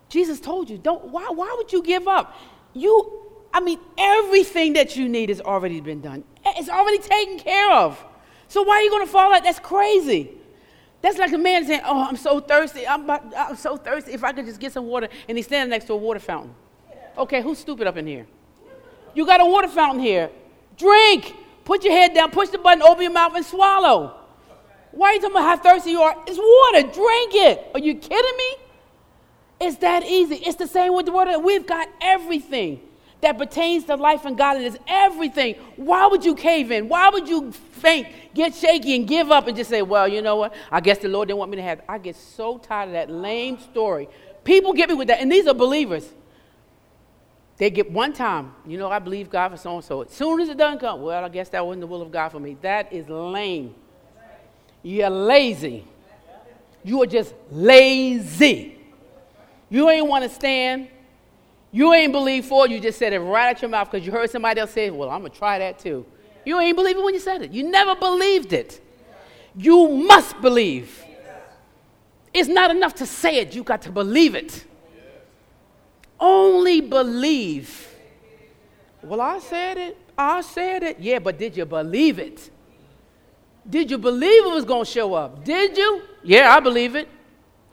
Jesus 0.10 0.40
told 0.40 0.70
you, 0.70 0.78
don't 0.78 1.06
why 1.06 1.28
why 1.30 1.54
would 1.58 1.72
you 1.74 1.82
give 1.82 2.08
up? 2.08 2.36
You 2.74 3.22
I 3.54 3.60
mean 3.60 3.80
everything 3.98 4.74
that 4.74 4.96
you 4.96 5.10
need 5.10 5.30
has 5.30 5.42
already 5.42 5.82
been 5.82 6.02
done. 6.02 6.24
It's 6.46 6.70
already 6.70 7.00
taken 7.00 7.40
care 7.40 7.72
of. 7.72 8.04
So 8.48 8.62
why 8.62 8.76
are 8.76 8.82
you 8.82 8.90
going 8.90 9.06
to 9.06 9.12
fall 9.12 9.34
out? 9.34 9.44
That's 9.44 9.60
crazy. 9.60 10.32
That's 11.02 11.18
like 11.18 11.34
a 11.34 11.38
man 11.38 11.66
saying, 11.66 11.82
"Oh, 11.84 12.04
I'm 12.08 12.16
so 12.16 12.40
thirsty. 12.40 12.88
I'm, 12.88 13.04
about, 13.04 13.34
I'm 13.36 13.56
so 13.56 13.76
thirsty. 13.76 14.14
If 14.14 14.24
I 14.24 14.32
could 14.32 14.46
just 14.46 14.60
get 14.60 14.72
some 14.72 14.86
water," 14.86 15.10
and 15.28 15.38
he's 15.38 15.46
standing 15.48 15.70
next 15.70 15.86
to 15.86 15.94
a 15.94 15.98
water 15.98 16.20
fountain. 16.20 16.54
Okay, 17.18 17.42
who's 17.42 17.58
stupid 17.58 17.88
up 17.88 17.98
in 17.98 18.08
here? 18.08 18.26
You 19.14 19.26
got 19.26 19.42
a 19.42 19.46
water 19.46 19.68
fountain 19.68 20.02
here. 20.02 20.30
Drink. 20.78 21.36
Put 21.66 21.84
your 21.84 21.94
head 21.94 22.14
down, 22.14 22.32
push 22.32 22.50
the 22.50 22.58
button, 22.58 22.82
open 22.84 23.04
your 23.04 23.12
mouth, 23.12 23.36
and 23.36 23.46
swallow. 23.46 24.20
Why 24.94 25.10
are 25.10 25.14
you 25.14 25.22
talking 25.22 25.36
about 25.36 25.44
how 25.44 25.58
thirsty 25.58 25.92
you 25.92 26.02
are? 26.02 26.16
It's 26.28 26.38
water. 26.38 26.94
Drink 26.94 27.34
it. 27.34 27.72
Are 27.74 27.80
you 27.80 27.96
kidding 27.96 28.38
me? 28.38 28.56
It's 29.60 29.78
that 29.78 30.06
easy. 30.06 30.36
It's 30.36 30.56
the 30.56 30.68
same 30.68 30.94
with 30.94 31.08
the 31.08 31.12
water. 31.12 31.40
We've 31.40 31.66
got 31.66 31.90
everything 32.00 32.80
that 33.22 33.38
pertains 33.38 33.86
to 33.86 33.96
life 33.96 34.26
and 34.26 34.38
godliness. 34.38 34.78
Everything. 34.88 35.56
Why 35.78 36.06
would 36.06 36.24
you 36.24 36.36
cave 36.36 36.70
in? 36.72 36.90
Why 36.90 37.10
would 37.10 37.28
you 37.28 37.52
faint, 37.52 38.08
get 38.36 38.54
shaky, 38.54 38.96
and 38.96 39.08
give 39.08 39.32
up 39.32 39.48
and 39.48 39.58
just 39.58 39.70
say, 39.70 39.82
well, 39.82 40.08
you 40.08 40.22
know 40.22 40.36
what? 40.36 40.54
I 40.72 40.80
guess 40.80 41.00
the 41.00 41.10
Lord 41.10 41.28
didn't 41.28 41.40
want 41.40 41.50
me 41.50 41.58
to 41.58 41.64
have. 41.64 41.82
I 41.90 41.98
get 41.98 42.16
so 42.16 42.60
tired 42.60 42.90
of 42.90 42.94
that 42.94 43.10
lame 43.10 43.60
story. 43.60 44.08
People 44.44 44.74
get 44.74 44.90
me 44.90 44.96
with 44.96 45.08
that, 45.08 45.22
and 45.22 45.32
these 45.32 45.48
are 45.48 45.54
believers. 45.56 46.08
They 47.58 47.70
get 47.70 47.90
one 47.90 48.14
time, 48.14 48.54
you 48.68 48.78
know, 48.78 48.92
I 48.92 49.00
believe 49.00 49.30
God 49.30 49.50
for 49.50 49.58
so 49.58 49.76
and 49.76 49.84
so. 49.84 50.02
As 50.02 50.12
soon 50.12 50.40
as 50.40 50.50
it 50.50 50.58
doesn't 50.58 50.80
come, 50.80 51.02
well, 51.02 51.24
I 51.24 51.30
guess 51.30 51.50
that 51.50 51.66
wasn't 51.66 51.82
the 51.82 51.88
will 51.88 52.02
of 52.02 52.12
God 52.12 52.30
for 52.30 52.40
me. 52.40 52.58
That 52.62 52.92
is 52.92 53.08
lame. 53.08 53.74
You're 54.84 55.10
lazy. 55.10 55.86
You 56.84 57.02
are 57.02 57.08
just 57.08 57.34
lazy. 57.50 58.78
You 59.70 59.90
ain't 59.90 60.08
want 60.08 60.24
to 60.24 60.30
stand. 60.30 60.90
You 61.72 61.94
ain't 61.94 62.12
believe 62.12 62.46
for 62.46 62.66
it. 62.66 62.72
You 62.72 62.80
just 62.80 63.00
said 63.00 63.14
it 63.14 63.20
right 63.20 63.56
out 63.56 63.62
your 63.62 63.70
mouth 63.70 63.90
because 63.90 64.06
you 64.06 64.12
heard 64.12 64.30
somebody 64.30 64.60
else 64.60 64.72
say, 64.72 64.92
well, 64.92 65.10
I'm 65.10 65.22
going 65.22 65.32
to 65.32 65.38
try 65.38 65.58
that 65.60 65.80
too. 65.80 66.06
You 66.46 66.60
ain't 66.60 66.76
believe 66.76 66.98
it 66.98 67.04
when 67.04 67.14
you 67.14 67.20
said 67.20 67.42
it. 67.42 67.52
You 67.52 67.64
never 67.64 67.96
believed 67.96 68.54
it. 68.54 68.80
You 69.56 69.88
must 69.88 70.40
believe. 70.42 71.04
It's 72.34 72.50
not 72.50 72.70
enough 72.70 72.96
to 72.96 73.06
say 73.06 73.38
it, 73.38 73.56
you 73.56 73.64
got 73.64 73.82
to 73.84 73.92
believe 73.92 74.36
it 74.36 74.66
only 76.24 76.80
believe. 76.82 77.94
Well, 79.04 79.20
I 79.20 79.40
said 79.40 79.78
it. 79.78 79.98
I 80.18 80.42
said 80.42 80.82
it. 80.84 81.00
Yeah, 81.00 81.20
but 81.20 81.38
did 81.38 81.58
you 81.58 81.66
believe 81.66 82.18
it? 82.18 82.50
Did 83.70 83.90
you 83.90 83.98
believe 83.98 84.46
it 84.46 84.52
was 84.52 84.66
going 84.66 84.86
to 84.86 84.92
show 84.92 85.14
up? 85.14 85.44
Did 85.44 85.78
you? 85.78 86.04
Yeah, 86.24 86.56
I 86.56 86.60
believe 86.60 86.96
it. 86.96 87.08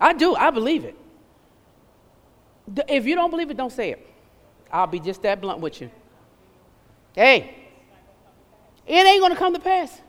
I 0.00 0.12
do. 0.12 0.34
I 0.34 0.50
believe 0.50 0.84
it. 0.84 0.96
If 2.88 3.06
you 3.06 3.14
don't 3.14 3.30
believe 3.30 3.50
it, 3.50 3.56
don't 3.56 3.72
say 3.72 3.90
it. 3.90 4.06
I'll 4.72 4.86
be 4.86 5.00
just 5.00 5.22
that 5.22 5.40
blunt 5.40 5.60
with 5.60 5.80
you. 5.80 5.90
Hey, 7.14 7.54
it 8.86 9.06
ain't 9.06 9.20
going 9.20 9.32
to 9.32 9.38
come 9.38 9.52
to 9.54 9.60
pass. 9.60 10.00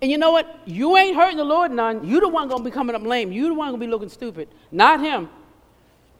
And 0.00 0.10
you 0.10 0.18
know 0.18 0.30
what? 0.30 0.60
You 0.66 0.96
ain't 0.96 1.16
hurting 1.16 1.38
the 1.38 1.44
Lord 1.44 1.72
none. 1.72 2.06
You 2.06 2.20
the 2.20 2.28
one 2.28 2.48
going 2.48 2.62
to 2.62 2.64
be 2.64 2.70
coming 2.70 2.94
up 2.94 3.02
lame. 3.02 3.32
You 3.32 3.48
the 3.48 3.54
one 3.54 3.68
going 3.70 3.80
to 3.80 3.86
be 3.86 3.90
looking 3.90 4.08
stupid. 4.08 4.48
Not 4.70 5.00
him. 5.00 5.28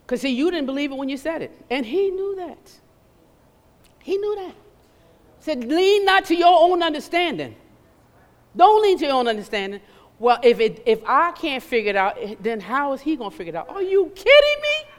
Because, 0.02 0.22
see, 0.22 0.30
you 0.30 0.50
didn't 0.50 0.66
believe 0.66 0.92
it 0.92 0.96
when 0.96 1.08
you 1.08 1.16
said 1.16 1.42
it. 1.42 1.52
And 1.70 1.84
he 1.84 2.10
knew 2.10 2.36
that. 2.36 2.72
He 4.02 4.16
knew 4.16 4.36
that. 4.36 4.54
Said, 5.40 5.64
lean 5.64 6.04
not 6.04 6.24
to 6.26 6.34
your 6.34 6.56
own 6.58 6.82
understanding. 6.82 7.54
Don't 8.56 8.82
lean 8.82 8.98
to 8.98 9.04
your 9.06 9.14
own 9.14 9.28
understanding. 9.28 9.80
Well, 10.18 10.38
if, 10.42 10.60
it, 10.60 10.82
if 10.86 11.02
I 11.06 11.32
can't 11.32 11.62
figure 11.62 11.90
it 11.90 11.96
out, 11.96 12.16
eh, 12.18 12.36
then 12.40 12.58
how 12.58 12.94
is 12.94 13.02
he 13.02 13.16
going 13.16 13.30
to 13.30 13.36
figure 13.36 13.52
it 13.52 13.56
out? 13.56 13.68
Are 13.68 13.82
you 13.82 14.10
kidding 14.14 14.62
me? 14.62 14.90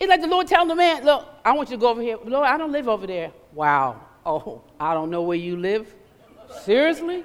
It's 0.00 0.10
like 0.10 0.20
the 0.20 0.26
Lord 0.26 0.46
telling 0.46 0.68
the 0.68 0.74
man, 0.74 1.04
Look, 1.04 1.26
I 1.44 1.52
want 1.52 1.70
you 1.70 1.76
to 1.76 1.80
go 1.80 1.88
over 1.88 2.02
here. 2.02 2.18
Lord, 2.22 2.46
I 2.46 2.58
don't 2.58 2.72
live 2.72 2.88
over 2.88 3.06
there. 3.06 3.32
Wow. 3.54 4.00
Oh, 4.24 4.62
I 4.78 4.92
don't 4.92 5.10
know 5.10 5.22
where 5.22 5.38
you 5.38 5.56
live. 5.56 5.94
Seriously? 6.62 7.24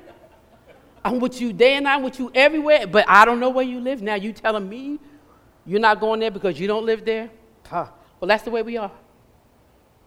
I'm 1.03 1.19
with 1.19 1.41
you 1.41 1.51
day 1.51 1.73
and 1.73 1.85
night, 1.85 1.95
I'm 1.95 2.03
with 2.03 2.19
you 2.19 2.31
everywhere, 2.33 2.85
but 2.85 3.05
I 3.07 3.25
don't 3.25 3.39
know 3.39 3.49
where 3.49 3.65
you 3.65 3.79
live. 3.79 4.01
Now 4.01 4.15
you 4.15 4.31
telling 4.33 4.69
me 4.69 4.99
you're 5.65 5.79
not 5.79 5.99
going 5.99 6.19
there 6.19 6.31
because 6.31 6.59
you 6.59 6.67
don't 6.67 6.85
live 6.85 7.03
there? 7.03 7.29
Huh. 7.67 7.87
Well, 8.19 8.27
that's 8.27 8.43
the 8.43 8.51
way 8.51 8.61
we 8.61 8.77
are. 8.77 8.91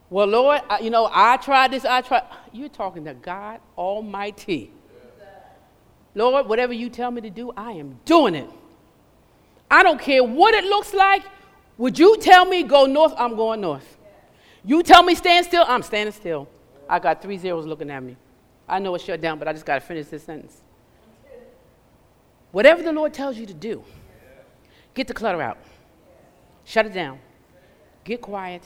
Well, 0.09 0.27
Lord, 0.29 0.61
I, 0.71 0.79
you 0.79 0.91
know, 0.91 1.11
I 1.13 1.37
tried 1.39 1.73
this, 1.73 1.85
I 1.85 2.01
tried. 2.01 2.23
You're 2.53 2.69
talking 2.69 3.05
to 3.07 3.15
God 3.15 3.61
Almighty. 3.77 4.71
Lord, 6.15 6.47
whatever 6.47 6.73
you 6.73 6.91
tell 6.91 7.11
me 7.11 7.21
to 7.23 7.31
do, 7.31 7.53
I 7.57 7.73
am 7.73 7.99
doing 8.05 8.35
it. 8.35 8.49
I 9.71 9.83
don't 9.83 10.01
care 10.01 10.23
what 10.23 10.55
it 10.55 10.65
looks 10.65 10.95
like. 10.95 11.23
Would 11.79 11.99
you 11.99 12.17
tell 12.19 12.45
me 12.45 12.63
go 12.63 12.87
north? 12.87 13.15
I'm 13.17 13.35
going 13.35 13.61
north. 13.61 13.97
You 14.65 14.83
tell 14.83 15.03
me 15.03 15.15
stand 15.15 15.47
still? 15.47 15.65
I'm 15.67 15.83
standing 15.83 16.13
still. 16.13 16.49
I 16.89 16.99
got 16.99 17.21
three 17.21 17.39
zeros 17.39 17.67
looking 17.67 17.91
at 17.91 18.03
me. 18.03 18.17
I 18.69 18.79
know 18.79 18.95
it's 18.95 19.05
shut 19.05 19.21
down, 19.21 19.39
but 19.39 19.49
I 19.49 19.53
just 19.53 19.67
got 19.67 19.75
to 19.75 19.81
finish 19.81 20.07
this 20.07 20.23
sentence. 20.23 20.63
Whatever 22.53 22.83
the 22.83 22.93
Lord 22.93 23.13
tells 23.13 23.37
you 23.37 23.47
to 23.47 23.55
do, 23.55 23.85
Get 24.95 25.09
the 25.09 25.15
clutter 25.15 25.43
out. 25.43 25.59
Shut 26.65 26.87
it 26.87 26.95
down. 26.95 27.19
Get 28.05 28.21
quiet 28.21 28.63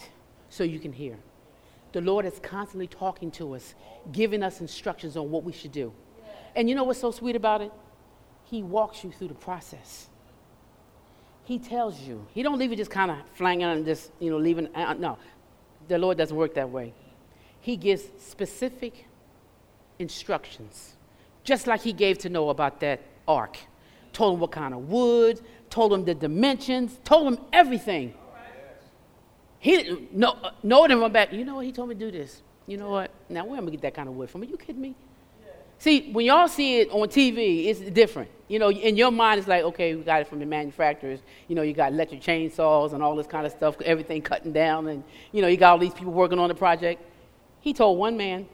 so 0.51 0.63
you 0.63 0.79
can 0.79 0.93
hear. 0.93 1.17
The 1.93 2.03
Lord 2.03 2.27
is 2.27 2.39
constantly 2.43 2.87
talking 2.87 3.31
to 3.33 3.55
us, 3.55 3.75
giving 4.13 4.43
us 4.43 4.61
instructions 4.61 5.17
on 5.17 5.31
what 5.31 5.43
we 5.43 5.53
should 5.53 5.73
do. 5.73 5.93
And 6.55 6.69
you 6.69 6.75
know 6.75 6.85
what's 6.85 7.01
so 7.01 7.11
sweet 7.11 7.37
about 7.37 7.61
it? 7.61 7.73
He 8.45 8.63
walks 8.63 9.05
you 9.05 9.13
through 9.13 9.29
the 9.29 9.35
process. 9.35 10.09
He 11.45 11.59
tells 11.59 12.01
you. 12.01 12.27
He 12.35 12.43
don't 12.43 12.59
leave 12.59 12.71
you 12.71 12.77
just 12.77 12.91
kind 12.91 13.11
of 13.11 13.19
flanging 13.35 13.69
and 13.69 13.85
just, 13.85 14.11
you 14.19 14.31
know, 14.31 14.39
leaving. 14.39 14.75
Uh, 14.75 14.95
no, 14.95 15.19
the 15.89 15.99
Lord 15.99 16.19
doesn't 16.19 16.37
work 16.37 16.55
that 16.55 16.71
way. 16.71 16.93
He 17.61 17.77
gives 17.77 18.03
specific 18.19 19.07
instructions, 19.99 20.95
just 21.45 21.67
like 21.67 21.83
he 21.83 21.93
gave 21.93 22.19
to 22.19 22.29
Noah 22.29 22.51
about 22.51 22.81
that 22.81 23.01
ark. 23.27 23.59
Told 24.13 24.35
him 24.35 24.41
what 24.41 24.53
kind 24.53 24.75
of 24.75 24.89
wood, 24.89 25.41
told 25.71 25.93
him 25.93 26.05
the 26.05 26.15
dimensions, 26.15 26.99
told 27.05 27.33
him 27.33 27.45
everything. 27.53 28.15
He 29.59 30.07
no 30.13 30.37
no 30.63 30.87
didn't 30.87 31.01
run 31.01 31.13
back. 31.13 31.33
You 31.33 31.45
know 31.45 31.57
what? 31.57 31.65
He 31.65 31.73
told 31.73 31.89
me 31.89 31.95
to 31.95 31.99
do 31.99 32.11
this. 32.11 32.43
You 32.67 32.77
know 32.77 32.91
what? 32.91 33.11
Now 33.29 33.45
where 33.45 33.57
am 33.57 33.65
I 33.65 33.67
gonna 33.67 33.71
get 33.73 33.83
that 33.83 33.95
kind 33.95 34.09
of 34.09 34.15
wood 34.15 34.31
from? 34.31 34.43
Are 34.43 34.45
you 34.45 34.57
kidding 34.57 34.81
me? 34.81 34.95
See, 35.79 36.11
when 36.13 36.27
y'all 36.27 36.49
see 36.49 36.81
it 36.81 36.91
on 36.91 37.09
TV, 37.09 37.67
it's 37.67 37.81
different. 37.81 38.31
You 38.49 38.59
know, 38.59 38.71
in 38.71 38.97
your 38.97 39.13
mind, 39.13 39.39
it's 39.39 39.49
like, 39.49 39.63
okay, 39.63 39.95
we 39.95 40.03
got 40.03 40.23
it 40.23 40.27
from 40.27 40.41
the 40.41 40.47
manufacturers. 40.47 41.21
You 41.47 41.55
know, 41.55 41.63
you 41.63 41.73
got 41.73 41.93
electric 41.93 42.21
chainsaws 42.21 42.95
and 42.95 43.03
all 43.03 43.15
this 43.15 43.27
kind 43.27 43.47
of 43.47 43.53
stuff, 43.53 43.81
everything 43.83 44.23
cutting 44.23 44.53
down, 44.53 44.89
and 44.89 45.05
you 45.33 45.43
know, 45.43 45.49
you 45.49 45.57
got 45.57 45.73
all 45.73 45.79
these 45.79 45.95
people 45.95 46.13
working 46.13 46.39
on 46.39 46.49
the 46.49 46.55
project. 46.55 47.03
He 47.61 47.73
told 47.73 47.99
one 47.99 48.17
man, 48.17 48.49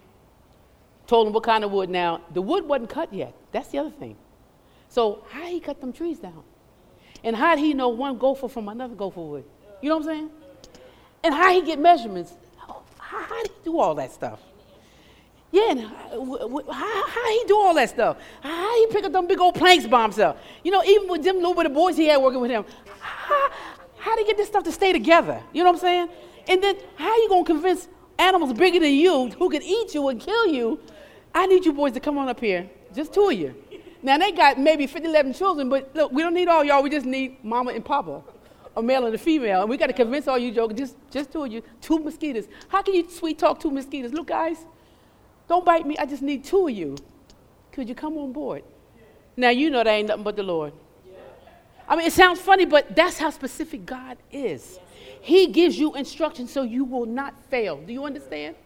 told 1.06 1.26
him 1.26 1.32
what 1.32 1.44
kind 1.44 1.64
of 1.64 1.70
wood. 1.70 1.88
Now, 1.88 2.20
the 2.32 2.42
wood 2.42 2.66
wasn't 2.66 2.90
cut 2.90 3.12
yet. 3.12 3.34
That's 3.52 3.68
the 3.68 3.78
other 3.78 3.90
thing. 3.90 4.16
So 4.88 5.24
how 5.30 5.46
he 5.46 5.60
cut 5.60 5.80
them 5.80 5.92
trees 5.92 6.18
down? 6.18 6.42
And 7.22 7.34
how 7.34 7.54
did 7.54 7.64
he 7.64 7.72
know 7.72 7.88
one 7.88 8.18
gopher 8.18 8.48
from 8.48 8.68
another 8.68 8.94
gopher 8.94 9.20
wood? 9.20 9.44
You 9.80 9.88
know 9.88 9.96
what 9.96 10.08
I'm 10.08 10.10
saying? 10.10 10.30
And 11.22 11.34
how 11.34 11.52
he 11.52 11.62
get 11.62 11.78
measurements? 11.78 12.34
How, 12.58 12.82
how 12.98 13.42
did 13.42 13.50
he 13.50 13.64
do 13.64 13.78
all 13.78 13.94
that 13.94 14.12
stuff? 14.12 14.40
Yeah, 15.54 15.70
and 15.70 15.80
uh, 15.84 16.72
how, 16.72 17.06
how 17.06 17.30
he 17.30 17.44
do 17.46 17.56
all 17.56 17.74
that 17.74 17.88
stuff? 17.88 18.16
How 18.40 18.76
he 18.76 18.88
pick 18.88 19.04
up 19.04 19.12
them 19.12 19.28
big 19.28 19.38
old 19.38 19.54
planks 19.54 19.86
by 19.86 20.02
himself? 20.02 20.36
You 20.64 20.72
know, 20.72 20.82
even 20.82 21.08
with 21.08 21.22
them 21.22 21.36
little 21.36 21.54
bit 21.54 21.66
of 21.66 21.72
boys 21.72 21.96
he 21.96 22.06
had 22.06 22.16
working 22.16 22.40
with 22.40 22.50
him, 22.50 22.64
how, 22.98 23.50
how 23.96 24.18
he 24.18 24.24
get 24.24 24.36
this 24.36 24.48
stuff 24.48 24.64
to 24.64 24.72
stay 24.72 24.92
together? 24.92 25.40
You 25.52 25.62
know 25.62 25.70
what 25.70 25.76
I'm 25.76 25.80
saying? 25.80 26.08
And 26.48 26.60
then 26.60 26.74
how 26.96 27.14
you 27.18 27.28
gonna 27.28 27.44
convince 27.44 27.86
animals 28.18 28.52
bigger 28.54 28.80
than 28.80 28.94
you 28.94 29.28
who 29.28 29.48
could 29.48 29.62
eat 29.62 29.94
you 29.94 30.08
and 30.08 30.20
kill 30.20 30.48
you. 30.48 30.80
I 31.32 31.46
need 31.46 31.64
you 31.64 31.72
boys 31.72 31.92
to 31.92 32.00
come 32.00 32.18
on 32.18 32.28
up 32.28 32.40
here. 32.40 32.68
Just 32.92 33.14
two 33.14 33.28
of 33.28 33.34
you. 33.34 33.54
Now 34.02 34.18
they 34.18 34.32
got 34.32 34.58
maybe 34.58 34.88
50, 34.88 35.08
11 35.08 35.34
children, 35.34 35.68
but 35.68 35.88
look, 35.94 36.10
we 36.10 36.22
don't 36.22 36.34
need 36.34 36.48
all 36.48 36.64
y'all. 36.64 36.82
We 36.82 36.90
just 36.90 37.06
need 37.06 37.44
mama 37.44 37.70
and 37.70 37.84
papa, 37.84 38.24
a 38.76 38.82
male 38.82 39.06
and 39.06 39.14
a 39.14 39.18
female. 39.18 39.60
And 39.60 39.70
we 39.70 39.76
got 39.76 39.86
to 39.86 39.92
convince 39.92 40.26
all 40.26 40.36
you 40.36 40.50
jokers, 40.50 40.78
just, 40.78 40.96
just 41.12 41.30
two 41.30 41.44
of 41.44 41.52
you, 41.52 41.62
two 41.80 42.00
mosquitoes. 42.00 42.48
How 42.66 42.82
can 42.82 42.94
you 42.94 43.08
sweet 43.08 43.38
talk 43.38 43.60
two 43.60 43.70
mosquitoes? 43.70 44.12
Look, 44.12 44.26
guys, 44.26 44.66
don't 45.48 45.64
bite 45.64 45.86
me. 45.86 45.96
I 45.98 46.06
just 46.06 46.22
need 46.22 46.44
two 46.44 46.68
of 46.68 46.74
you. 46.74 46.96
Could 47.72 47.88
you 47.88 47.94
come 47.94 48.16
on 48.18 48.32
board? 48.32 48.62
Now 49.36 49.50
you 49.50 49.70
know 49.70 49.78
that 49.78 49.88
ain't 49.88 50.08
nothing 50.08 50.24
but 50.24 50.36
the 50.36 50.42
Lord. 50.42 50.72
I 51.86 51.96
mean, 51.96 52.06
it 52.06 52.12
sounds 52.12 52.40
funny, 52.40 52.64
but 52.64 52.96
that's 52.96 53.18
how 53.18 53.30
specific 53.30 53.84
God 53.84 54.16
is. 54.32 54.78
He 55.20 55.48
gives 55.48 55.78
you 55.78 55.94
instructions 55.94 56.52
so 56.52 56.62
you 56.62 56.84
will 56.84 57.06
not 57.06 57.34
fail. 57.50 57.76
Do 57.76 57.92
you 57.92 58.04
understand? 58.04 58.56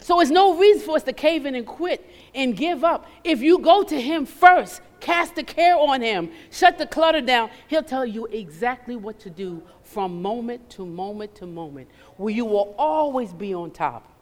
So 0.00 0.20
it's 0.20 0.30
no 0.30 0.56
reason 0.56 0.82
for 0.82 0.96
us 0.96 1.02
to 1.04 1.12
cave 1.12 1.46
in 1.46 1.54
and 1.54 1.66
quit 1.66 2.08
and 2.34 2.56
give 2.56 2.84
up. 2.84 3.06
If 3.24 3.40
you 3.40 3.58
go 3.58 3.82
to 3.82 4.00
Him 4.00 4.26
first, 4.26 4.80
cast 5.00 5.34
the 5.34 5.42
care 5.42 5.76
on 5.76 6.02
Him, 6.02 6.30
shut 6.50 6.78
the 6.78 6.86
clutter 6.86 7.20
down, 7.20 7.50
He'll 7.68 7.82
tell 7.82 8.06
you 8.06 8.26
exactly 8.26 8.96
what 8.96 9.18
to 9.20 9.30
do 9.30 9.62
from 9.82 10.22
moment 10.22 10.68
to 10.70 10.86
moment 10.86 11.34
to 11.36 11.46
moment, 11.46 11.88
where 12.16 12.32
you 12.32 12.44
will 12.44 12.74
always 12.78 13.32
be 13.32 13.54
on 13.54 13.70
top. 13.70 14.12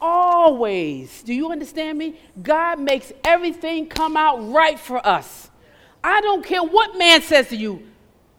Always. 0.00 1.22
Do 1.22 1.32
you 1.34 1.50
understand 1.50 1.98
me? 1.98 2.18
God 2.42 2.80
makes 2.80 3.12
everything 3.24 3.86
come 3.86 4.16
out 4.16 4.52
right 4.52 4.78
for 4.78 5.04
us. 5.06 5.50
I 6.02 6.20
don't 6.20 6.44
care 6.44 6.62
what 6.62 6.96
man 6.96 7.22
says 7.22 7.48
to 7.48 7.56
you. 7.56 7.82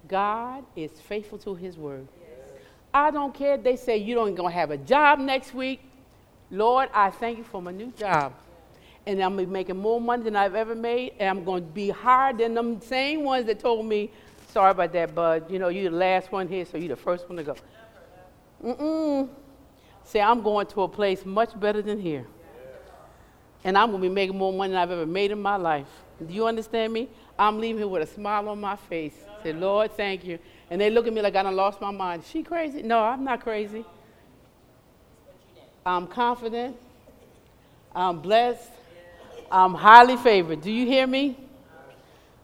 God 0.07 0.63
is 0.75 0.91
faithful 0.91 1.37
to 1.39 1.55
his 1.55 1.77
word. 1.77 2.07
I 2.93 3.11
don't 3.11 3.33
care. 3.33 3.57
They 3.57 3.75
say 3.75 3.97
you 3.97 4.15
don't 4.15 4.35
to 4.49 4.55
have 4.55 4.71
a 4.71 4.77
job 4.77 5.19
next 5.19 5.53
week. 5.53 5.81
Lord, 6.49 6.89
I 6.93 7.09
thank 7.09 7.37
you 7.37 7.43
for 7.43 7.61
my 7.61 7.71
new 7.71 7.91
job. 7.91 8.33
And 9.05 9.21
I'm 9.21 9.51
making 9.51 9.77
more 9.77 9.99
money 9.99 10.23
than 10.23 10.35
I've 10.35 10.55
ever 10.55 10.75
made. 10.75 11.13
And 11.19 11.29
I'm 11.29 11.45
to 11.61 11.67
be 11.67 11.89
higher 11.89 12.33
than 12.33 12.53
them 12.53 12.81
same 12.81 13.23
ones 13.23 13.45
that 13.47 13.59
told 13.59 13.85
me, 13.85 14.11
sorry 14.49 14.71
about 14.71 14.93
that, 14.93 15.13
bud. 15.13 15.51
You 15.51 15.59
know, 15.59 15.67
you're 15.69 15.91
the 15.91 15.97
last 15.97 16.31
one 16.31 16.47
here, 16.47 16.65
so 16.65 16.77
you're 16.77 16.89
the 16.89 16.95
first 16.95 17.27
one 17.27 17.37
to 17.37 17.43
go. 17.43 17.55
Mm-mm. 18.63 19.29
Say, 20.07 20.21
I'm 20.21 20.41
going 20.41 20.67
to 20.67 20.83
a 20.83 20.87
place 20.87 21.25
much 21.25 21.59
better 21.59 21.81
than 21.81 21.99
here. 21.99 22.25
And 23.65 23.77
I'm 23.77 23.89
going 23.91 24.01
to 24.01 24.07
be 24.07 24.13
making 24.13 24.37
more 24.37 24.53
money 24.53 24.71
than 24.71 24.81
I've 24.81 24.89
ever 24.89 25.05
made 25.05 25.31
in 25.31 25.41
my 25.41 25.57
life. 25.57 25.87
Do 26.25 26.33
you 26.33 26.47
understand 26.47 26.93
me? 26.93 27.09
I'm 27.37 27.59
leaving 27.59 27.79
here 27.79 27.89
with 27.89 28.09
a 28.09 28.13
smile 28.13 28.47
on 28.47 28.61
my 28.61 28.77
face. 28.77 29.13
Say, 29.43 29.51
Lord, 29.51 29.91
thank 29.97 30.23
you. 30.23 30.39
And 30.69 30.79
they 30.79 30.89
look 30.89 31.07
at 31.07 31.13
me 31.13 31.21
like 31.21 31.35
I 31.35 31.43
done 31.43 31.57
lost 31.57 31.81
my 31.81 31.91
mind. 31.91 32.23
She 32.23 32.41
crazy? 32.41 32.83
No, 32.83 32.99
I'm 32.99 33.25
not 33.25 33.41
crazy. 33.41 33.83
I'm 35.85 36.07
confident. 36.07 36.77
I'm 37.93 38.21
blessed. 38.21 38.69
I'm 39.51 39.73
highly 39.73 40.15
favored. 40.15 40.61
Do 40.61 40.71
you 40.71 40.85
hear 40.85 41.05
me? 41.05 41.37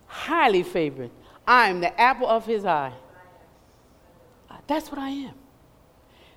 Highly 0.07 0.64
favored. 0.64 1.11
I 1.47 1.70
am 1.70 1.80
the 1.80 1.97
apple 1.99 2.28
of 2.28 2.45
his 2.45 2.66
eye. 2.66 2.93
That's 4.68 4.91
what 4.91 4.99
I 4.99 5.09
am. 5.09 5.34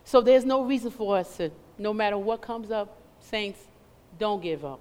So 0.07 0.21
there's 0.21 0.45
no 0.45 0.63
reason 0.63 0.93
for 0.93 1.17
us 1.17 1.37
to, 1.39 1.51
no 1.79 1.93
matter 1.93 2.17
what 2.17 2.41
comes 2.41 2.71
up, 2.71 2.97
saints, 3.19 3.59
don't 4.21 4.41
give 4.41 4.65
up. 4.65 4.79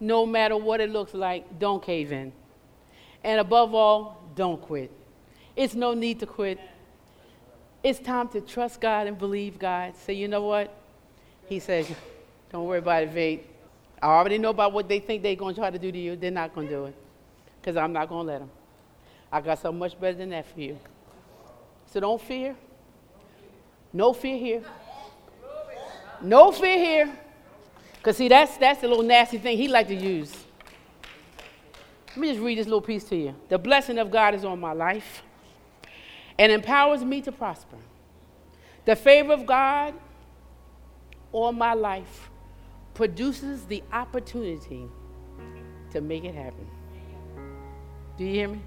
No 0.00 0.24
matter 0.24 0.56
what 0.56 0.80
it 0.80 0.88
looks 0.88 1.12
like, 1.12 1.58
don't 1.58 1.82
cave 1.82 2.10
in. 2.10 2.32
And 3.22 3.38
above 3.38 3.74
all, 3.74 4.22
don't 4.34 4.62
quit. 4.62 4.90
It's 5.54 5.74
no 5.74 5.92
need 5.92 6.20
to 6.20 6.26
quit. 6.26 6.58
It's 7.82 7.98
time 7.98 8.28
to 8.28 8.40
trust 8.40 8.80
God 8.80 9.08
and 9.08 9.18
believe 9.18 9.58
God. 9.58 9.94
Say, 9.94 10.14
you 10.14 10.26
know 10.26 10.42
what? 10.42 10.74
He 11.46 11.58
says, 11.58 11.86
don't 12.50 12.64
worry 12.64 12.78
about 12.78 13.02
it, 13.02 13.10
Vade. 13.10 13.44
I 14.00 14.06
already 14.06 14.38
know 14.38 14.50
about 14.50 14.72
what 14.72 14.88
they 14.88 15.00
think 15.00 15.22
they're 15.22 15.36
going 15.36 15.54
to 15.54 15.60
try 15.60 15.70
to 15.70 15.78
do 15.78 15.92
to 15.92 15.98
you. 15.98 16.16
They're 16.16 16.30
not 16.30 16.54
going 16.54 16.68
to 16.68 16.72
do 16.72 16.84
it 16.86 16.94
because 17.60 17.76
I'm 17.76 17.92
not 17.92 18.08
going 18.08 18.26
to 18.26 18.32
let 18.32 18.38
them. 18.38 18.50
I 19.30 19.42
got 19.42 19.60
so 19.60 19.70
much 19.70 20.00
better 20.00 20.16
than 20.16 20.30
that 20.30 20.46
for 20.46 20.60
you. 20.60 20.78
So 21.92 22.00
don't 22.00 22.22
fear. 22.22 22.56
No 23.92 24.12
fear 24.12 24.36
here. 24.36 24.62
No 26.20 26.52
fear 26.52 26.78
here. 26.78 27.18
Because, 27.96 28.16
see, 28.16 28.28
that's, 28.28 28.56
that's 28.56 28.80
the 28.80 28.88
little 28.88 29.02
nasty 29.02 29.38
thing 29.38 29.56
he 29.56 29.68
like 29.68 29.88
to 29.88 29.94
use. 29.94 30.32
Let 32.08 32.16
me 32.18 32.28
just 32.28 32.40
read 32.40 32.58
this 32.58 32.66
little 32.66 32.80
piece 32.80 33.04
to 33.04 33.16
you. 33.16 33.34
The 33.48 33.58
blessing 33.58 33.98
of 33.98 34.10
God 34.10 34.34
is 34.34 34.44
on 34.44 34.58
my 34.60 34.72
life 34.72 35.22
and 36.38 36.52
empowers 36.52 37.04
me 37.04 37.20
to 37.22 37.32
prosper. 37.32 37.76
The 38.84 38.96
favor 38.96 39.32
of 39.32 39.46
God 39.46 39.94
on 41.32 41.56
my 41.56 41.74
life 41.74 42.30
produces 42.94 43.64
the 43.66 43.82
opportunity 43.92 44.88
to 45.92 46.00
make 46.00 46.24
it 46.24 46.34
happen. 46.34 46.66
Do 48.16 48.24
you 48.24 48.32
hear 48.32 48.48
me? 48.48 48.60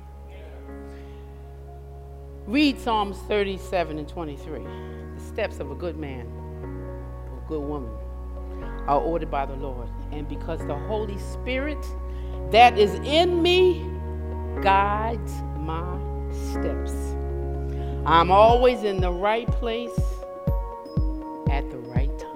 Read 2.45 2.79
Psalms 2.79 3.17
37 3.27 3.99
and 3.99 4.07
23. 4.07 4.61
Steps 5.33 5.59
of 5.59 5.71
a 5.71 5.75
good 5.75 5.97
man, 5.97 6.27
a 6.63 6.67
good 7.47 7.61
woman, 7.61 7.91
are 8.87 8.99
ordered 8.99 9.31
by 9.31 9.45
the 9.45 9.55
Lord. 9.55 9.87
And 10.11 10.27
because 10.27 10.59
the 10.67 10.75
Holy 10.75 11.17
Spirit 11.17 11.83
that 12.51 12.77
is 12.77 12.95
in 13.05 13.41
me 13.41 13.89
guides 14.61 15.31
my 15.57 15.97
steps. 16.51 16.91
I'm 18.05 18.29
always 18.29 18.83
in 18.83 18.99
the 18.99 19.11
right 19.11 19.47
place 19.47 19.97
at 21.49 21.69
the 21.69 21.77
right 21.77 22.09
time. 22.19 22.27